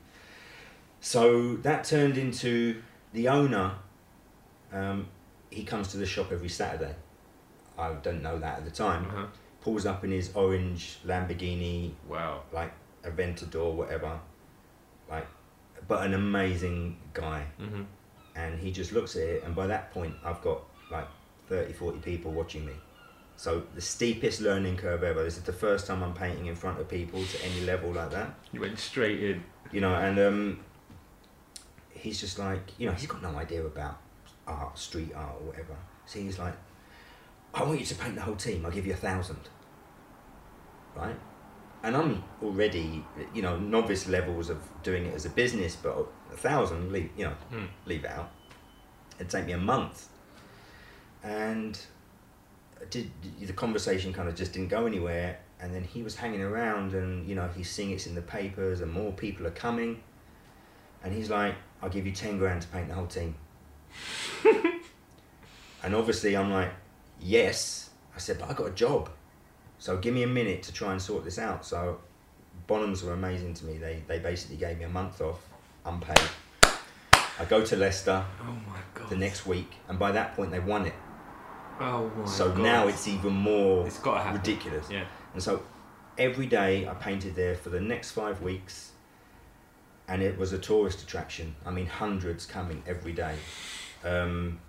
[1.01, 2.83] so that turned into
[3.13, 3.73] the owner
[4.73, 5.07] um,
[5.51, 6.95] he comes to the shop every saturday
[7.79, 9.27] i don't know that at the time Uh-huh.
[9.61, 12.43] pulls up in his orange lamborghini Wow.
[12.53, 12.73] like
[13.05, 14.19] aventador whatever
[15.11, 15.27] like
[15.87, 17.83] but an amazing guy Mm-hmm.
[18.35, 21.07] and he just looks at it and by that point i've got like
[21.49, 22.73] 30 40 people watching me
[23.37, 25.23] so the steepest learning curve ever.
[25.23, 28.11] This is the first time i'm painting in front of people to any level like
[28.11, 28.35] that.
[28.53, 29.45] You went straight in.
[29.73, 30.61] you know and um
[31.91, 33.99] he's just like you know he's got no idea about
[34.47, 35.77] art street art or whatever.
[36.07, 36.55] So he's like
[37.55, 38.65] i want you to paint the whole team.
[38.65, 39.41] I'll give you a thousand.
[40.95, 41.17] Right?
[41.83, 43.05] And i'm already
[43.35, 45.95] you know novice levels of doing it as a business but
[46.33, 47.67] a thousand leave you know Hmm.
[47.85, 48.31] leave it out.
[49.19, 50.09] It'd take me a month.
[51.23, 51.79] And
[52.91, 56.93] did the conversation kind of just didn't go anywhere and then he was hanging around
[56.93, 60.03] and you know he's seeing it's in the papers and more people are coming.
[61.03, 63.35] And he's like i'll give you 10 grand to paint the whole team.
[65.83, 66.71] And obviously i'm like
[67.21, 67.91] yes.
[68.15, 69.11] I said but i got a job.
[69.79, 71.65] So give me a minute to try and sort this out.
[71.65, 72.01] So
[72.67, 73.77] bonhams were amazing to me.
[73.79, 75.41] They, they basically gave me a month off
[75.85, 76.19] unpaid.
[77.39, 79.11] I go to leicester Oh my god.
[79.11, 80.95] the next week and by that point they won it
[81.81, 82.59] Oh my so god.
[82.59, 84.39] now it's even more It's gotta happen.
[84.41, 84.89] ridiculous.
[84.91, 85.05] Yeah.
[85.35, 85.63] And so
[86.19, 88.93] every day I painted there for the next five weeks,
[90.09, 91.55] and it was a tourist attraction.
[91.67, 93.35] I mean, hundreds coming every day.
[94.05, 94.61] Um,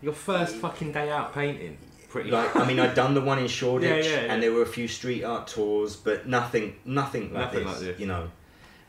[0.00, 1.78] Your first fucking day out painting.
[2.08, 2.30] pretty.
[2.30, 4.32] like I mean, I'd done the one in Shoreditch, Yeah, yeah, yeah.
[4.34, 7.80] and there were a few street art tours, but nothing, nothing like Nothing this, like
[7.80, 8.00] this.
[8.00, 8.30] you know.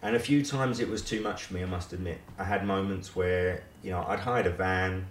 [0.01, 1.63] And a few times it was too much for me.
[1.63, 5.05] I must admit, I had moments where you know I'd hired a van,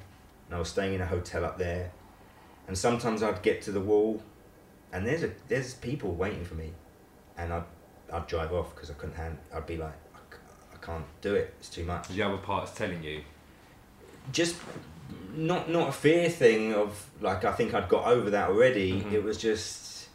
[0.52, 1.90] and I was staying in a hotel up there,
[2.68, 4.22] and sometimes I'd get to the wall,
[4.92, 6.72] and there's a there's people waiting for me,
[7.38, 7.64] and I'd
[8.12, 9.38] I'd drive off because I couldn't hand.
[9.54, 10.40] I'd be like, I, c-
[10.74, 11.54] I can't do it.
[11.58, 13.22] It's too much the other part's telling you.
[14.30, 14.56] just
[15.34, 19.00] not not a fear thing of like I think I'd got over that already.
[19.00, 19.10] Mhm.
[19.12, 20.08] It was just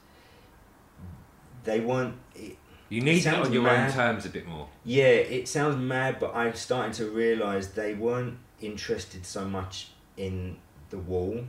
[1.63, 2.13] they weren't.
[2.35, 2.57] It,
[2.89, 3.87] You need sounds on your mad.
[3.89, 4.67] own terms a bit more.
[4.85, 5.05] yeah,
[5.37, 10.57] it sounds mad, but I'm starting to realise they weren't interested so much in
[10.89, 11.43] the wall.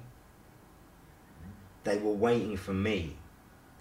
[1.85, 3.17] They were waiting for me,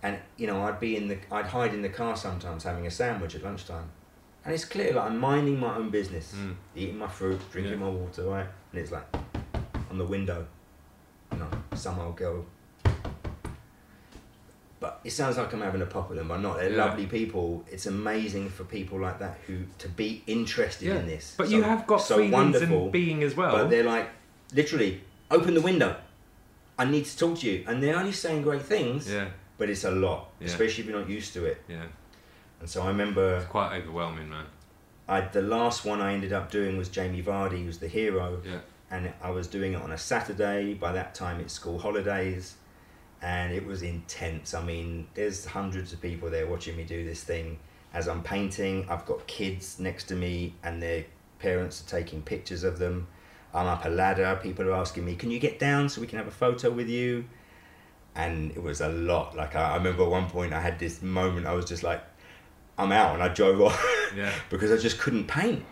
[0.01, 2.91] and you know I'd be in the I'd hide in the car sometimes having a
[2.91, 3.89] sandwich at lunchtime,
[4.45, 6.55] and it's clear like I'm minding my own business Mm.
[6.75, 7.79] eating my fruit, drinking Yeah.
[7.85, 8.47] my water, right?
[8.71, 9.05] And it's like
[9.89, 10.45] on the window,
[11.33, 12.45] you know, some old girl.
[14.79, 16.57] But it sounds like I'm having a pop with them, but I'm not.
[16.57, 16.85] They're Yeah.
[16.85, 17.65] lovely people.
[17.69, 21.33] It's amazing for people like that who to be interested in this.
[21.35, 22.83] But So- you have got so feelings wonderful.
[22.83, 23.51] and being as well.
[23.57, 24.07] But they're like,
[24.53, 25.01] literally,
[25.31, 25.95] open the window.
[26.77, 29.09] I need to talk to you, and they're only saying great things.
[29.09, 30.47] yeah, But it's a lot, Yeah.
[30.47, 31.61] especially if you're not used to it.
[31.67, 31.85] yeah.
[32.59, 34.45] And so I remember It's quite overwhelming, man.
[35.09, 38.59] I the last one I ended up doing was Jamie Vardy, who's the hero, Yeah.
[38.91, 40.73] and I was doing it on a Saturday.
[40.73, 42.55] By that time, it's school holidays,
[43.21, 44.53] and it was intense.
[44.53, 47.57] I mean, there's hundreds of people there watching me do this thing
[47.93, 48.85] as I'm painting.
[48.89, 51.05] I've got kids next to me, and their
[51.39, 53.07] parents are taking pictures of them.
[53.57, 54.39] I'm up a ladder.
[54.41, 56.87] People are asking me, "Can you get down so we can have a photo with
[56.89, 57.25] you?"
[58.15, 59.35] And it was a lot.
[59.35, 61.45] Like I, I remember at one point, I had this moment.
[61.47, 62.03] I was just like,
[62.77, 64.31] "I'm out," and I drove off Yeah.
[64.49, 65.63] because I just couldn't paint.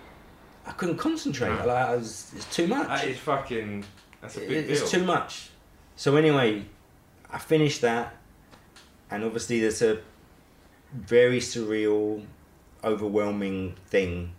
[0.67, 1.49] I couldn't concentrate.
[1.51, 2.87] Like, I was, it's too much.
[2.87, 3.85] That is fucking.
[4.21, 4.71] That's a big It- deal.
[4.71, 5.49] it's too much.
[5.95, 6.65] So anyway,
[7.31, 8.15] I finished that,
[9.11, 9.99] and obviously there's a
[10.93, 12.25] very surreal,
[12.83, 14.31] overwhelming thing.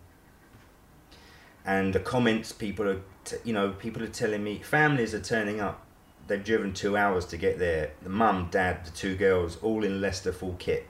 [1.64, 3.00] And the comments people are,
[3.44, 5.82] you know, people are telling me families are turning up.
[6.28, 7.92] They've driven two hours to get there.
[8.02, 10.86] The mum, dad, the two girls, all in Leicester full kit.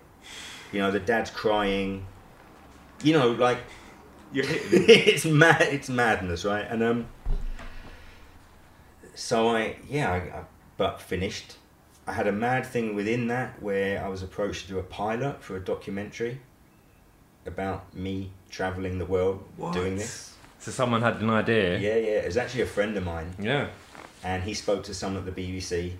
[0.72, 2.06] You know, the dad's crying.
[3.02, 3.58] You know, like
[4.32, 4.84] You're hitting.
[4.88, 5.60] it's mad.
[5.62, 6.66] It's madness, right?
[6.68, 7.06] And um,
[9.14, 10.44] so I yeah, I, I,
[10.76, 11.56] but finished.
[12.06, 15.42] I had a mad thing within that where I was approached to do a pilot
[15.42, 16.40] for a documentary
[17.44, 20.35] about me traveling the world doing this.
[20.66, 21.78] So someone had an idea.
[21.78, 22.18] Yeah, yeah.
[22.22, 23.68] It was actually a friend of mine, Yeah.
[24.24, 25.92] and he spoke to someone at the BBC,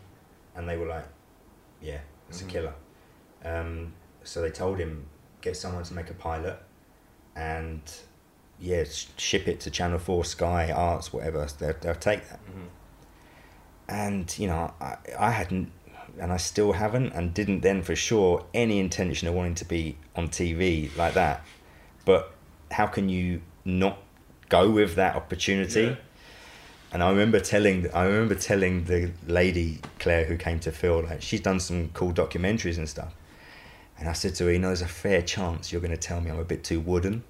[0.57, 1.05] and they were like,
[1.81, 2.47] "Yeah, it's Mhm.
[2.47, 2.75] a killer."
[3.45, 3.93] Um,
[4.25, 5.07] so they told him
[5.41, 6.59] get someone to make a pilot,
[7.37, 7.81] and
[8.59, 11.47] yeah, sh- ship it to Channel Four, Sky, Arts, whatever.
[11.61, 12.41] They'll, they'll take that.
[12.47, 12.69] Mhm.
[13.89, 15.71] And you know, I, I hadn't,
[16.19, 19.97] and I still haven't, and didn't then for sure any intention of wanting to be
[20.17, 21.45] on TV like that.
[22.05, 22.33] But
[22.73, 24.03] how can you not
[24.49, 25.83] go with that opportunity?
[25.83, 25.95] Yeah.
[26.93, 31.21] And I remember telling, I remember telling the lady Claire who came to Phil, like
[31.21, 33.15] she's done some cool documentaries and stuff.
[33.99, 36.21] And I said to her, you know, there's a fair chance you're going to tell
[36.21, 37.25] me I'm a bit too wooden,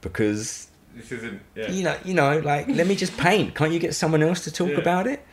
[0.00, 1.40] because This isn't.
[1.54, 1.70] Yeah.
[1.70, 3.54] you know, you know, like let me just paint.
[3.54, 4.78] Can't you get someone else to talk Yeah.
[4.78, 5.24] about it?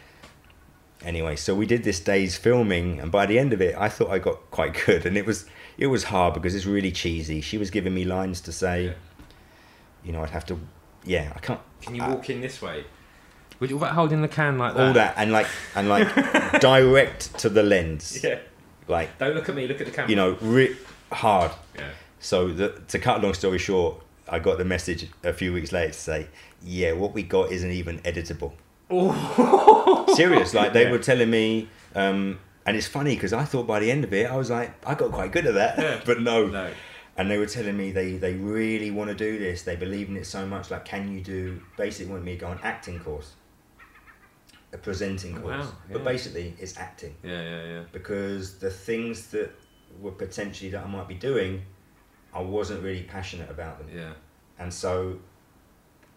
[1.03, 4.09] Anyway, so we did this day's filming, and by the end of it, I thought
[4.09, 5.45] I got quite good, and it was
[5.77, 7.39] it was hard because it's really cheesy.
[7.41, 8.93] She was giving me lines to say, Yeah.
[10.03, 10.59] You know, I'd have to,
[11.05, 11.59] yeah, I can't.
[11.81, 12.85] Can you I- walk in this way?
[13.59, 14.87] Would you, what, holding the can like that?
[14.87, 16.07] all that and like and like
[16.61, 18.37] direct to the lens, Yeah.
[18.87, 19.67] like Don't look at me.
[19.67, 20.09] Look at the camera.
[20.09, 20.75] you know, re-
[21.11, 21.51] hard.
[21.75, 21.89] Yeah.
[22.19, 23.95] So the, to cut a long story short,
[24.29, 26.27] I got the message a few weeks later to say,
[26.63, 28.53] yeah, what we got isn't even editable.
[28.91, 30.05] Oh.
[30.15, 30.53] serious.
[30.53, 30.91] Like they Yeah.
[30.91, 34.29] were telling me, um, and it's funny because I thought by the end of it,
[34.29, 36.01] I was like, I got quite good at that, Yeah.
[36.05, 36.45] but no.
[36.47, 36.69] No.
[37.17, 39.63] And they were telling me they they really want to do this.
[39.63, 40.69] They believe in it so much.
[40.69, 41.61] Like, can you do?
[41.75, 43.33] Basically, want me to go on acting course,
[44.71, 45.65] a presenting Oh, course.
[45.65, 47.83] wow, But basically, it's acting Yeah, yeah, yeah.
[47.91, 49.49] because the things that
[49.99, 51.63] were potentially that I might be doing,
[52.33, 54.13] I wasn't really passionate about them, Yeah,
[54.59, 55.17] and so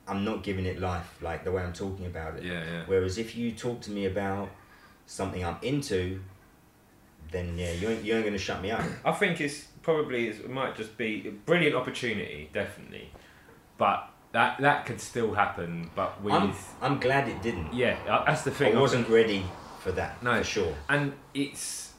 [0.07, 2.43] I'm not giving it life like the way I'm talking about it.
[2.43, 2.83] yeah, yeah.
[2.87, 4.51] Whereas if you talk to me about
[5.07, 6.21] something I'm into,
[7.31, 8.85] then yeah, you ain't, you ain't going to shut me up.
[9.05, 13.11] I think it's probably it might just be a brilliant opportunity, definitely,
[13.79, 15.91] but that that could still happen.
[15.95, 17.73] But with I'm, I'm glad it didn't.
[17.75, 18.77] yeah, uh, that's the thing.
[18.77, 19.45] I wasn't ready
[19.81, 20.39] for that, No.
[20.39, 20.75] for sure.
[20.89, 21.93] and it's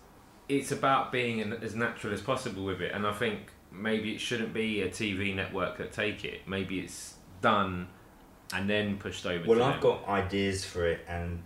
[0.49, 3.39] it's about being an, as natural as possible with it and i think
[3.71, 7.87] maybe it shouldn't be a tv network that take it maybe it's done
[8.53, 9.91] and then pushed over Well, I've them.
[9.91, 11.39] got ideas for it, and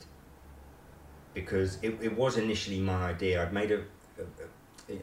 [1.34, 3.42] because it, it was initially my idea.
[3.44, 4.48] I'd made a, a, a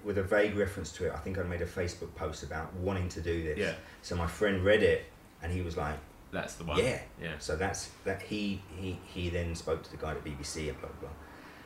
[0.05, 1.13] with a vague reference to it.
[1.13, 3.59] I think I made a Facebook post about wanting to do this.
[3.59, 3.73] Yeah.
[4.03, 5.05] So my friend read it,
[5.43, 5.99] and he was like,
[6.31, 6.79] That's the one.
[6.79, 7.33] "Yeah." Yeah.
[7.39, 8.23] So that's that.
[8.23, 11.01] He he he then spoke to the guy at BBC and blah blah.
[11.01, 11.09] blah.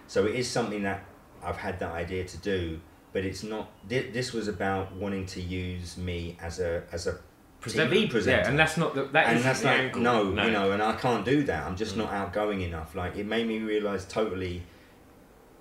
[0.09, 1.05] So it is something that
[1.43, 2.80] I've had that idea to do,
[3.12, 3.68] but it's not.
[3.88, 7.18] thi- This was about wanting to use me as a as a
[7.62, 8.43] TV presenter.
[8.43, 10.01] Yeah, and that's not the, that and that's the like angle.
[10.02, 11.66] no, you know, and I can't do that.
[11.66, 11.98] I'm just Mm.
[11.98, 12.94] not outgoing enough.
[12.94, 14.62] Like it made me realize totally.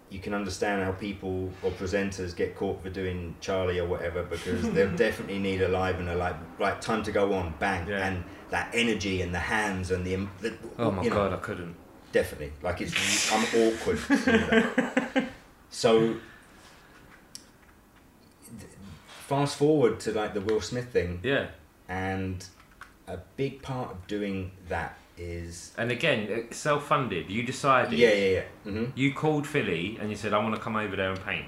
[0.10, 4.72] You can understand how people or presenters get caught for doing Charlie or whatever because
[4.72, 8.08] they'll definitely need a live and a like like time to go on, bang, Yeah.
[8.08, 11.38] and that energy and the hands and the, the Oh my you know, god, I
[11.38, 11.76] couldn't.
[12.12, 15.28] definitely like it's I'm awkward.
[15.70, 16.16] so
[19.28, 21.48] fast forward to like the Will Smith thing, Yeah.
[21.90, 22.46] and
[23.08, 27.30] a big part of doing that is And again, self-funded.
[27.30, 27.98] You decided.
[27.98, 28.44] yeah, yeah, yeah.
[28.72, 31.48] hmm You called Philly and you said, "I want to come over there and paint."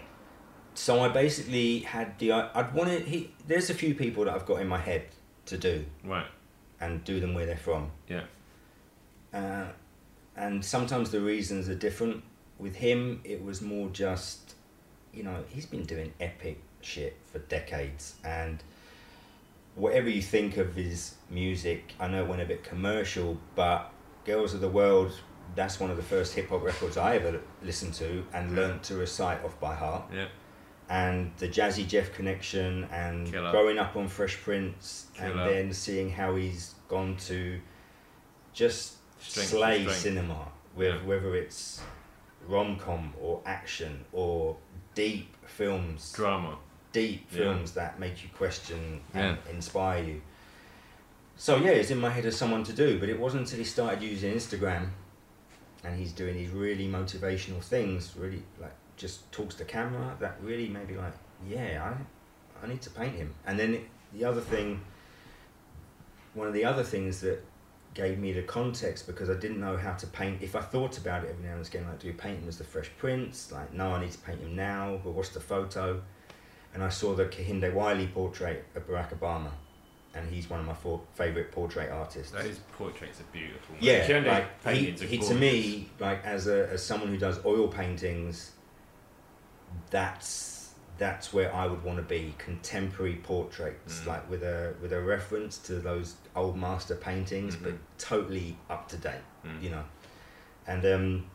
[0.74, 3.00] So I basically had the I'd want to.
[3.00, 5.06] He, there's a few people that I've got in my head
[5.48, 6.28] to do Right.
[6.80, 7.92] and do them where they're from.
[8.08, 8.24] Yeah.
[9.34, 9.66] Uh,
[10.36, 12.24] and sometimes the reasons are different.
[12.60, 14.56] With him, it was more just,
[15.14, 18.64] you know, he's been doing epic shit for decades, and
[19.78, 23.92] whatever you think of his music, I know it went a bit commercial, but
[24.26, 25.14] Girls of the World,
[25.56, 28.96] that's one of the first hip hop records I ever listened to and learnt to
[28.96, 30.04] recite off by heart.
[30.14, 30.28] Yeah.
[30.90, 33.52] And the Jazzy Jeff connection, and Killer.
[33.52, 37.60] growing up on Fresh Prince, and then seeing how he's gone to
[38.54, 41.06] just Strength slay cinema with Yeah.
[41.06, 41.82] whether it's
[42.48, 44.58] rom com or action or
[44.96, 46.58] deep films, Drama.
[46.92, 47.38] Deep Yeah.
[47.40, 49.52] films that make you question and Yeah.
[49.54, 50.22] inspire you.
[51.36, 53.66] So yeah, it's in my head as someone to do, but it wasn't until he
[53.66, 54.90] started using Instagram,
[55.84, 60.16] and he's doing these really motivational things, really like just talks to camera.
[60.20, 61.14] That really made me like,
[61.48, 63.36] yeah, I, I need to paint him.
[63.46, 63.84] And then it,
[64.14, 64.82] the other thing,
[66.34, 67.44] one of the other things that
[67.94, 70.42] gave me the context because I didn't know how to paint.
[70.42, 72.58] If I thought about it every now and again, like, do we paint him as
[72.58, 73.52] the Fresh Prince?
[73.52, 75.00] Like, no, I need to paint him now.
[75.04, 76.02] But what's the photo?
[76.74, 79.50] And I saw the Kehinde Wiley portrait of Barack Obama,
[80.14, 82.32] and he's one of my four favorite portrait artists.
[82.32, 83.76] Those portraits are beautiful.
[83.80, 87.18] Yeah, Kyoto like he, paintings are he to me, like as a as someone who
[87.18, 88.52] does oil paintings,
[89.90, 92.34] that's that's where I would want to be.
[92.40, 94.08] Contemporary portraits, Mm.
[94.08, 97.80] like with a with a reference to those old master paintings, but Mhm.
[97.98, 99.22] totally up to date.
[99.46, 99.62] Mm.
[99.64, 99.84] You know,
[100.68, 101.26] and um,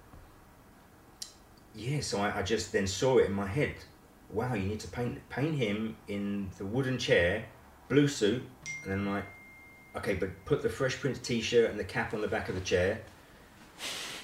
[1.74, 3.74] yeah, so I, I just then saw it in my head.
[4.32, 7.44] Wow, you need to paint paint him in the wooden chair,
[7.88, 8.42] blue suit,
[8.82, 9.24] and then I'm like,
[9.96, 12.60] okay, but put the Fresh Prince T-shirt and the cap on the back of the
[12.62, 13.00] chair.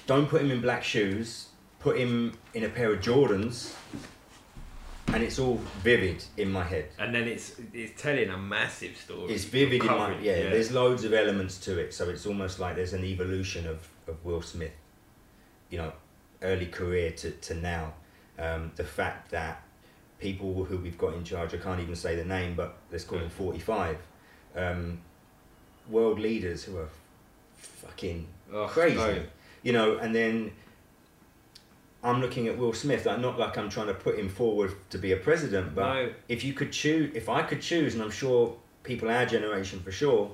[0.07, 1.49] Don't put him in black shoes.
[1.79, 3.73] Put him in a pair of Jordans,
[5.13, 6.89] and it's all vivid in my head.
[6.97, 9.31] And then it's it's telling a massive story.
[9.33, 12.59] It's vivid in my Covering- yeah, There's loads of elements to it, so it's almost
[12.59, 14.73] like there's an evolution of, of Will Smith.
[15.69, 15.93] You know,
[16.41, 17.93] early career to to now.
[18.37, 19.61] Um, the fact that
[20.19, 23.19] people who we've got in charge, I can't even say the name, but let's call
[23.19, 23.97] them forty five.
[24.55, 24.99] Um,
[25.89, 26.89] world leaders who are
[27.55, 28.95] fucking Oh, crazy.
[28.97, 29.21] no.
[29.63, 30.51] You know, and then
[32.03, 34.97] I'm looking at Will Smith, like not like I'm trying to put him forward to
[34.97, 36.13] be a president, but No.
[36.27, 39.91] if you could choose, if I could choose, and I'm sure people our generation for
[39.91, 40.31] sure,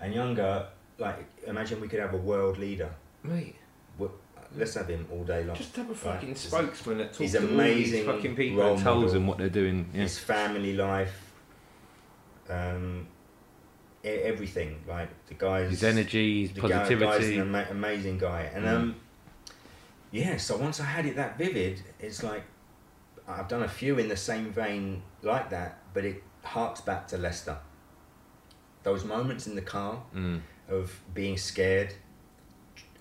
[0.00, 0.66] and younger,
[0.98, 2.90] like imagine we could have a world leader.
[3.24, 3.52] Wo-
[4.56, 5.56] Let's have him all day long.
[5.56, 5.98] just have a Right.
[5.98, 9.12] fucking spokesman that talks He's to all amazing these fucking people and tells model.
[9.12, 9.88] them what they're doing.
[9.94, 10.02] Yeah.
[10.02, 11.32] His family life,
[12.48, 13.06] um,
[14.04, 14.82] everything.
[14.88, 17.38] Like the guy's His energy, his the guy- guy's positivity.
[17.38, 18.76] an ama- amazing guy, and Mm.
[18.76, 18.96] um,
[20.10, 20.36] yeah.
[20.36, 22.42] So once I had it that vivid, it's like
[23.28, 27.18] I've done a few in the same vein like that, but it harks back to
[27.18, 27.58] Leicester.
[28.82, 30.40] Those moments in the car Mm.
[30.68, 31.94] of being scared,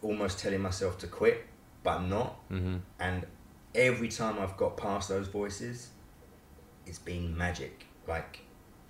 [0.02, 1.46] almost telling myself to quit,
[1.84, 3.26] but not, hmm and
[3.76, 5.90] every time I've got past those voices,
[6.86, 7.86] it's been magic.
[8.08, 8.40] Like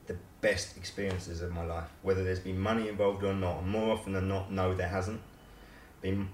[0.08, 1.90] the best experiences of my life.
[2.02, 5.22] Whether there's been money involved or not, and more often than not, no, there hasn't
[6.02, 6.30] been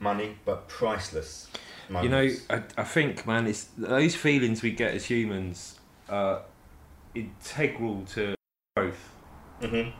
[0.00, 1.48] money, but priceless.
[2.02, 5.78] You know, I, I think, man, it's those feelings we get as humans
[6.08, 6.42] are
[7.14, 8.34] integral to
[8.76, 9.12] growth.
[9.60, 9.92] Mhm.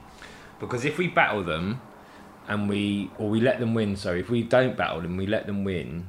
[0.58, 1.80] Because if we battle them,
[2.50, 5.46] and we or we let them win, So if we don't battle them, we let
[5.46, 6.06] them win,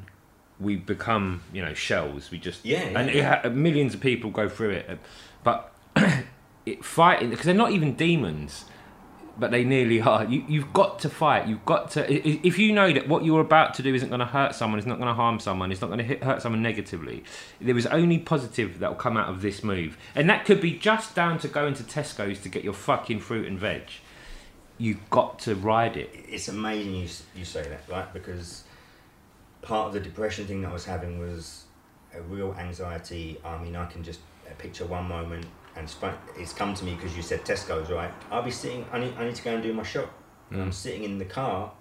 [0.60, 2.30] we become you know shells.
[2.32, 3.36] We just Yeah, and yeah.
[3.40, 5.00] it ha- millions of people go through it,
[5.44, 5.72] but
[6.66, 8.66] it fighting because they're not even demons.
[9.40, 10.26] but they nearly are.
[10.26, 11.48] You, you've got to fight.
[11.48, 12.02] You've got to.
[12.48, 14.86] If you know that what you're about to do isn't going to hurt someone, it's
[14.88, 17.24] not going to harm someone, it's not going to hurt someone negatively,
[17.60, 19.98] there is only positive that will come out of this move.
[20.16, 23.48] And that could be just down to going to Tesco's to get your fucking fruit
[23.48, 23.84] and veg.
[24.82, 26.10] You've got to ride it.
[26.28, 28.12] it's amazing you, you say that, right?
[28.12, 28.64] Because
[29.62, 31.66] part of the depression thing that I was having was
[32.16, 33.40] a real anxiety.
[33.46, 35.46] I mean, I can just uh, picture one moment,
[35.76, 35.88] and
[36.36, 38.12] it's come to me because you said Tesco's, right?
[38.32, 40.12] I'll be sitting, I need, I need to go and do my shop.
[40.50, 40.74] And I'm mm.
[40.74, 41.72] sitting in the car,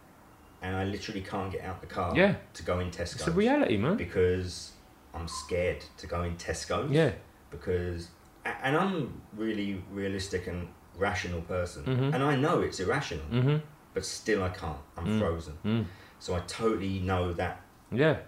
[0.60, 2.34] and I literally can't get out the car Yeah.
[2.52, 3.14] to go in Tesco's.
[3.14, 3.96] It's a reality, man.
[3.96, 4.72] Because
[5.14, 6.90] I'm scared to go in Tesco's.
[6.90, 7.12] Yeah.
[7.50, 8.08] Because,
[8.44, 10.68] and I'm really realistic and
[11.00, 12.14] rational person, Mhm.
[12.14, 13.56] and I know it's irrational hmm
[13.92, 14.78] but still I can't.
[14.96, 15.18] I'm Mm.
[15.18, 15.54] frozen.
[15.64, 15.84] Mm.
[16.20, 17.60] So I totally know that
[17.90, 18.18] Yeah.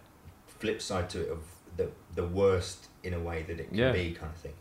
[0.59, 1.39] flip side to it of
[1.77, 1.87] the
[2.17, 3.93] the worst in a way that it can Yeah.
[3.93, 4.55] be kind of thing.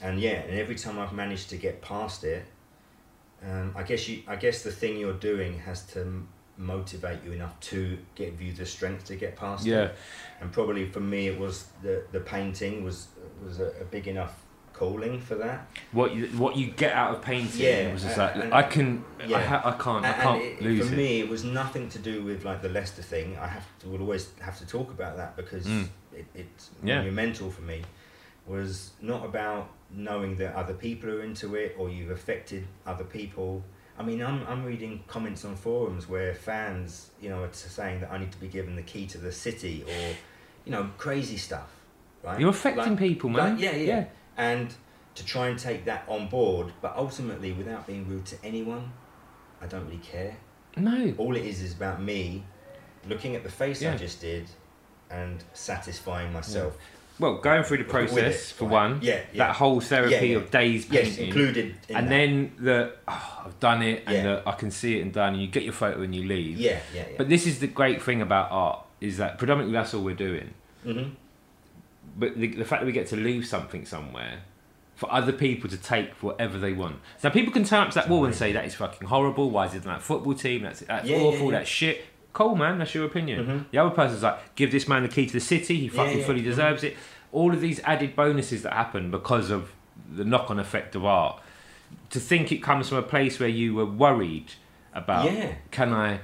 [0.00, 2.44] And yeah, and every time I've managed to get past it,
[3.42, 7.32] um, I guess you I guess the thing you're doing has to m- motivate you
[7.32, 9.84] enough to give you the strength to get past Yeah.
[9.86, 9.94] it.
[10.40, 13.08] And probably for me it was the the painting was
[13.44, 14.34] was a, a big enough
[14.80, 15.68] calling for that.
[15.92, 19.04] What you what you get out of painting Yeah, was just uh, like I can
[19.26, 19.36] yeah.
[19.38, 20.96] I, ha- I can't I can't and it, lose for it.
[20.96, 23.36] me, it was nothing to do with like the Leicester thing.
[23.38, 25.88] I have to will always have to talk about that because Mm.
[26.20, 26.96] it, it's Yeah.
[26.98, 27.82] monumental for me.
[28.46, 33.62] Was not about knowing that other people are into it or you've affected other people.
[33.98, 38.10] I mean, I'm I'm reading comments on forums where fans, you know, are saying that
[38.10, 40.02] I need to be given the key to the city or,
[40.64, 41.68] you know, crazy stuff.
[42.24, 42.40] Right?
[42.40, 43.54] You're affecting Like- people, man.
[43.54, 44.04] like, yeah, yeah,
[44.36, 44.74] And
[45.14, 48.92] to try and take that on board, but ultimately without being rude to anyone,
[49.60, 50.36] I don't really care.
[50.76, 51.12] No.
[51.18, 52.44] All it is is about me
[53.08, 54.46] looking at the face I just did
[55.10, 56.76] and satisfying myself.
[57.18, 58.70] Well, going through the With it, process for right.
[58.72, 59.00] one.
[59.02, 59.48] Yeah, yeah.
[59.48, 60.36] That whole therapy Yeah, yeah.
[60.38, 62.10] of days Yes, included in and that.
[62.10, 64.22] then the oh, I've done it and Yeah.
[64.22, 66.56] the, I can see it and done and you get your photo and you leave.
[66.58, 67.14] Yeah, yeah, yeah.
[67.18, 70.54] But this is the great thing about art is that predominantly that's all we're doing.
[70.82, 71.02] hmm
[72.20, 74.40] But the, the fact that we get to leave something somewhere
[74.94, 76.96] for other people to take whatever they want.
[77.18, 79.50] So people can turn up to that wall and say that is fucking horrible.
[79.50, 80.62] Why is it that football team?
[80.62, 81.46] That's that's Yeah, yeah, awful.
[81.50, 81.58] yeah.
[81.58, 82.04] That's shit.
[82.34, 82.78] Cool, man.
[82.78, 83.46] That's your opinion.
[83.46, 83.64] Mhm.
[83.72, 85.76] The other person's like, give this man the key to the city.
[85.76, 86.24] He Yeah, fucking yeah.
[86.26, 86.44] fully Mhm.
[86.44, 86.96] deserves it.
[87.32, 89.72] All of these added bonuses that happen because of
[90.14, 91.40] the knock-on effect of art.
[92.10, 94.52] To think it comes from a place where you were worried
[94.94, 95.54] about, Yeah.
[95.70, 96.20] can I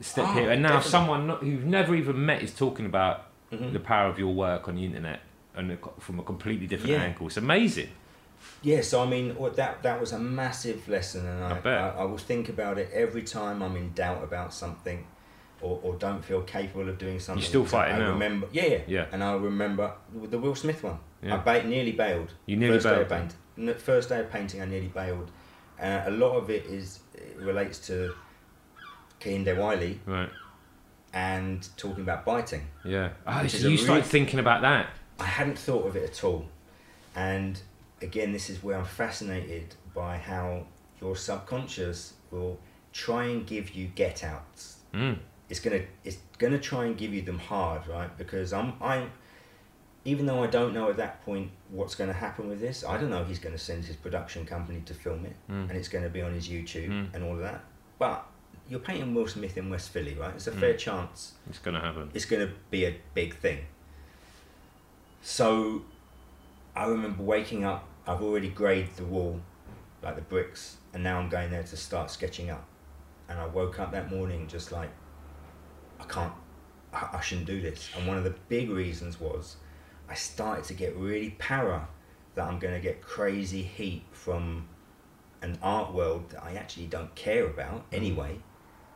[0.00, 0.50] step Oh, here?
[0.50, 0.90] And now definitely.
[0.90, 3.72] someone not, who you've never even met is talking about Mhm.
[3.72, 5.20] the power of your work on the internet
[5.56, 7.02] and from a completely different Yeah.
[7.02, 7.26] angle.
[7.26, 7.88] It's amazing.
[8.62, 11.78] Yeah, so I mean, that that was a massive lesson, and I I bet.
[11.80, 15.06] I, I will think about it every time I'm in doubt about something,
[15.60, 17.42] or, or don't feel capable of doing something.
[17.42, 18.12] You still fighting I now?
[18.12, 19.06] Remember, yeah, yeah, Yeah.
[19.12, 19.92] And I remember
[20.30, 20.98] the Will Smith one.
[21.22, 21.36] Yeah.
[21.36, 22.32] I ba- nearly bailed.
[22.46, 23.12] You nearly first Day bailed.
[23.12, 25.30] of paint, first day of painting, I nearly bailed.
[25.80, 28.14] Uh, a lot of it is it relates to
[29.20, 30.30] Kehinde Wiley Right.
[31.12, 32.66] and talking about biting.
[32.84, 33.10] Yeah.
[33.26, 34.86] Oh, so you started real- thinking about that.
[35.22, 36.44] I hadn't thought of it at all.
[37.14, 37.60] And
[38.00, 40.66] again, this is where I'm fascinated by how
[41.00, 42.58] your subconscious will
[42.92, 44.78] try and give you get outs.
[44.92, 45.18] Mm.
[45.48, 48.10] It's gonna it's gonna try and give you them hard, right?
[48.18, 49.10] Because I'm I'm
[50.04, 52.96] even though I don't know at that point what's going to happen with this, I
[52.98, 55.68] don't know if he's going to send his production company to film it Mm.
[55.68, 57.14] and it's going to be on his YouTube Mm.
[57.14, 57.62] and all of that.
[58.00, 58.26] But
[58.68, 60.34] you're painting Will Smith in West Philly, right?
[60.34, 60.58] It's a Mm.
[60.58, 62.10] fair chance It's gonna happen.
[62.14, 63.60] it's going to be a big thing.
[65.22, 65.82] So
[66.74, 69.40] I remember waking up, I've already graded the wall,
[70.02, 72.66] like the bricks, and now I'm going there to start sketching up.
[73.28, 74.90] And I woke up that morning just like,
[76.00, 76.32] I can't,
[76.92, 77.88] I, I shouldn't do this.
[77.96, 79.56] And one of the big reasons was
[80.08, 81.86] I started to get really para
[82.34, 84.68] that I'm going to get crazy heat from
[85.40, 88.40] an art world that I actually don't care about anyway,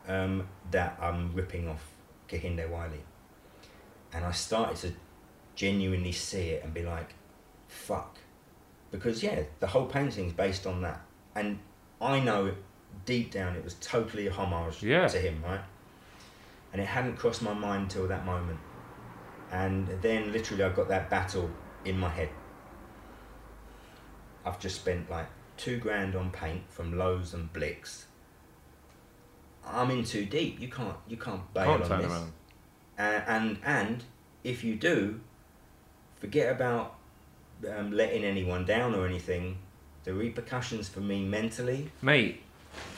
[0.09, 1.89] um, that I'm ripping off
[2.27, 3.01] Kehinde Wiley.
[4.11, 4.93] And I started to
[5.57, 7.09] genuinely see it and be like,
[7.67, 8.17] fuck.
[8.91, 11.01] Because, yeah, the whole painting's based on that.
[11.35, 11.59] And
[11.99, 12.53] I know
[13.05, 15.07] deep down it was totally a homage Yeah.
[15.07, 15.59] to him, right?
[16.71, 18.59] And it hadn't crossed my mind until that moment.
[19.51, 21.49] And then literally I got that battle
[21.83, 22.29] in my head.
[24.45, 25.27] I've just spent like
[25.57, 28.05] two grand on paint from Lowe's and Blick's.
[29.65, 30.59] I'm in too deep.
[30.61, 32.23] You can't you can't bail Can't on this.
[32.97, 34.03] and and
[34.43, 35.19] if you do,
[36.19, 36.95] forget about
[37.69, 39.57] um, letting anyone down or anything.
[40.03, 42.41] The repercussions for me mentally Mate,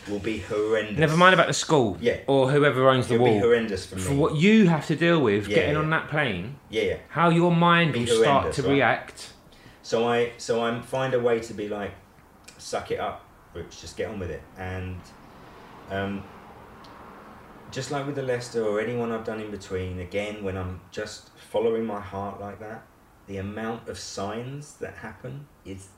[0.08, 0.98] will be horrendous.
[1.00, 2.18] never mind about the school Yeah.
[2.28, 3.40] or whoever owns the It'll be wall.
[3.41, 4.02] horrendous for me.
[4.04, 5.80] For what you have to deal with Yeah, getting yeah.
[5.80, 6.98] on that plane, yeah, yeah.
[7.10, 8.72] how your mind will start to right?
[8.72, 9.34] react.
[9.82, 11.91] So I so I find a way to be like,
[12.60, 13.26] suck it up,
[13.56, 14.44] Rich, just get on with it.
[14.58, 14.98] And
[15.90, 16.24] um,
[17.72, 21.30] just like with the Leicester or anyone I've done in between, again, when I'm just
[21.52, 22.84] following my heart like that,
[23.30, 25.89] the amount of signs that happen is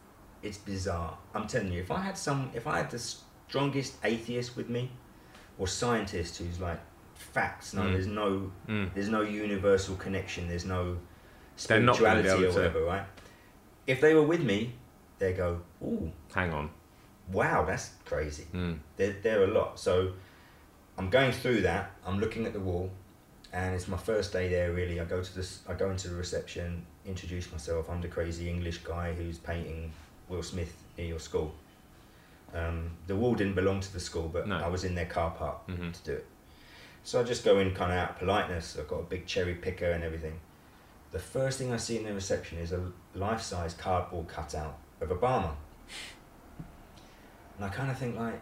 [0.43, 1.17] it's bizarre.
[1.33, 4.91] I'm telling you, if I had some, if I had the strongest atheist with me,
[5.57, 6.79] or scientist who's like
[7.15, 7.91] facts, no, Mm.
[7.93, 8.93] there's no, Mm.
[8.93, 10.97] there's no universal connection, there's no
[11.55, 13.05] spirituality or able to- whatever, right?
[13.87, 14.75] If they were with me,
[15.19, 16.69] they go, "Ooh, Hang on.
[17.31, 18.79] wow, that's crazy." Mm.
[18.97, 19.79] They're, they're a lot.
[19.79, 20.13] So
[20.97, 21.91] I'm going through that.
[22.05, 22.91] I'm looking at the wall,
[23.53, 24.71] and it's my first day there.
[24.73, 25.59] Really, I go to this.
[25.67, 27.89] I go into the reception, introduce myself.
[27.89, 29.91] I'm the crazy English guy who's painting
[30.29, 31.53] Will Smith near your school.
[32.53, 34.57] Um, the wall didn't belong to the school, but No.
[34.57, 35.93] I was in their car park Mhm.
[35.93, 36.25] to do it.
[37.03, 38.77] So I just go in kind of out of politeness.
[38.77, 40.39] I've got a big cherry picker and everything.
[41.11, 45.55] The first thing I see in the reception is a life-size cardboard cutout of Obama.
[47.57, 48.39] And I kind of think like,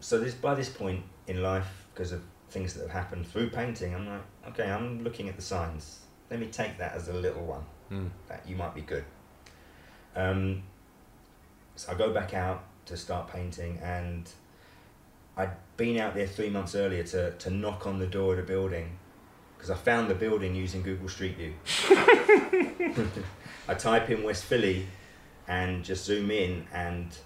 [0.00, 2.22] so this by this point in life, because of
[2.52, 6.00] things that have happened through painting, I'm like, okay, I'm looking at the signs.
[6.30, 8.10] Let me take that as a little one Mm.
[8.28, 9.04] that you might be good.
[10.16, 10.62] Um,
[11.76, 14.28] so I go back out to start painting, and
[15.36, 18.42] I'd been out there three months earlier to, to knock on the door of the
[18.44, 18.98] building
[19.56, 21.54] because I found the building using Google Street View.
[23.68, 24.86] I type in West Philly
[25.48, 27.16] and just zoom in and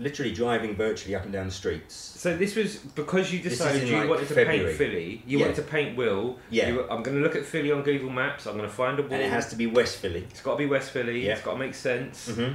[0.00, 1.94] literally driving virtually up and down the streets.
[1.94, 4.64] So this was because you decided you like, wanted to February.
[4.64, 5.22] paint Philly.
[5.26, 5.44] You Yeah.
[5.46, 6.38] wanted to paint Will.
[6.50, 6.68] Yeah.
[6.68, 8.46] You were- I'm going to look at Philly on Google Maps.
[8.46, 9.12] I'm going to find a wall.
[9.12, 10.26] And it has to be West Philly.
[10.30, 11.26] It's got to be West Philly.
[11.26, 11.32] Yeah.
[11.34, 12.28] It's got to make sense.
[12.30, 12.54] Mm-hmm.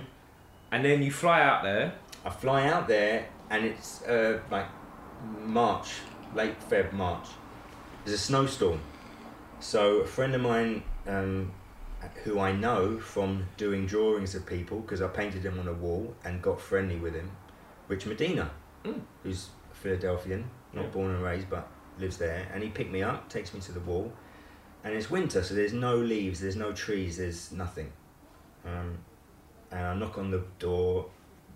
[0.71, 1.93] And then you fly out there.
[2.25, 4.65] I fly out there and it's uh, like
[5.45, 5.89] March,
[6.33, 7.27] late Feb, March.
[8.03, 8.79] There's a snowstorm.
[9.59, 11.51] So a friend of mine um,
[12.23, 16.15] who I know from doing drawings of people, because I painted him on a wall
[16.23, 17.31] and got friendly with him,
[17.87, 18.51] Rich Medina,
[18.83, 19.01] Mm.
[19.23, 20.89] who's Philadelphian, not Yeah.
[20.91, 21.67] born and raised, but
[21.99, 22.47] lives there.
[22.53, 24.11] And he picked me up, takes me to the wall.
[24.83, 27.91] And it's winter, so there's no leaves, there's no trees, there's nothing.
[28.65, 28.97] Um,
[29.71, 31.09] and I knock on the door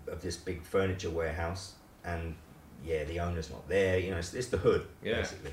[0.08, 1.74] of this big furniture warehouse,
[2.04, 2.34] and
[2.84, 3.98] yeah, the owner's not there.
[3.98, 5.16] You know, it's, it's the hood Yeah.
[5.16, 5.52] basically.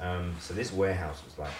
[0.00, 1.52] Um, so this warehouse was like,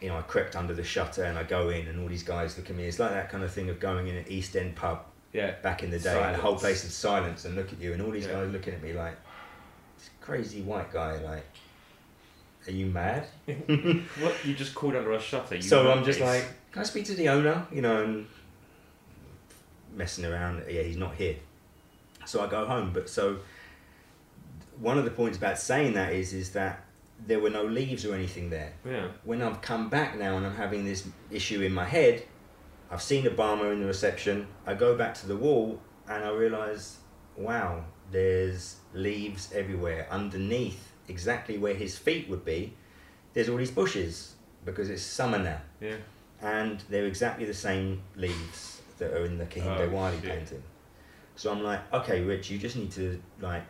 [0.00, 2.56] you know, I crept under the shutter and I go in, and all these guys
[2.56, 2.84] look at me.
[2.86, 5.00] It's like that kind of thing of going in an East End pub
[5.32, 5.52] Yeah.
[5.62, 8.02] back in the day, and the whole place is silence, and look at you, and
[8.02, 8.32] all these Yeah.
[8.34, 9.16] guys looking at me like,
[9.98, 11.46] this crazy white guy, like,
[12.66, 13.26] are you mad?
[14.18, 15.54] What you just called under a shutter.
[15.56, 17.66] You so I'm just like, can I speak to the owner?
[17.72, 18.26] You know, and
[19.94, 20.62] messing around.
[20.68, 21.36] Yeah, he's not here.
[22.26, 22.90] So I go home.
[22.92, 23.38] But so
[24.78, 26.84] one of the points about saying that is, is that
[27.26, 28.72] there were no leaves or anything there.
[28.84, 29.08] Yeah.
[29.24, 32.24] When I've come back now and I'm having this issue in my head,
[32.90, 34.46] I've seen Obama in the reception.
[34.66, 36.98] I go back to the wall and I realise,
[37.36, 42.74] wow, there's leaves everywhere underneath, exactly where his feet would be.
[43.32, 44.34] There's all these bushes
[44.64, 45.96] because it's summer now Yeah.
[46.42, 50.30] and they're exactly the same leaves that are in the Kehinde Oh, Wiley shit.
[50.30, 50.62] painting.
[51.34, 53.64] So I'm like, okay, Rich, you just need to like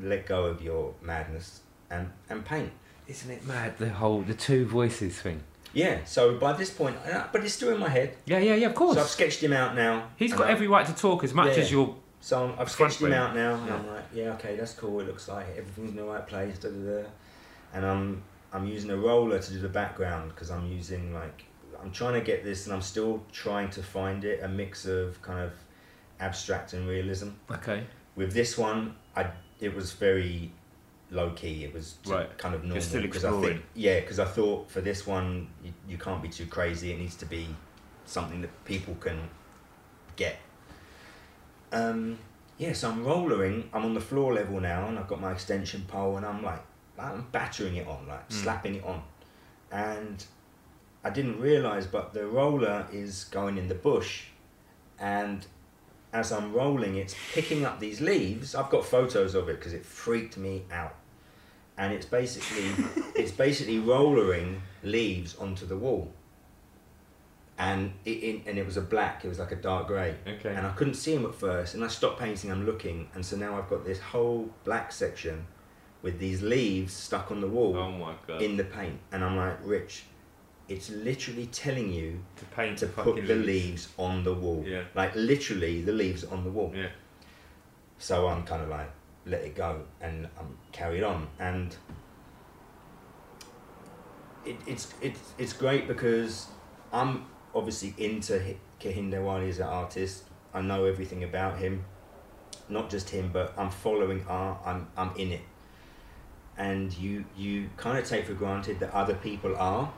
[0.00, 1.60] let go of your madness
[1.90, 2.70] and and paint.
[3.08, 3.76] Isn't it mad?
[3.78, 5.42] The whole the two voices thing.
[5.72, 6.04] Yeah.
[6.04, 8.16] So by this point, I- but it's still in my head.
[8.24, 8.66] Yeah, yeah, yeah.
[8.68, 8.96] Of course.
[8.96, 10.08] So I've sketched him out now.
[10.16, 11.62] He's got I- every right to talk as much Yeah.
[11.62, 11.94] as you're.
[12.20, 13.74] So I'm- I've sketched him out now, and Yeah.
[13.76, 15.00] I'm like, yeah, okay, that's cool.
[15.00, 16.58] It looks like everything's in the right place.
[16.58, 17.08] Da, da, da.
[17.74, 18.22] And I'm
[18.52, 21.44] I'm using a roller to do the background because I'm using like
[21.82, 25.22] I'm trying to get this, and I'm still trying to find it a mix of
[25.22, 25.52] kind of
[26.18, 27.28] abstract and realism.
[27.50, 27.84] Okay.
[28.16, 29.26] With this one, I
[29.60, 30.52] it was very
[31.10, 31.64] low key.
[31.64, 32.36] It was Right.
[32.38, 32.76] kind of normal.
[32.76, 32.82] You're
[33.12, 36.46] still I think, yeah, because I thought for this one you, you can't be too
[36.46, 36.92] crazy.
[36.92, 37.48] It needs to be
[38.06, 39.28] something that people can
[40.16, 40.36] get.
[41.72, 42.18] Um,
[42.58, 43.68] yeah, so I'm rollering.
[43.72, 46.62] I'm on the floor level now, and I've got my extension pole, and I'm like,
[46.98, 48.32] I'm battering it on, like Mm.
[48.32, 49.02] slapping it on,
[49.70, 50.24] and
[51.02, 54.24] I didn't realize, but the roller is going in the bush,
[54.98, 55.46] and
[56.12, 58.54] as I'm rolling, it's picking up these leaves.
[58.54, 60.96] I've got photos of it because it freaked me out,
[61.80, 62.84] and it's basically
[63.16, 66.12] it's basically rollering leaves onto the wall.
[67.58, 69.24] And it, it and it was a black.
[69.24, 70.54] It was like a dark grey Okay.
[70.54, 71.74] and I couldn't see him at first.
[71.74, 72.52] And I stopped painting.
[72.52, 75.46] I'm looking, and so now I've got this whole black section
[76.02, 78.40] with these leaves stuck on the wall oh my god.
[78.42, 78.98] in the paint.
[79.12, 80.04] And I'm like, Rich,
[80.68, 84.64] it's literally telling you to paint to put the leaves on the wall.
[84.66, 84.84] Yeah.
[84.94, 86.72] Like literally, the leaves on the wall.
[86.74, 86.88] Yeah.
[87.98, 88.90] So I'm kind of like,
[89.26, 91.76] let it go, and I'm carried on, and
[94.44, 96.48] it, it's it's it's great because
[96.92, 100.24] I'm obviously into Hi- Kehinde Wiley as an artist.
[100.52, 101.84] I know everything about him,
[102.68, 104.58] not just him, but I'm following art.
[104.64, 105.42] I'm I'm in it,
[106.56, 109.92] and you you kind of take for granted that other people are,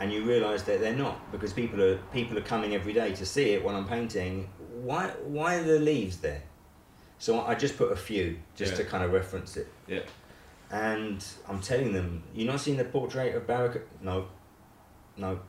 [0.00, 3.24] and you realise that they're not because people are people are coming every day to
[3.24, 4.48] see it when I'm painting.
[4.58, 6.42] Why why are the leaves there?
[7.18, 8.78] So I just put a few just Yeah.
[8.78, 9.66] to kind of reference it.
[9.86, 10.00] Yeah.
[10.70, 13.80] And I'm telling them, you not seen the portrait of Barack?
[14.02, 14.28] No,
[15.16, 15.40] no.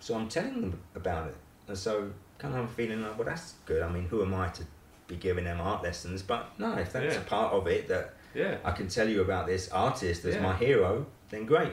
[0.00, 1.36] So I'm telling them about it,
[1.66, 3.82] and so kind of I'm feeling like, well, that's good.
[3.82, 4.62] I mean, who am I to
[5.08, 6.22] be giving them art lessons?
[6.22, 7.20] But no, if that's Yeah.
[7.20, 8.58] a part of it that Yeah.
[8.62, 10.42] I can tell you about this artist as Yeah.
[10.42, 11.72] my hero, then great.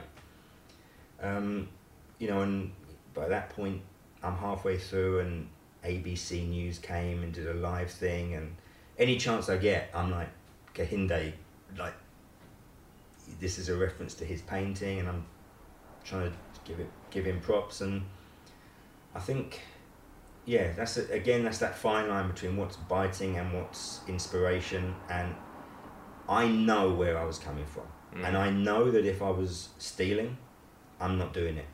[1.21, 1.69] Um,
[2.17, 2.71] you know, and
[3.13, 3.81] by that point,
[4.23, 5.49] I'm halfway through, and
[5.83, 8.55] ABC News came and did a live thing, and
[8.97, 10.29] any chance I get, I'm like,
[10.73, 11.33] Kehinde,
[11.77, 11.93] like,
[13.39, 15.25] this is a reference to his painting, and I'm
[16.03, 18.03] trying to give it, give him props, and
[19.13, 19.61] I think,
[20.45, 25.35] yeah, that's a, again, that's that fine line between what's biting and what's inspiration, and
[26.29, 27.83] I know where I was coming from,
[28.15, 28.27] Mm.
[28.27, 30.37] and I know that if I was stealing,
[31.01, 31.65] I'm not doing it.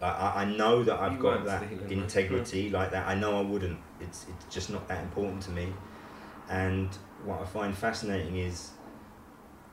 [0.00, 3.06] Like, I, I know that I've You got that stealing, integrity like that.
[3.06, 3.78] I know I wouldn't.
[4.00, 5.74] It's it's just not that important to me.
[6.48, 6.88] And
[7.24, 8.70] what I find fascinating is,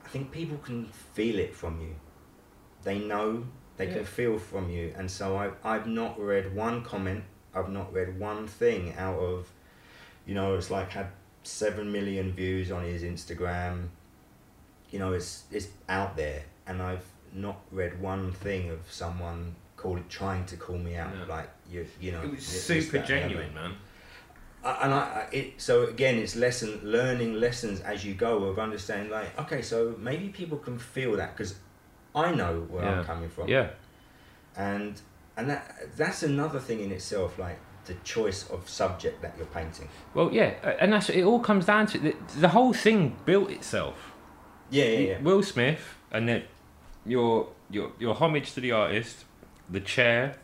[0.03, 1.95] I think people can feel it from you.
[2.83, 3.45] They know
[3.77, 3.93] they Yeah.
[3.95, 7.23] can feel from you, and so I I've not read one comment.
[7.53, 9.47] I've not read one thing out of,
[10.25, 11.07] you know, it's like had
[11.43, 13.89] seven million views on his Instagram.
[14.91, 19.99] You know, it's it's out there, and I've not read one thing of someone call
[20.09, 21.25] trying to call me out No.
[21.25, 22.21] like you you know.
[22.21, 23.27] It was super that, and the other.
[23.27, 23.75] genuine, man.
[24.65, 29.11] And I, I it so again it's lesson learning lessons as you go of understanding
[29.11, 31.55] like okay so maybe people can feel that because
[32.15, 32.99] I know where Yeah.
[32.99, 33.69] I'm coming from Yeah.
[34.57, 34.99] and
[35.37, 39.87] and that that's another thing in itself like the choice of subject that you're painting
[40.15, 41.23] Well, yeah, and that's it.
[41.23, 44.13] All comes down to the, the whole thing built itself.
[44.71, 46.43] yeah yeah yeah Will Smith, and then
[47.05, 49.25] your your your homage to the artist,
[49.69, 50.37] the chair,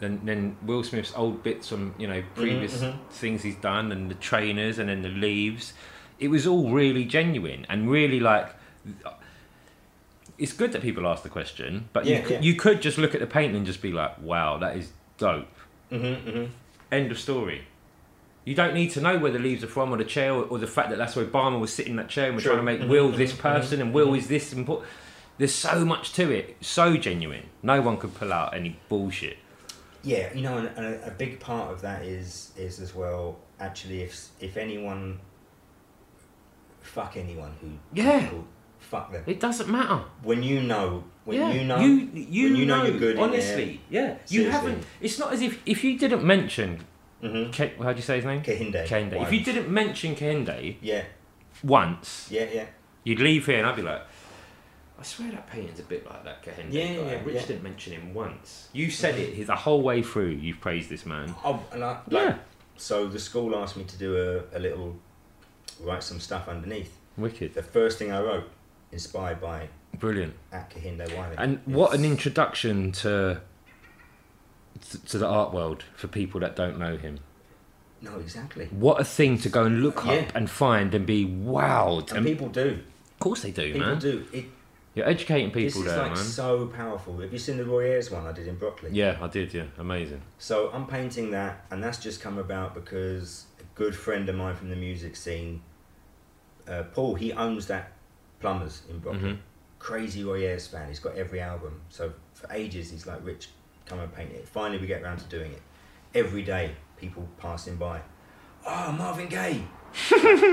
[0.00, 2.96] and then Will Smith's old bits from you know previous mhm.
[3.10, 5.72] things he's done, and the trainers, and then the leaves.
[6.18, 8.54] It was all really genuine and really like.
[10.38, 12.40] It's good that people ask the question, but you Yeah, could, yeah.
[12.40, 15.54] you could just look at the painting and just be like, "Wow, that is dope."
[15.90, 16.44] mm-hmm, mm-hmm.
[16.90, 17.62] End of story.
[18.44, 20.58] You don't need to know where the leaves are from or the chair or, or
[20.58, 22.62] the fact that that's where Obama was sitting in that chair and we're trying to
[22.62, 24.88] make Mhm, Will this person and Will is this important.
[25.36, 27.44] There's so much to it, so genuine.
[27.62, 29.36] No one could pull out any bullshit.
[30.02, 33.36] Yeah, you know, and, and a, a big part of that is is as well.
[33.58, 35.20] Actually, if if anyone,
[36.80, 38.20] fuck anyone who Yeah.
[38.20, 38.46] who-
[38.78, 39.22] fuck them.
[39.26, 40.02] It doesn't matter.
[40.22, 41.52] When you know, when yeah.
[41.52, 44.16] you know, you, you, when you know know, you're good Honestly, yeah.
[44.28, 44.84] You haven't.
[45.00, 46.84] It's not as if if you didn't mention.
[47.22, 47.50] mm-hmm.
[47.52, 48.42] Ke, how'd you say his name?
[48.42, 48.86] Kahinde.
[48.86, 49.22] Kehinde.
[49.22, 51.04] If you didn't mention Kehinde yeah,
[51.62, 52.66] once, yeah, yeah.
[53.04, 54.02] You'd leave here and I'd be like,
[55.00, 56.92] I swear that painting's a bit like that Kehinde Yeah, guy.
[57.12, 57.46] yeah, Rich yeah.
[57.46, 58.68] didn't mention him once.
[58.74, 60.28] You said it the whole way through.
[60.28, 61.34] You've praised this man.
[61.42, 62.38] Oh, and I, like, Yeah.
[62.76, 64.16] So the school asked me to do
[64.52, 64.96] a, a little,
[65.80, 66.96] write some stuff underneath.
[67.16, 67.54] Wicked.
[67.54, 68.48] The first thing I wrote,
[68.92, 69.68] inspired by
[69.98, 70.34] Brilliant.
[70.52, 71.34] at Kehinde Wiley.
[71.38, 73.40] And what an introduction to
[75.08, 77.18] to the art world for people that don't know him.
[78.00, 78.66] No, exactly.
[78.66, 80.12] What a thing to go and look Yeah.
[80.12, 82.08] up and find and be wowed.
[82.10, 82.78] And And people do.
[83.12, 83.72] of course they do, man.
[83.72, 83.98] People man.
[83.98, 84.26] do.
[84.32, 84.44] It,
[84.94, 86.24] You're educating this people is there, like man.
[86.24, 87.18] so powerful.
[87.20, 88.90] Have you seen the Roy Ayers one I did in Brockley?
[88.92, 89.54] Yeah, I did.
[89.54, 90.20] Yeah, amazing.
[90.38, 94.56] So I'm painting that, and that's just come about because a good friend of mine
[94.56, 95.62] from the music scene,
[96.66, 97.92] uh, Paul, he owns that
[98.40, 99.20] Plumbers in Brockley.
[99.34, 99.38] Mhm.
[99.78, 100.88] Crazy Roy Ayers fan.
[100.88, 101.80] He's got every album.
[101.88, 103.50] So for ages, he's like, Rich,
[103.86, 104.48] come and paint it.
[104.48, 105.62] Finally, we get around to doing it.
[106.14, 108.00] Every day, people passing by.
[108.66, 109.62] Oh, Marvin Gaye.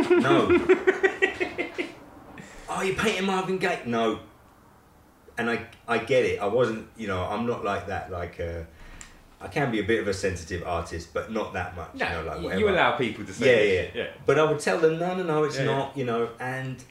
[0.09, 0.57] no.
[2.69, 3.81] oh, you're painting Marvin Gaye?
[3.85, 4.19] No.
[5.38, 6.39] And I, I get it.
[6.41, 8.11] I wasn't, you know, I'm not like that.
[8.11, 8.61] Like, uh,
[9.39, 11.91] I can be a bit of a sensitive artist, but not that much.
[11.94, 12.60] you know, like whatever.
[12.60, 14.07] you allow people to Yeah, say yeah, yeah, yeah.
[14.26, 16.84] But I would tell them, no, no, no, it's Yeah, not, you know, and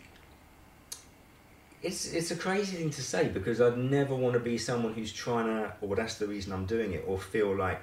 [1.83, 5.13] it's it's a crazy thing to say because I'd never want to be someone who's
[5.13, 7.83] trying to, or that's the reason I'm doing it, or feel like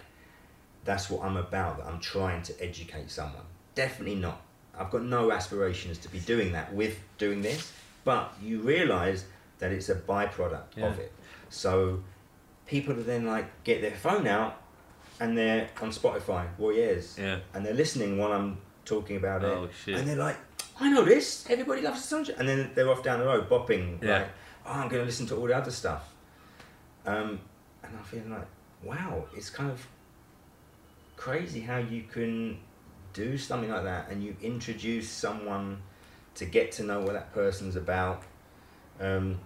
[0.83, 3.43] that's what I'm about, that I'm trying to educate someone.
[3.75, 4.41] Definitely not.
[4.77, 7.71] I've got no aspirations to be doing that with doing this,
[8.03, 9.25] but you realise
[9.59, 10.87] that it's a byproduct Yeah.
[10.87, 11.11] of it.
[11.49, 12.03] So
[12.65, 14.61] people then like get their phone out
[15.19, 17.39] and they're on Spotify, Ayers Yeah.
[17.53, 19.47] and they're listening while I'm talking about it.
[19.49, 19.95] Oh, shit.
[19.99, 20.37] And they're like,
[20.79, 21.45] I know this.
[21.49, 22.35] Everybody loves the sunshine.
[22.39, 24.01] And then they're off down the road bopping.
[24.03, 24.13] Yeah.
[24.19, 24.29] Like,
[24.65, 26.09] oh, I'm going to listen to all the other stuff.
[27.05, 27.39] Um,
[27.83, 28.47] and I'm feeling like,
[28.83, 29.85] wow, it's kind of
[31.15, 32.57] crazy how you can
[33.13, 35.77] do something like that and you introduce someone
[36.35, 38.23] to get to know what that person's about.
[38.99, 39.39] Um,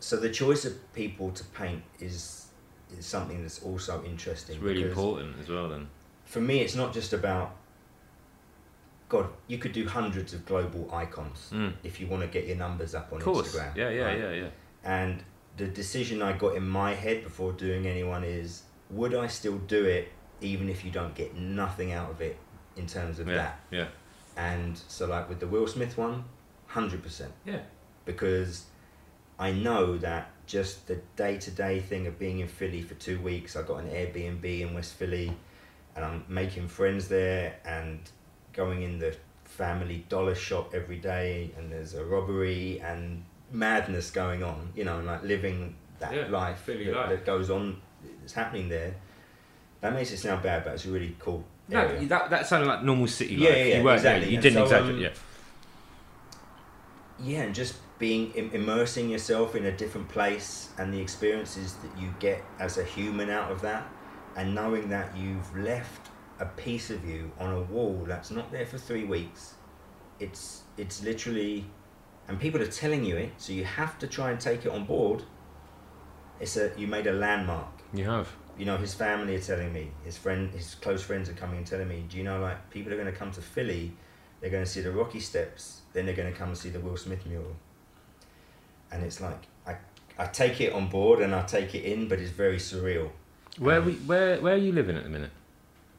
[0.00, 2.46] so the choice of people to paint is
[2.96, 4.56] is something that's also interesting.
[4.56, 5.68] It's really important as well.
[5.68, 5.88] Then
[6.24, 7.54] For me, it's not just about.
[9.08, 11.72] God, you could do hundreds of global icons Mm.
[11.82, 13.74] if you want to get your numbers up on Instagram.
[13.74, 14.18] yeah, yeah, right?
[14.18, 14.48] yeah, yeah.
[14.84, 15.22] And
[15.56, 19.84] the decision I got in my head before doing anyone is would I still do
[19.86, 22.36] it even if you don't get nothing out of it
[22.76, 23.60] in terms of Yeah, that?
[23.70, 23.86] yeah,
[24.38, 26.24] And so, like with the Will Smith one,
[26.70, 27.26] 100%.
[27.44, 27.58] yeah.
[28.04, 28.66] Because
[29.38, 33.20] I know that just the day to day thing of being in Philly for two
[33.20, 35.32] weeks, I got an Airbnb in West Philly
[35.96, 37.98] and I'm making friends there and
[38.52, 44.42] going in the family dollar shop every day and there's a robbery and madness going
[44.44, 47.08] on, you know, and like living that Yeah, life, that, life.
[47.08, 47.80] that goes on,
[48.20, 48.94] that's happening there.
[49.80, 51.44] That makes it sound bad, but it's a really cool.
[51.68, 52.06] No, area.
[52.08, 53.58] that that sounded like normal city Yeah, life.
[53.58, 54.24] yeah, yeah, you weren't exactly.
[54.24, 54.34] there.
[54.34, 54.94] You didn't so, exaggerate.
[54.96, 55.08] um, yeah,
[57.20, 62.00] yeah and just being Im- immersing yourself in a different place and the experiences that
[62.00, 63.86] you get as a human out of that
[64.36, 66.08] and knowing that you've left
[66.38, 69.54] a piece of you on a wall that's not there for three weeks
[70.20, 71.64] it's it's literally
[72.28, 74.84] and people are telling you it so you have to try and take it on
[74.84, 75.24] board
[76.38, 78.28] it's a you made a landmark you have.
[78.58, 81.66] You know his family are telling me his friend his close friends are coming and
[81.66, 83.92] telling me do you know like people are going to come to philly
[84.40, 86.80] they're going to see the rocky steps then they're going to come and see the
[86.80, 87.54] will smith mural
[88.90, 89.76] and it's like i
[90.18, 93.10] i take it on board and i take it in but it's very surreal
[93.58, 95.30] Where Um, we where where are you living at the minute?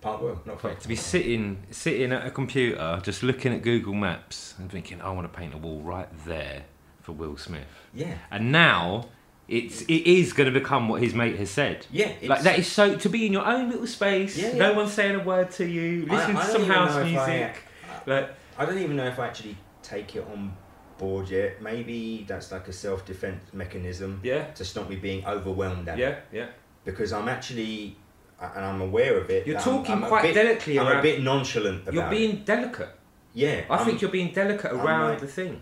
[0.01, 3.93] park row not far to be sitting sitting at a computer just looking at Google
[3.93, 6.63] Maps and thinking I want to paint a wall right there
[7.01, 7.67] for Will Smith.
[7.93, 9.09] yeah And now
[9.49, 11.85] it's it is going to become what his mate has said.
[11.91, 14.37] yeah it's, like that is so to be in your own little space.
[14.37, 14.57] Yeah, yeah.
[14.57, 14.77] No yeah.
[14.77, 16.05] one's saying a word to you.
[16.05, 17.63] Listening I to some house if I- music.
[18.05, 20.53] Like I don't even know if I actually take it on
[20.97, 21.61] board yet.
[21.61, 26.01] Maybe that's like a self defense mechanism yeah, to stop me being overwhelmed at it.
[26.01, 26.47] yeah, yeah.
[26.85, 27.95] because I'm actually,
[28.41, 29.47] and I'm aware of it.
[29.47, 30.99] You're that I'm- talking I'm quite bit- delicately I'm around.
[30.99, 32.09] a bit nonchalant about you're it.
[32.11, 32.89] being delicate.
[33.33, 35.61] Yeah, I I'm- think you're being delicate around like- the thing.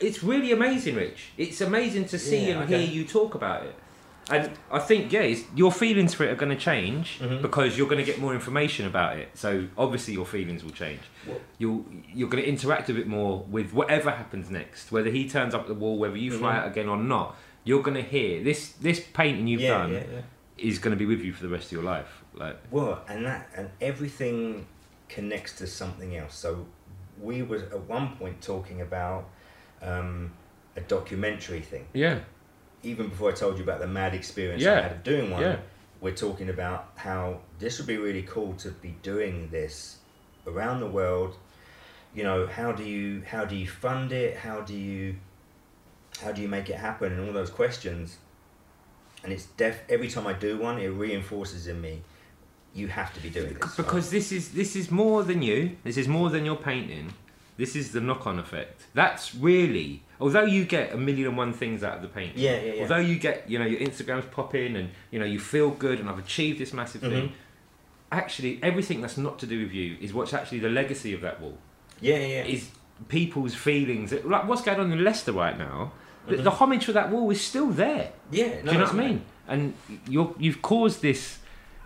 [0.00, 1.28] It's really amazing, Rich.
[1.38, 2.84] It's amazing to see Yeah, and okay.
[2.84, 3.74] hear you talk about it.
[4.28, 7.42] And I think, yeah, your feelings for it are going to change Mhm.
[7.42, 9.28] because you're going to get more information about it.
[9.34, 11.02] So obviously your feelings will change.
[11.58, 15.54] You'll you're going to interact a bit more with whatever happens next, whether he turns
[15.54, 16.58] up at the wall, whether you fly Mhm.
[16.58, 17.36] out again or not.
[17.62, 20.22] You're going to hear this this painting you've yeah, done yeah.
[20.58, 22.24] is going to be with you for the rest of your life.
[22.34, 24.66] Like Well, and that and everything
[25.08, 26.34] connects to something else.
[26.34, 26.66] So
[27.20, 29.30] we were at one point talking about
[29.86, 30.32] um,
[30.76, 31.86] a documentary thing.
[31.94, 32.18] yeah,
[32.82, 35.56] Even before I told you about the mad experience I had of doing one, Yeah.
[36.00, 39.98] we're talking about how this would be really cool to be doing this
[40.46, 41.36] around the world.
[42.14, 44.36] You know, how do you how do you fund it?
[44.36, 45.16] How do you
[46.22, 47.12] how do you make it happen?
[47.12, 48.16] And all those questions.
[49.24, 52.02] And it's def every time I do one, it reinforces in me.
[52.74, 53.76] You have to be doing this right?
[53.76, 55.76] because this is this is more than you.
[55.84, 57.12] This is more than your painting.
[57.56, 58.82] This is the knock-on effect.
[58.92, 62.38] That's really, although you get a million and one things out of the painting.
[62.38, 62.82] Yeah, yeah, yeah.
[62.82, 65.98] Although you get, you know, your Instagrams pop in and you know you feel good
[66.00, 67.28] and I've achieved this massive thing.
[67.28, 67.32] Mhm.
[68.12, 71.40] Actually, everything that's not to do with you is what's actually the legacy of that
[71.40, 71.58] wall.
[72.00, 72.44] yeah, yeah, yeah.
[72.44, 72.70] Is
[73.08, 74.12] people's feelings.
[74.12, 75.92] Like what's going on in Leicester right now.
[76.28, 76.42] The, Mhm.
[76.44, 78.12] the homage for that wall is still there.
[78.30, 78.60] yeah.
[78.62, 79.22] Do you know what I mean?
[79.48, 79.74] And
[80.08, 81.38] you're you've caused this.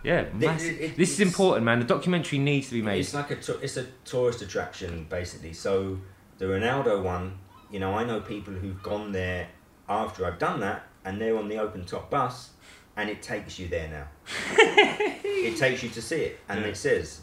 [0.03, 0.79] Yeah, massive.
[0.79, 1.79] it- it- this is important, man.
[1.79, 2.99] The documentary needs to be made.
[2.99, 5.53] It's like a tou- it's a tourist attraction basically.
[5.53, 5.99] So
[6.39, 7.37] the Ronaldo one,
[7.69, 9.47] you know, I know people who've gone there
[9.87, 12.51] after I've done that, and they're on the open top bus,
[12.97, 14.07] and it takes you there now.
[14.57, 16.67] it takes you to see it, and Yeah.
[16.67, 17.21] it says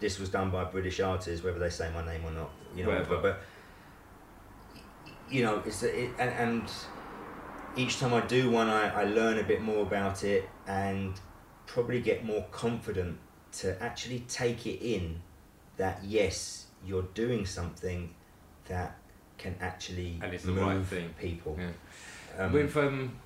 [0.00, 2.50] this was done by British artists, whether they say my name or not.
[2.76, 3.16] You know, Whatever.
[3.16, 3.42] but, but
[5.30, 6.70] you know, it's a, it, and, and
[7.76, 11.18] each time I do one, I, I learn a bit more about it and
[11.72, 13.18] probably get more confident
[13.50, 15.20] to actually take it in
[15.78, 18.12] that yes, you're doing something
[18.68, 18.96] that
[19.38, 21.14] can actually And it's the move right thing.
[21.18, 21.58] people.
[21.58, 22.44] Yeah.
[22.44, 23.16] Um, With um,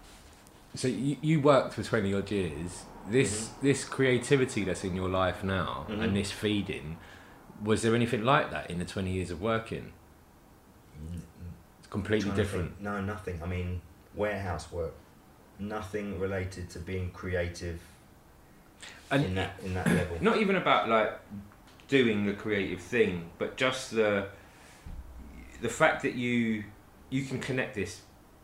[0.75, 2.85] so you, you worked for twenty odd years.
[3.09, 6.03] This this creativity that's in your life now Mhm.
[6.03, 6.97] and this feeding,
[7.63, 9.93] was there anything like that in the twenty years of working?
[11.79, 12.71] It's completely different.
[12.75, 12.81] think.
[12.83, 13.41] No, nothing.
[13.43, 13.81] I mean,
[14.15, 14.95] warehouse work.
[15.59, 17.81] Nothing related to being creative
[19.11, 20.19] And in that in that level.
[20.21, 21.13] not even about like
[21.89, 24.27] doing the creative thing, but just the
[25.61, 26.65] the fact that you
[27.11, 28.01] you can connect this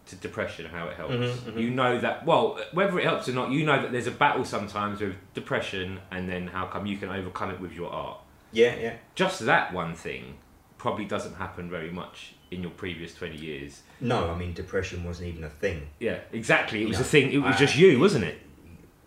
[0.07, 1.15] to depression, how it helps.
[1.15, 1.61] Mhm, mhm.
[1.61, 4.45] You know that well, whether it helps or not, you know that there's a battle
[4.45, 8.19] sometimes with depression, and then how come you can overcome it with your art.
[8.53, 8.95] Yeah, yeah.
[9.15, 10.35] Just that one thing
[10.79, 13.83] probably doesn't happen very much in your previous 20 years.
[14.01, 15.89] No, I mean depression wasn't even a thing.
[16.01, 16.83] Yeah, exactly.
[16.83, 17.33] It was No, a thing.
[17.33, 18.39] It was I- just you, wasn't it?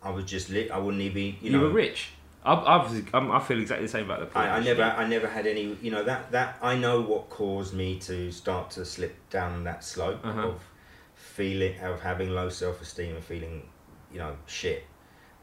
[0.06, 0.72] I was just lit.
[0.72, 1.36] I wouldn't even.
[1.41, 1.57] You, know.
[1.60, 2.10] You, were rich.
[2.45, 4.84] I, I, I feel exactly the same about the I, I never.
[4.84, 5.76] I never had any.
[5.82, 9.84] You know that that I know what caused me to start to slip down that
[9.84, 10.49] slope Uh-huh.
[10.49, 10.61] of
[11.15, 13.64] feeling of having low self esteem and feeling,
[14.11, 14.84] you know, shit.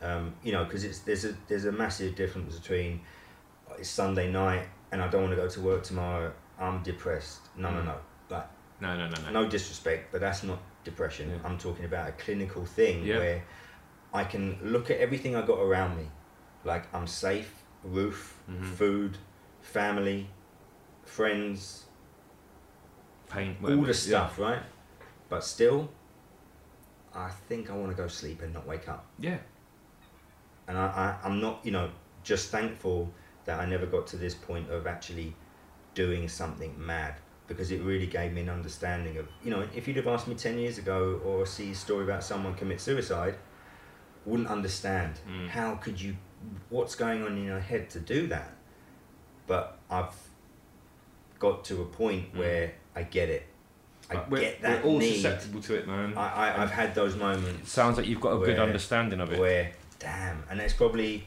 [0.01, 3.01] Um, you know, because it's there's a there's a massive difference between
[3.71, 6.33] uh, it's Sunday night and I don't want to go to work tomorrow.
[6.59, 7.41] I'm depressed.
[7.57, 7.85] No, no, Mm.
[7.87, 7.95] no.
[8.31, 8.47] Like
[8.81, 9.43] No, no, no, no.
[9.43, 11.31] no disrespect, but that's not depression.
[11.31, 11.49] Yeah.
[11.49, 13.19] I'm talking about a clinical thing Yeah.
[13.19, 13.43] where
[14.13, 16.07] I can look at everything I got around me,
[16.65, 18.75] like I'm safe, roof, Mhm.
[18.75, 19.19] food,
[19.63, 20.29] family,
[21.05, 21.87] friends,
[23.31, 24.63] Pain, all the stuff, right?
[25.31, 25.89] But still,
[27.15, 29.07] I think I want to go sleep and not wake up.
[29.19, 29.39] Yeah.
[30.69, 31.91] And I, I, I'm not, you know,
[32.23, 33.11] just thankful
[33.47, 35.35] that I never got to this point of actually
[35.95, 37.15] doing something mad
[37.49, 40.35] because it really gave me an understanding of, you know, if you'd have asked me
[40.35, 43.35] 10 years ago or see a story about someone commit suicide,
[44.27, 45.15] wouldn't understand.
[45.29, 45.49] Mm.
[45.49, 46.17] How could you,
[46.71, 48.53] what's going on in your head to do that?
[49.47, 50.15] But I've
[51.39, 52.39] got to a point Mm.
[52.39, 53.47] where I get it.
[54.11, 55.15] I get that we're all need.
[55.15, 56.13] susceptible to it, man.
[56.17, 59.33] I, I, I've had those it moments sounds like you've got a good understanding of
[59.33, 59.39] it.
[59.39, 61.25] where damn and it's probably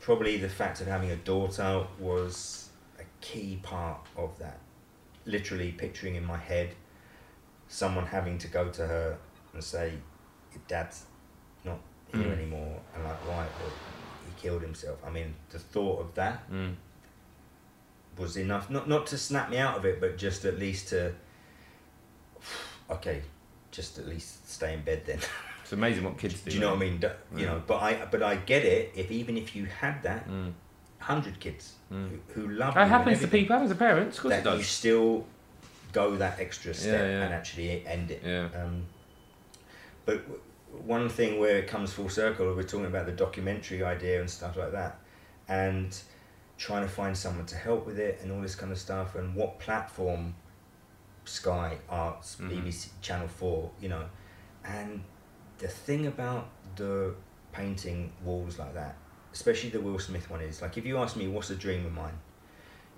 [0.00, 4.58] probably the fact of having a daughter was a key part of that
[5.26, 6.70] literally picturing in my head
[7.68, 9.16] someone having to go to her
[9.52, 9.92] and say
[10.52, 11.04] your dad's
[12.12, 12.38] here Mm.
[12.38, 13.72] anymore and like why well,
[14.26, 16.74] he killed himself i mean the thought of that Mm.
[18.18, 21.12] was enough not not to snap me out of it but just at least to
[22.90, 23.22] okay
[23.70, 25.18] just at least stay in bed then
[25.62, 26.50] It's amazing what kids do.
[26.50, 27.00] Do you know what I mean?
[27.00, 27.46] You Yeah.
[27.52, 28.90] know, but I but I get it.
[28.96, 30.52] If even if you had that, Mm.
[30.98, 32.08] hundred kids Mm.
[32.10, 34.64] who, who love That happens to people, happens to parents, of course it that you
[34.64, 35.24] still
[35.92, 37.24] go that extra step Yeah, yeah.
[37.24, 38.22] and actually end it.
[38.24, 38.48] Yeah.
[38.60, 38.82] Um,
[40.06, 40.16] but
[40.72, 44.56] one thing where it comes full circle, we're talking about the documentary idea and stuff
[44.56, 44.98] like that,
[45.48, 45.98] and
[46.58, 49.34] trying to find someone to help with it and all this kind of stuff, and
[49.34, 50.34] what platform,
[51.24, 52.50] Sky Arts, Mhm.
[52.50, 54.08] BBC Channel Four, you know,
[54.64, 55.02] and
[55.58, 57.14] the thing about the
[57.52, 58.96] painting walls like that,
[59.32, 61.92] especially the Will Smith one, is like if you ask me what's a dream of
[61.92, 62.18] mine,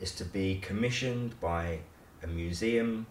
[0.01, 1.81] is to be commissioned by
[2.23, 3.07] a museum,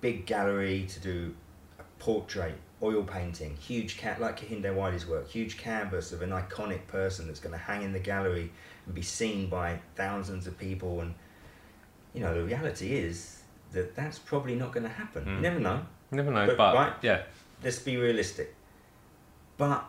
[0.00, 1.34] big gallery to do
[1.78, 6.86] a portrait, oil painting, huge cat like Kehinde Wiley's work, huge canvas of an iconic
[6.86, 8.50] person that's going to hang in the gallery
[8.86, 11.00] and be seen by thousands of people.
[11.00, 11.14] And
[12.14, 13.42] you know, the reality is
[13.72, 15.24] that that's probably not going to happen.
[15.24, 15.34] Mm.
[15.36, 15.80] You never know.
[16.10, 16.92] You never know, But- but, right.
[17.02, 17.22] yeah.
[17.64, 18.54] Let's be realistic.
[19.56, 19.84] But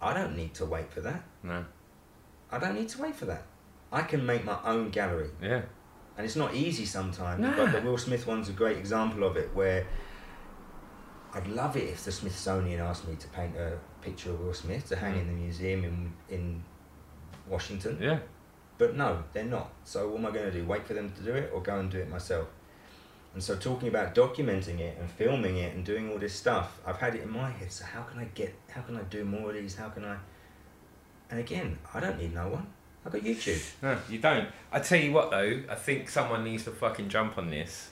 [0.00, 1.22] I don't need to wait for that.
[1.42, 1.64] No.
[2.50, 3.42] I don't need to wait for that.
[3.92, 5.30] I can make my own gallery.
[5.40, 5.62] Yeah.
[6.16, 7.54] And it's not easy sometimes, Nah.
[7.56, 9.86] but the Will Smith one's a great example of it where
[11.36, 14.88] I'd love it if the Smithsonian asked me to paint a picture of Will Smith
[14.88, 15.20] to hang Mm.
[15.20, 16.62] in the museum in, in
[17.46, 17.98] Washington.
[18.00, 18.18] Yeah.
[18.78, 19.70] But no, they're not.
[19.84, 20.64] So what am I going to do?
[20.66, 22.48] Wait for them to do it or go and do it myself?
[23.34, 26.96] And so talking about documenting it and filming it and doing all this stuff, I've
[26.96, 27.70] had it in my head.
[27.70, 28.54] So how can I get?
[28.70, 29.76] How can I do more of these?
[29.76, 30.16] How can I?
[31.30, 32.66] And again, I don't need no one.
[33.04, 33.62] I've got YouTube.
[33.82, 34.48] No, you don't.
[34.72, 37.90] I tell you what though, I think someone needs to fucking jump on this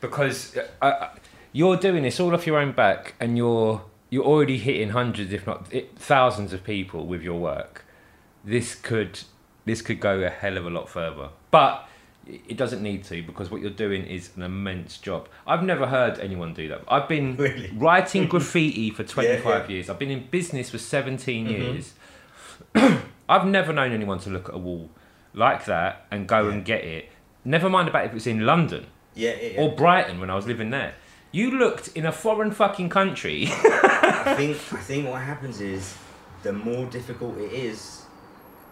[0.00, 1.08] because uh, uh,
[1.52, 5.46] you're doing this all off your own back, and you're you're already hitting hundreds, if
[5.46, 7.84] not thousands, of people with your work.
[8.44, 9.20] This could
[9.64, 11.88] this could go a hell of a lot further, but
[12.26, 15.28] it doesn't need to because what you're doing is an immense job.
[15.46, 16.82] I've never heard anyone do that.
[16.88, 17.70] I've been Really?
[17.74, 19.66] writing graffiti for 25 yeah.
[19.74, 19.90] years.
[19.90, 21.50] I've been in business for 17 Mhm.
[21.50, 21.94] years.
[23.28, 24.90] I've never known anyone to look at a wall
[25.34, 26.52] like that and go Yeah.
[26.54, 27.08] and get it.
[27.44, 29.60] Never mind about if it's in London Yeah, yeah, yeah.
[29.60, 30.94] or Brighton when I was living there.
[31.32, 33.46] You looked in a foreign fucking country.
[33.50, 35.96] I think I think what happens is
[36.42, 38.02] the more difficult it is,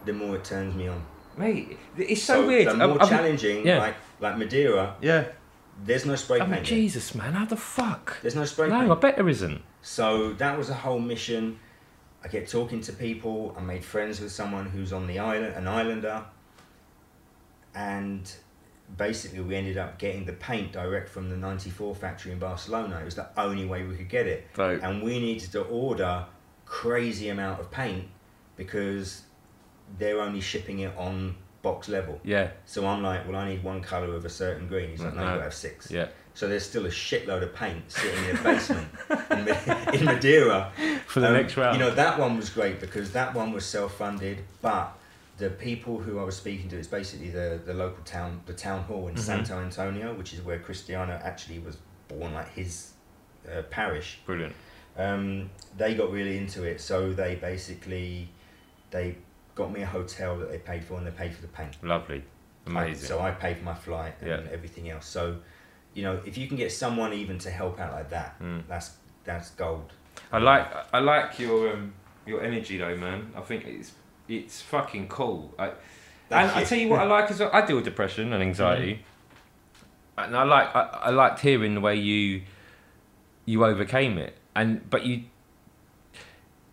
[0.04, 1.02] the more it turns me on.
[1.38, 2.68] Mate, it's so, weird.
[2.68, 3.78] The more I've- I've- challenging, yeah.
[3.78, 5.24] like like Madeira, Yeah.
[5.84, 6.50] there's no spray I paint.
[6.56, 6.62] there.
[6.64, 8.20] Jesus, man, how the fuck?
[8.20, 8.90] There's no spray No, paint.
[8.90, 9.62] I bet there isn't.
[9.80, 11.58] So that was a whole mission.
[12.22, 13.54] I kept talking to people.
[13.56, 16.24] I made friends with someone who's on the island, an islander,
[17.74, 18.30] and
[18.96, 22.98] basically we ended up getting the paint direct from the '94 factory in Barcelona.
[23.00, 24.82] It was the only way we could get it, Dope.
[24.82, 26.26] and we needed to order
[26.66, 28.06] crazy amount of paint
[28.56, 29.22] because
[29.98, 32.20] they're only shipping it on box level.
[32.24, 34.90] Yeah, So I'm like, well, I need one color of a certain green.
[34.90, 35.32] He's like, no, you No.
[35.32, 35.90] gotta have six.
[35.90, 36.08] yeah.
[36.32, 38.88] So there's still a shitload of paint sitting in the basement
[39.92, 40.72] in, in Madeira.
[41.06, 41.76] For the Um, next round.
[41.76, 44.96] You know, that one was great because that one was self funded, but
[45.40, 48.82] the people who I was speaking to, it's basically the, the local town, the town
[48.84, 49.18] hall in Mhm.
[49.18, 52.92] Santo Antonio, which is where Cristiano actually was born, like his
[53.50, 54.18] uh, parish.
[54.26, 54.54] Brilliant.
[54.98, 55.48] Um,
[55.78, 58.28] they got really into it, so they basically
[58.90, 59.16] they
[59.54, 61.82] got me a hotel that they paid for, and they paid for the paint.
[61.82, 62.22] Lovely.
[62.66, 63.04] Amazing.
[63.04, 64.52] I- so I paid for my flight and Yeah.
[64.52, 65.06] everything else.
[65.06, 65.38] So,
[65.94, 68.62] you know, if you can get someone even to help out like that, Mm.
[68.68, 69.90] that's that's gold.
[70.32, 71.94] I like I like your um,
[72.26, 73.32] your energy though, man.
[73.36, 73.92] I think it's
[74.30, 75.54] it's fucking cool.
[75.58, 75.72] I,
[76.30, 77.50] and I tell you what I like as well.
[77.52, 79.00] I deal with depression and anxiety,
[80.16, 80.24] mm-hmm.
[80.24, 82.42] and I like I, I liked hearing the way you
[83.44, 84.36] you overcame it.
[84.54, 85.24] And but you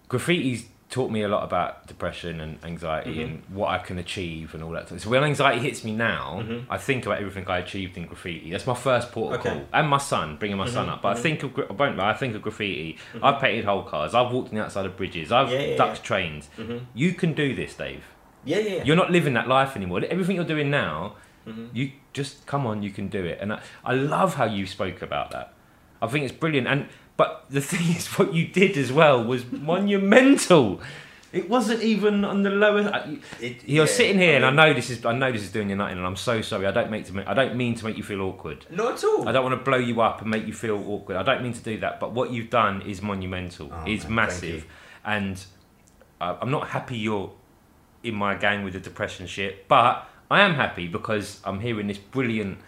[0.10, 0.66] graffiti's
[0.98, 3.24] taught me a lot about depression and anxiety Mhm.
[3.26, 4.86] and what I can achieve and all that.
[5.00, 6.66] So when anxiety hits me now, Mhm.
[6.76, 8.50] I think about everything I achieved in graffiti.
[8.50, 9.50] That's my first port of Okay.
[9.52, 9.68] call.
[9.78, 11.02] And my son, bringing my son Mhm, up.
[11.04, 11.24] But I mhm.
[11.26, 12.98] think of I won't lie, I think of graffiti.
[13.14, 13.20] Mhm.
[13.26, 14.16] I've painted whole cars.
[14.16, 15.32] I've walked on the outside of bridges.
[15.32, 16.04] I've Yeah, yeah, ducked yeah.
[16.10, 16.50] trains.
[16.56, 18.04] hmm You can do this, Dave.
[18.44, 18.84] Yeah, yeah.
[18.86, 20.02] You're not living that life anymore.
[20.10, 21.14] Everything you're doing now,
[21.74, 23.38] you just come on, you can do it.
[23.42, 25.54] And I, I love how you spoke about that.
[26.02, 26.68] I think it's brilliant.
[26.68, 26.88] And
[27.18, 30.82] but the thing is, what you did as well was monumental.
[31.34, 32.90] It wasn't even on the lowest.
[33.42, 35.06] It, You're yeah, sitting here, and I know this is.
[35.06, 36.66] I know this is doing your nutting, and I'm so sorry.
[36.66, 37.14] I don't make to.
[37.14, 38.66] Make, I don't mean to make you feel awkward.
[38.70, 39.28] Not at all.
[39.28, 41.18] I don't want to blow you up and make you feel awkward.
[41.18, 42.00] I don't mean to do that.
[42.00, 43.70] But what you've done is monumental.
[43.74, 44.66] Oh, it's man, massive,
[45.04, 45.44] and
[46.22, 47.32] uh, I'm not happy you're
[48.04, 49.68] in my gang with the depression shit.
[49.68, 52.60] But I am happy because I'm hearing this brilliant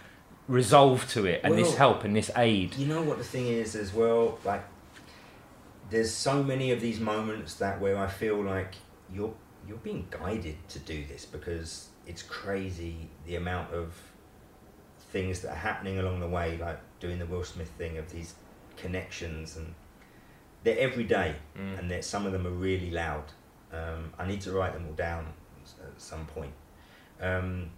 [0.49, 2.75] resolve to it, and this help and this aid.
[2.75, 4.63] You know what the thing is as well, like
[5.89, 8.73] there's so many of these moments that where I feel like
[9.13, 9.33] you're
[9.67, 13.93] you're being guided to do this because it's crazy the amount of
[15.11, 18.33] things that are happening along the way, like doing the Will Smith thing of these
[18.77, 19.73] connections and
[20.63, 21.79] they're every day Mm.
[21.79, 23.25] and that some of them are really loud.
[23.71, 25.27] Um, I need to write them all down
[25.83, 26.53] at some point.
[27.21, 27.69] Um,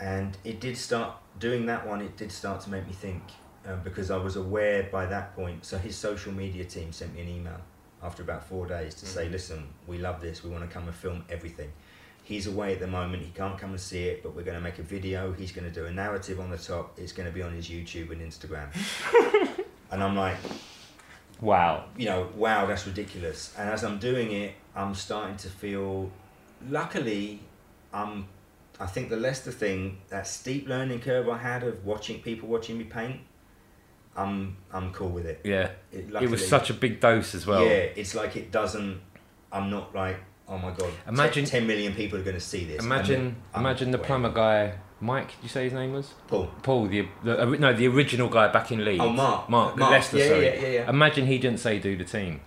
[0.00, 2.00] and it did start doing that one.
[2.00, 3.22] It did start to make me think
[3.66, 5.64] um, because I was aware by that point.
[5.64, 7.60] So his social media team sent me an email
[8.02, 9.32] after about four days to say, Mhm.
[9.32, 10.42] "Listen, we love this.
[10.44, 11.72] We want to come and film everything."
[12.22, 13.22] He's away at the moment.
[13.22, 15.32] He can't come and see it, but we're going to make a video.
[15.32, 16.98] He's going to do a narrative on the top.
[16.98, 18.68] It's going to be on his YouTube and Instagram.
[19.90, 20.36] and I'm like,
[21.40, 21.84] Wow.
[21.96, 23.54] you know, wow, that's ridiculous.
[23.56, 26.10] And as I'm doing it, I'm starting to feel.
[26.68, 27.40] Luckily,
[27.92, 28.26] I'm.
[28.80, 32.78] I think the Leicester thing, that steep learning curve I had of watching people watching
[32.78, 33.20] me paint,
[34.16, 35.40] I'm I'm cool with it.
[35.44, 35.70] Yeah.
[35.92, 37.64] It, it was such a big dose as well.
[37.64, 39.00] Yeah, it's like it doesn't.
[39.52, 40.18] I'm not like,
[40.48, 40.92] oh my god.
[41.06, 42.84] Imagine- 10 million people are going to see this.
[42.84, 45.28] Imagine, I'm imagine the plumber guy, Mike.
[45.28, 46.14] Did you say his name was?
[46.26, 46.50] Paul.
[46.62, 49.02] Paul, the, the no, the original guy back in Leeds.
[49.02, 49.48] Oh, Mark.
[49.48, 49.90] Mark, Mark.
[49.92, 50.18] Leicester.
[50.18, 50.44] Yeah, sorry.
[50.46, 50.90] yeah, yeah, yeah.
[50.90, 52.40] Imagine he didn't say do the team.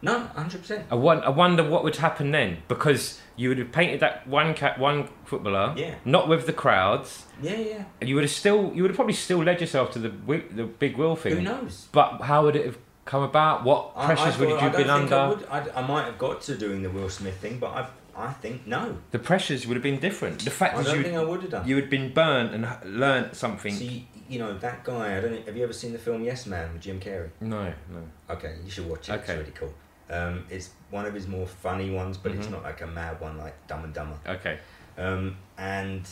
[0.00, 0.86] No, hundred percent.
[0.90, 4.54] I, won- I wonder what would happen then because you would have painted that one
[4.54, 5.94] cat, one footballer, Yeah.
[6.04, 7.84] not with the crowds, Yeah, yeah.
[8.00, 10.44] and you would have still, you would have probably still led yourself to the wi-
[10.54, 11.36] the big will thing.
[11.36, 11.88] Who knows?
[11.92, 13.64] But how would it have come about?
[13.64, 15.16] What I- pressures I would thought- you I have been think under?
[15.16, 15.46] I, would.
[15.74, 17.88] I, I might have got to doing the Will Smith thing, but I,
[18.28, 18.98] I think no.
[19.10, 20.44] The pressures would have been different.
[20.44, 21.66] The fact I is, don't you think I would have done.
[21.68, 23.72] you had been burnt and h- learnt something.
[23.74, 25.16] See, you know that guy.
[25.16, 25.44] I don't.
[25.46, 27.30] Have you ever seen the film Yes Man with Jim Carrey?
[27.40, 28.02] no, no.
[28.34, 29.12] Okay, you should watch it.
[29.12, 29.32] Okay.
[29.34, 29.72] It's really cool.
[30.10, 32.52] Um, it's one of his more funny ones, but it's Mhm.
[32.52, 34.16] not like a mad one like Dumb and Dumber.
[34.26, 34.58] Okay.
[34.96, 36.08] Um, and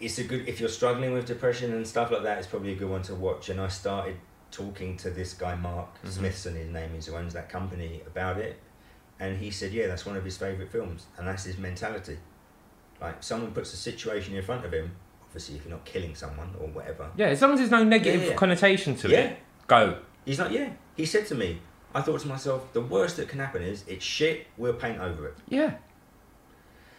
[0.00, 2.38] it's a good if you're struggling with depression and stuff like that.
[2.38, 3.48] It's probably a good one to watch.
[3.48, 4.16] And I started
[4.50, 6.10] talking to this guy Mark Mhm.
[6.10, 8.58] Smithson, his name is, who owns that company, about it,
[9.18, 12.18] and he said, yeah, that's one of his favorite films, and that's his mentality.
[13.00, 14.94] Like someone puts a situation in front of him.
[15.26, 17.08] Obviously, if you're not killing someone or whatever.
[17.16, 18.34] Yeah, as long as there's no negative Yeah, yeah.
[18.36, 19.18] connotation to Yeah.
[19.20, 19.98] it, go.
[20.26, 20.70] He's like, yeah.
[20.96, 21.62] He said to me,
[21.94, 24.46] I thought to myself, the worst that can happen is it's shit.
[24.56, 25.34] We'll paint over it.
[25.48, 25.74] Yeah.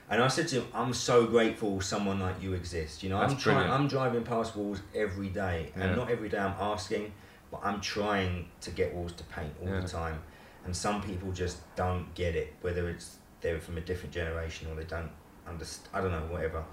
[0.09, 3.01] And I said to him, I'm so grateful someone like you exists.
[3.01, 3.69] You know, I'm trying.
[3.71, 5.95] I'm driving past walls every day, and Yeah.
[5.95, 7.11] not every day I'm asking,
[7.49, 9.79] but I'm trying to get walls to paint all Yeah.
[9.79, 10.21] the time.
[10.65, 14.75] And some people just don't get it, whether it's they're from a different generation or
[14.75, 15.11] they don't
[15.47, 15.89] understand.
[15.93, 16.63] I don't know, whatever.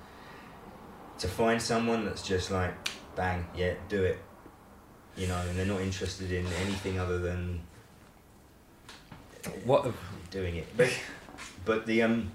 [1.19, 2.73] To find someone that's just like,
[3.17, 4.19] bang, yeah, do it.
[5.17, 7.61] You know, and they're not interested in anything other than
[9.65, 9.93] What?
[10.31, 10.67] doing it.
[10.77, 10.97] But,
[11.65, 12.31] but the um,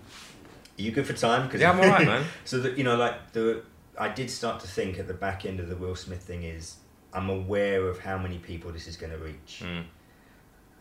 [0.77, 1.49] are you good for time?
[1.49, 2.25] Cause Yeah, I'm alright, man.
[2.45, 3.63] So that you know, like the,
[3.97, 6.75] I did start to think at the back end of the Will Smith thing is,
[7.13, 9.61] I'm aware of how many people this is going to reach.
[9.63, 9.85] Mm.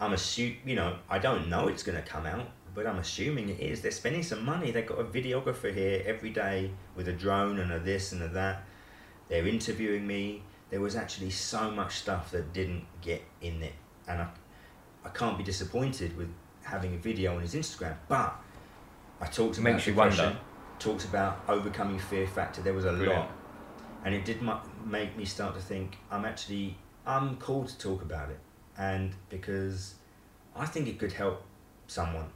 [0.01, 3.51] I'm assuming, you know, I don't know it's going to come out, but I'm assuming
[3.51, 3.81] it is.
[3.81, 4.73] They're spending some money.
[4.73, 8.29] They've got a videographer here every day with a drone and a this and a
[8.29, 8.65] that.
[9.29, 10.43] They're interviewing me.
[10.71, 13.75] There was actually so much stuff that didn't get in it,
[14.09, 14.29] and I,
[15.05, 16.29] I can't be disappointed with
[16.63, 17.97] having a video on his Instagram.
[18.09, 18.35] But
[19.21, 20.37] I talked about Makes you wonder.
[20.79, 22.63] talked about overcoming fear factor.
[22.63, 23.21] There was a Brilliant.
[23.21, 23.31] lot,
[24.05, 24.41] and it did
[24.85, 26.77] make me start to think I'm actually
[27.07, 28.39] I'm called to talk about it,
[28.79, 29.95] and because
[30.57, 31.43] I think it could help
[31.87, 32.31] someone,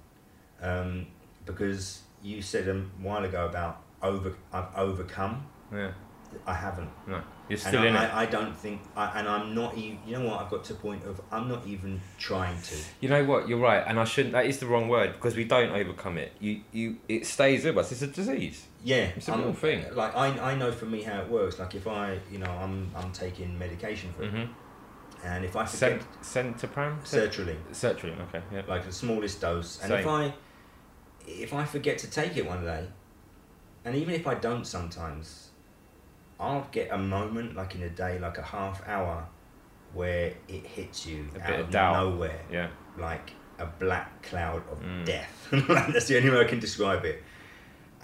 [0.60, 1.06] um,
[1.46, 5.46] because you said a while ago about over I've overcome.
[5.72, 5.92] Yeah.
[6.46, 6.90] I haven't.
[7.06, 7.20] No.
[7.48, 7.98] You're And still I, in it.
[7.98, 9.98] I, I don't think, I, and I'm not even.
[10.06, 10.40] You know what?
[10.42, 12.76] I've got to a point of I'm not even trying to.
[13.00, 13.48] You know what?
[13.48, 14.32] You're right, and I shouldn't.
[14.34, 16.32] That is the wrong word because we don't overcome it.
[16.40, 17.90] You, you, it stays with us.
[17.92, 18.66] It's a disease.
[18.84, 19.84] Yeah, It's a I'm- real thing.
[19.94, 21.58] Like I, I know for me how it works.
[21.58, 25.26] Like if I, you know, I'm, I'm taking medication for it, Mm-hmm.
[25.26, 27.00] and if I forget Cent- Centopram.
[27.02, 28.20] sertraline, Sertraline.
[28.28, 28.42] Okay.
[28.52, 28.62] Yeah.
[28.68, 30.34] like the smallest dose, and if I,
[31.26, 32.86] if I forget to take it one day,
[33.86, 35.47] and even if I don't sometimes,
[36.40, 39.26] I'll get a moment like in a day, like a half hour,
[39.92, 41.94] where it hits you A out of doubt.
[42.04, 42.40] nowhere.
[42.50, 42.68] Yeah.
[42.96, 45.04] like a black cloud of Mm.
[45.04, 45.48] death.
[45.92, 47.22] That's the only way I can describe it.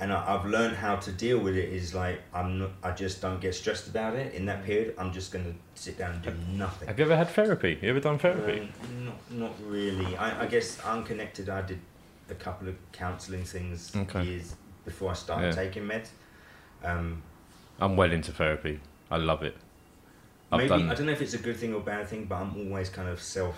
[0.00, 1.68] And I, I've learned how to deal with it.
[1.72, 2.70] Is like I'm not.
[2.82, 4.34] I just don't get stressed about it.
[4.34, 6.88] In that period, I'm just gonna sit down and do nothing.
[6.88, 7.78] Have you ever had therapy?
[7.80, 8.68] You ever done therapy?
[8.82, 10.16] Um, not, not really.
[10.16, 11.48] I, I guess unconnected.
[11.48, 11.78] I did
[12.30, 14.24] a couple of counselling things Okay.
[14.24, 15.52] years before I started Yeah.
[15.64, 16.08] taking meds.
[16.82, 17.22] Um,
[17.80, 18.80] I'm well into therapy.
[19.10, 19.56] I love it.
[20.52, 22.36] I've maybe done I don't know if it's a good thing or bad thing, but
[22.36, 23.56] I'm always kind of self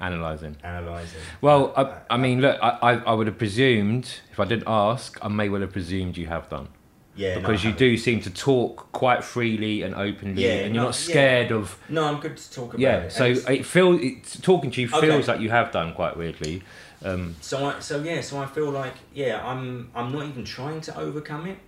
[0.00, 0.56] analysing.
[0.62, 1.20] analysing.
[1.40, 5.18] Well, I, I mean, look, I, I, I would have presumed, if I didn't ask,
[5.22, 6.68] I may well have presumed you have done.
[7.16, 10.82] yeah, no, because you do seem to talk quite freely and openly, Yeah, and you're
[10.82, 11.76] no, not scared of.
[11.88, 13.12] No, I'm good to talk about Yeah, it.
[13.12, 14.00] so And it's- it feels
[14.40, 15.00] talking to you Okay.
[15.00, 16.62] feels like you have done quite weirdly.
[17.04, 20.80] Um, So I, so yeah, so I feel like yeah, I'm I'm not even trying
[20.82, 21.58] to overcome it.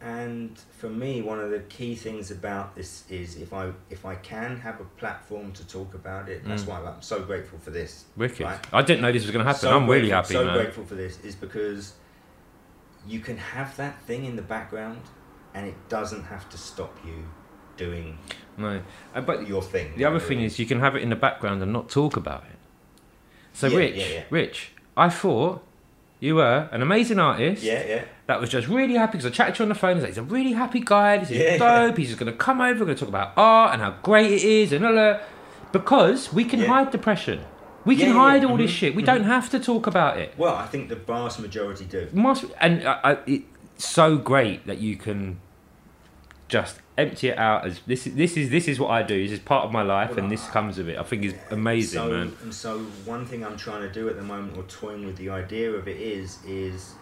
[0.00, 4.14] And for me, one of the key things about this is if I if I
[4.14, 6.68] can have a platform to talk about it, that's Mm.
[6.68, 8.04] why I'm so grateful for this.
[8.16, 8.44] wicked.
[8.46, 8.60] Right.
[8.72, 9.60] I didn't know this was going to happen.
[9.60, 10.54] So I'm really happy, So man.
[10.56, 11.94] grateful for this is because
[13.08, 15.00] you can have that thing in the background,
[15.54, 17.24] and it doesn't have to stop you
[17.76, 18.18] doing
[18.56, 18.80] No,
[19.14, 19.96] Uh, but your thing.
[19.96, 22.44] the other thing is you can have it in the background and not talk about
[22.44, 22.58] it.
[23.52, 24.22] So, Yeah, Rich, yeah, yeah.
[24.30, 25.64] Rich, I thought
[26.20, 27.62] you were an amazing artist.
[27.62, 29.96] yeah, yeah, that was just really happy because I chatted to you on the phone.
[29.96, 31.18] He's, like, he's a really happy guy.
[31.18, 31.58] This is Yeah.
[31.86, 31.96] dope.
[31.96, 32.80] He's just going to come over.
[32.80, 35.22] We're going to talk about art and how great it is and all that.
[35.72, 36.66] Because we can Yeah.
[36.66, 37.40] hide depression.
[37.84, 38.94] We can Yeah, yeah, hide all this mhm, shit.
[38.96, 39.06] We mhm.
[39.06, 40.34] don't have to talk about it.
[40.36, 42.08] Well, I think the vast majority do.
[42.12, 43.44] Must and I, I, it's
[43.86, 45.38] so great that you can
[46.48, 48.06] just empty it out as this.
[48.06, 49.22] is This is this is what I do.
[49.22, 50.98] This is part of my life, Well, and this comes of it.
[50.98, 52.36] I think it's amazing, so, man.
[52.42, 55.30] And so one thing I'm trying to do at the moment, or toying with the
[55.30, 56.94] idea of it is, is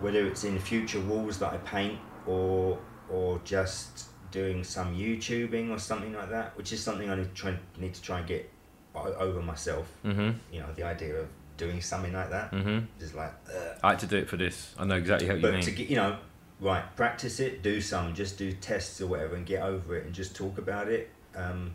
[0.00, 2.78] whether it's in future walls that I paint, or
[3.08, 7.34] or just doing some YouTubing or something like that, which is something I need to
[7.42, 8.50] try, need to try and get
[8.94, 9.86] over myself.
[10.04, 10.34] Mhm.
[10.52, 12.86] You know, the idea of doing something like that Mhm.
[13.00, 13.32] is like.
[13.48, 13.78] Ugh.
[13.84, 14.74] I had to do it for this.
[14.78, 15.62] I know exactly what you But mean.
[15.62, 16.16] to get you know,
[16.60, 20.14] right, practice it, do some, just do tests or whatever, and get over it, and
[20.14, 21.10] just talk about it.
[21.34, 21.74] Um,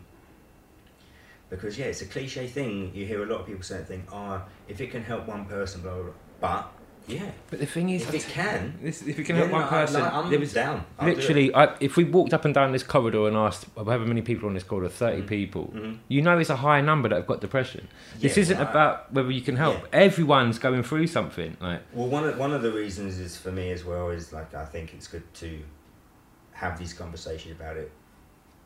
[1.50, 2.92] because yeah, it's a cliche thing.
[2.94, 4.04] You hear a lot of people say that thing.
[4.10, 6.02] Oh, if it can help one person, blah blah.
[6.02, 6.12] blah.
[6.40, 6.72] But
[7.08, 9.68] yeah, but the thing is, if it can, this, if you can yeah, help one
[9.68, 10.84] person, like, I'm there was down.
[10.98, 11.08] I'll.
[11.08, 14.48] Literally, I, if we walked up and down this corridor and asked however many people
[14.48, 15.26] on this corridor, 30 Mhm.
[15.26, 15.98] people, Mhm.
[16.08, 17.88] you know it's a high number that have got depression.
[18.20, 19.80] this isn't about whether you can help.
[19.92, 20.00] Yeah.
[20.00, 21.56] Everyone's going through something.
[21.60, 24.54] Like, Well, one of one of the reasons is for me as well is like
[24.54, 25.58] I think it's good to
[26.52, 27.90] have these conversations about it,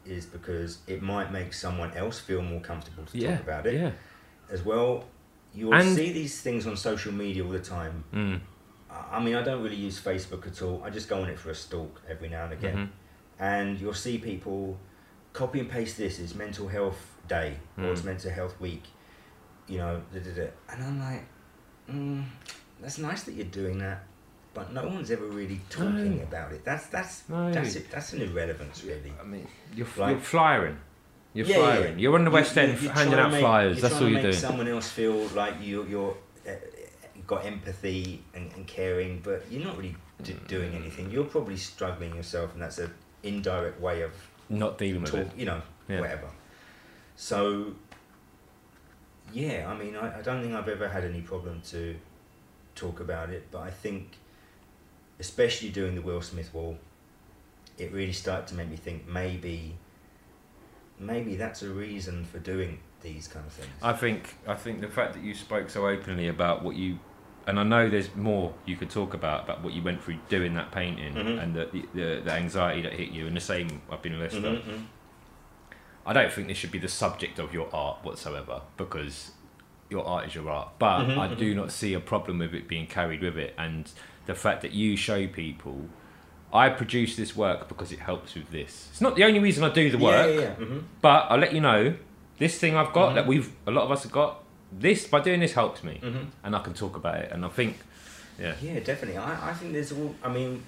[0.05, 3.75] is because it might make someone else feel more comfortable to yeah, talk about it
[3.81, 3.91] yeah.
[4.51, 5.05] as well.
[5.57, 8.05] You'll And- see these things on social media all the time.
[8.13, 8.41] Mm.
[8.91, 10.83] I I mean, I don't really use Facebook at all.
[10.85, 12.89] I just go on it for a stalk every now and again, Mhm.
[13.41, 14.79] and you'll see people
[15.33, 16.19] copy and paste this.
[16.19, 18.07] It's Mental Health Day or it's Mm.
[18.13, 18.85] Mental Health Week,
[19.67, 20.47] you know, da, da, da.
[20.71, 21.25] and I'm like,
[21.91, 22.25] mm,
[22.81, 24.05] that's nice that you're doing that,
[24.55, 26.23] but no one's ever really talking No.
[26.23, 26.65] about it.
[26.65, 27.53] That's that's No.
[27.53, 27.91] that's it.
[27.91, 29.13] That's an irrelevance, really.
[29.21, 30.79] I mean, you're, Like- you're flying.
[31.37, 31.93] You're Yeah, yeah, flying.
[31.95, 32.01] yeah.
[32.03, 33.81] You're on the West you- End you're handing out make- flyers.
[33.83, 34.35] That's all to you're make doing.
[34.35, 36.17] Someone else feel like you you're
[36.49, 36.53] uh,
[37.27, 41.11] got empathy and, and caring, but you're not really d- doing anything.
[41.11, 42.91] You're probably struggling yourself, and that's an
[43.23, 44.13] indirect way of
[44.49, 45.31] Not dealing with it.
[45.37, 46.01] You know, Yeah.
[46.01, 46.29] whatever.
[47.17, 47.75] So,
[49.33, 51.97] yeah, I mean, I, I don't think I've ever had any problem to
[52.75, 54.17] talk about it, but I think,
[55.19, 56.79] especially doing the Will Smith wall,
[57.79, 59.75] it really started to make me think maybe,
[60.99, 63.71] maybe that's a reason for doing these kind of things.
[63.83, 66.99] I think I think the fact that you spoke so openly about what you,
[67.47, 70.55] and I know there's more you could talk about about what you went through doing
[70.55, 71.43] that painting Mhm.
[71.43, 74.41] and the, the the anxiety that hit you, and the same I've been Leicester.
[74.41, 74.83] Mhm, mhm.
[76.05, 79.33] I don't think this should be the subject of your art whatsoever because
[79.91, 82.69] your art is your art, but Mhm, I do not see a problem with it
[82.69, 83.91] being carried with it, and
[84.27, 85.89] the fact that you show people.
[86.57, 88.89] I produce this work because it helps with this.
[88.91, 90.27] It's not the only reason I do the work.
[90.29, 90.55] Yeah, yeah, yeah.
[90.55, 91.95] hmm But I'll let you know,
[92.39, 93.15] this thing I've got Mhm.
[93.17, 94.43] that we've a lot of us have got,
[94.73, 97.31] this by doing this helps me, hmm and I can talk about it.
[97.33, 97.79] And I think,
[98.41, 99.19] yeah, Yeah, definitely.
[99.19, 100.15] I, I think there's all.
[100.23, 100.63] I mean,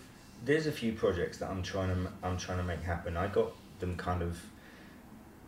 [0.44, 3.16] there's a few projects that I'm trying to m- I'm trying to make happen.
[3.16, 3.50] I got
[3.80, 4.38] them kind of,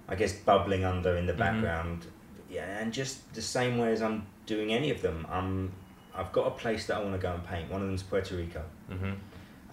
[0.09, 1.39] I guess, bubbling under in the Mhm.
[1.39, 2.07] background.
[2.51, 5.73] Yeah, and just the same way as I'm doing any of them, I'm.
[6.13, 7.71] I've got a place that I want to go and paint.
[7.71, 9.13] One of them's Puerto Rico, hmm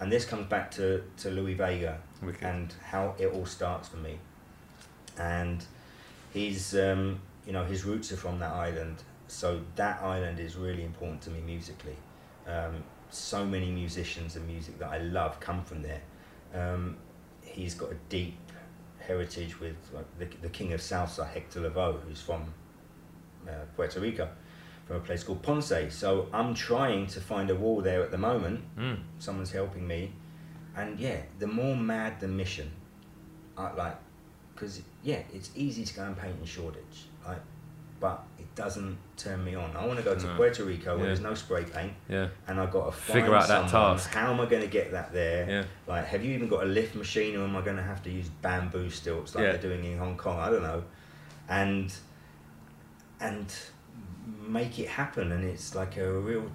[0.00, 2.42] and this comes back to to Louie Vega wicked.
[2.42, 4.18] and how it all starts for me.
[5.18, 5.64] And
[6.32, 10.84] he's, um, you know, his roots are from that island, so that island is really
[10.84, 11.96] important to me musically.
[12.46, 16.00] Um, so many musicians and music that I love come from there.
[16.54, 16.96] Um,
[17.42, 18.36] he's got a deep
[18.98, 22.52] heritage with like, the, the king of salsa, Hector Lavoe, who's from
[23.48, 24.28] uh, Puerto Rico,
[24.88, 25.72] from a place called Ponce.
[25.90, 28.98] So I'm trying to find a wall there at the moment Mm.
[29.18, 30.12] someone's helping me
[30.76, 32.70] and yeah the more mad the mission
[33.56, 33.96] I like
[34.54, 37.40] because yeah it's easy to go and paint in Shoreditch like
[38.00, 40.36] but it doesn't turn me on I want to go to No.
[40.36, 41.06] Puerto Rico where Yeah.
[41.06, 44.10] there's no spray paint Yeah, and I've got to Figure out that task.
[44.14, 46.66] how am I going to get that there yeah, like have you even got a
[46.66, 49.52] lift machine or am I going to have to use bamboo stilts like Yeah.
[49.52, 50.82] they're doing in Hong Kong I don't know
[51.48, 51.92] and
[53.20, 53.52] and
[54.46, 56.50] make it happen and it's like a real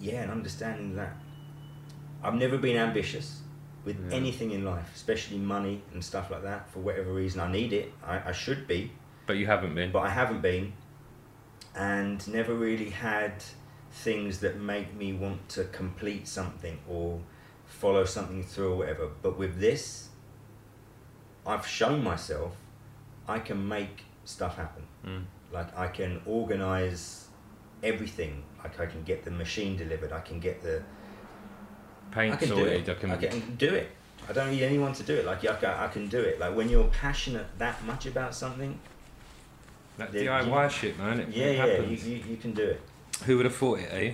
[0.00, 1.16] yeah and understanding that
[2.22, 3.40] I've never been ambitious
[3.84, 4.16] with Yeah.
[4.16, 7.92] anything in life especially money and stuff like that for whatever reason I need it
[8.04, 8.92] I, I should be
[9.26, 9.90] but you haven't been.
[9.90, 10.72] but I haven't been,
[11.74, 13.42] and never really had
[13.90, 17.20] things that make me want to complete something or
[17.66, 19.08] follow something through or whatever.
[19.22, 20.10] But with this,
[21.44, 22.54] I've shown myself
[23.28, 24.84] I can make stuff happen.
[25.04, 25.24] Mm.
[25.52, 27.28] Like I can organize
[27.82, 28.42] everything.
[28.62, 30.12] Like I can get the machine delivered.
[30.12, 30.82] I can get the.
[32.10, 32.88] Paint I can do sorted.
[32.88, 32.90] it.
[32.90, 33.10] I can.
[33.10, 33.90] I can do it.
[34.28, 35.24] I don't need anyone to do it.
[35.24, 36.40] Like I can, I can do it.
[36.40, 38.78] Like when you're passionate that much about something,
[39.98, 41.20] that the- DIY shit, man.
[41.20, 42.80] It, yeah, it yeah, you, you, you can do it.
[43.24, 44.12] Who would have thought it, eh?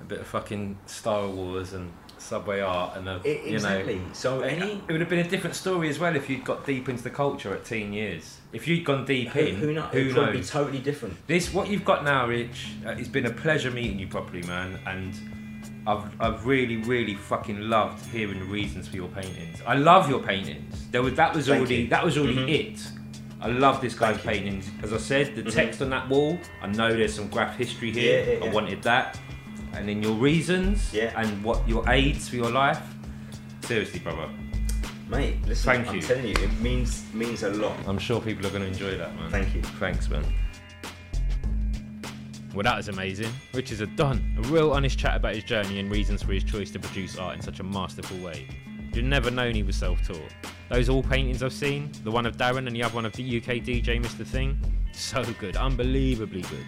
[0.00, 3.96] A bit of fucking Style Wars and Subway art and a, I- you exactly.
[3.96, 4.04] know.
[4.12, 6.88] so any It would have been a different story as well if you'd got deep
[6.88, 8.38] into the culture at teen years.
[8.52, 11.16] If you'd gone deep who, in, who, know, who it could be totally different.
[11.26, 12.68] This what you've got now, Rich.
[12.86, 15.14] Uh, it's been a pleasure meeting you properly, man, and
[15.86, 19.62] I've I've really really fucking loved hearing the reasons for your paintings.
[19.66, 20.86] I love your paintings.
[20.90, 21.88] There was that was Thank already you.
[21.88, 22.72] that was already Mhm.
[22.74, 22.88] it.
[23.40, 24.42] I love this guy's Thank you.
[24.42, 24.70] paintings.
[24.82, 25.52] As I said, the Mhm.
[25.54, 26.38] text on that wall.
[26.62, 28.20] I know there's some graff history here.
[28.24, 28.52] Yeah, yeah, I yeah.
[28.52, 29.18] wanted that,
[29.72, 31.12] and then your reasons Yeah.
[31.20, 32.80] and what your aids for your life.
[33.62, 34.28] Seriously, brother.
[35.12, 36.00] Mate, listen, Thank I'm you.
[36.00, 37.76] telling you, it means means a lot.
[37.86, 39.30] I'm sure people are going to enjoy that, man.
[39.30, 39.60] Thank you.
[39.60, 40.24] Thanks, man.
[42.54, 43.30] Well, that was amazing.
[43.52, 44.24] Richard's is a don.
[44.38, 47.36] A real honest chat about his journey and reasons for his choice to produce art
[47.36, 48.46] in such a masterful way.
[48.94, 50.32] You'd never known he was self taught.
[50.70, 53.36] Those all paintings I've seen, the one of Darren and the other one of the
[53.36, 54.26] UK DJ Mr.
[54.26, 54.58] Thing,
[54.92, 56.66] so good, unbelievably good.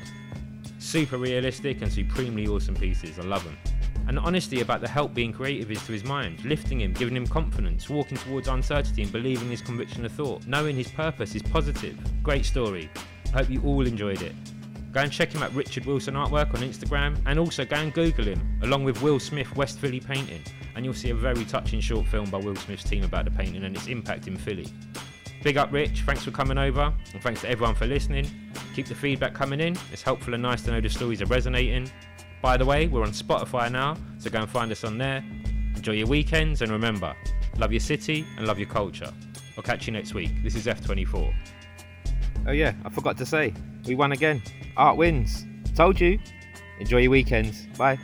[0.79, 3.57] Super realistic and supremely awesome pieces, I love them.
[4.07, 7.27] And honesty about the help being creative is to his mind, lifting him, giving him
[7.27, 11.99] confidence, walking towards uncertainty and believing his conviction of thought, knowing his purpose is positive.
[12.23, 12.91] Great story.
[13.33, 14.35] Hope you all enjoyed it.
[14.93, 18.27] Go and check him at Richard Wilson Artwork on Instagram and also go and Google
[18.27, 20.41] him along with Will Smith West Philly Painting
[20.77, 23.65] and you'll see a very touching short film by Will Smith's team about the painting
[23.65, 24.69] and its impact in Philly.
[25.43, 28.31] Big up Rich, thanks for coming over and thanks to everyone for listening.
[28.75, 31.91] Keep the feedback coming in, it's helpful and nice to know the stories are resonating.
[32.45, 35.25] By the way, we're on Spotify now, so go and find us on there.
[35.77, 37.17] Enjoy your weekends and remember,
[37.57, 39.11] love your city and love your culture.
[39.57, 40.31] I'll catch you next week.
[40.43, 41.35] This is F24.
[42.47, 43.55] Oh yeah, I forgot to say,
[43.87, 44.43] we won again.
[44.77, 45.47] Art wins.
[45.75, 46.19] Told you.
[46.81, 47.67] Enjoy your weekends.
[47.79, 47.99] Bye.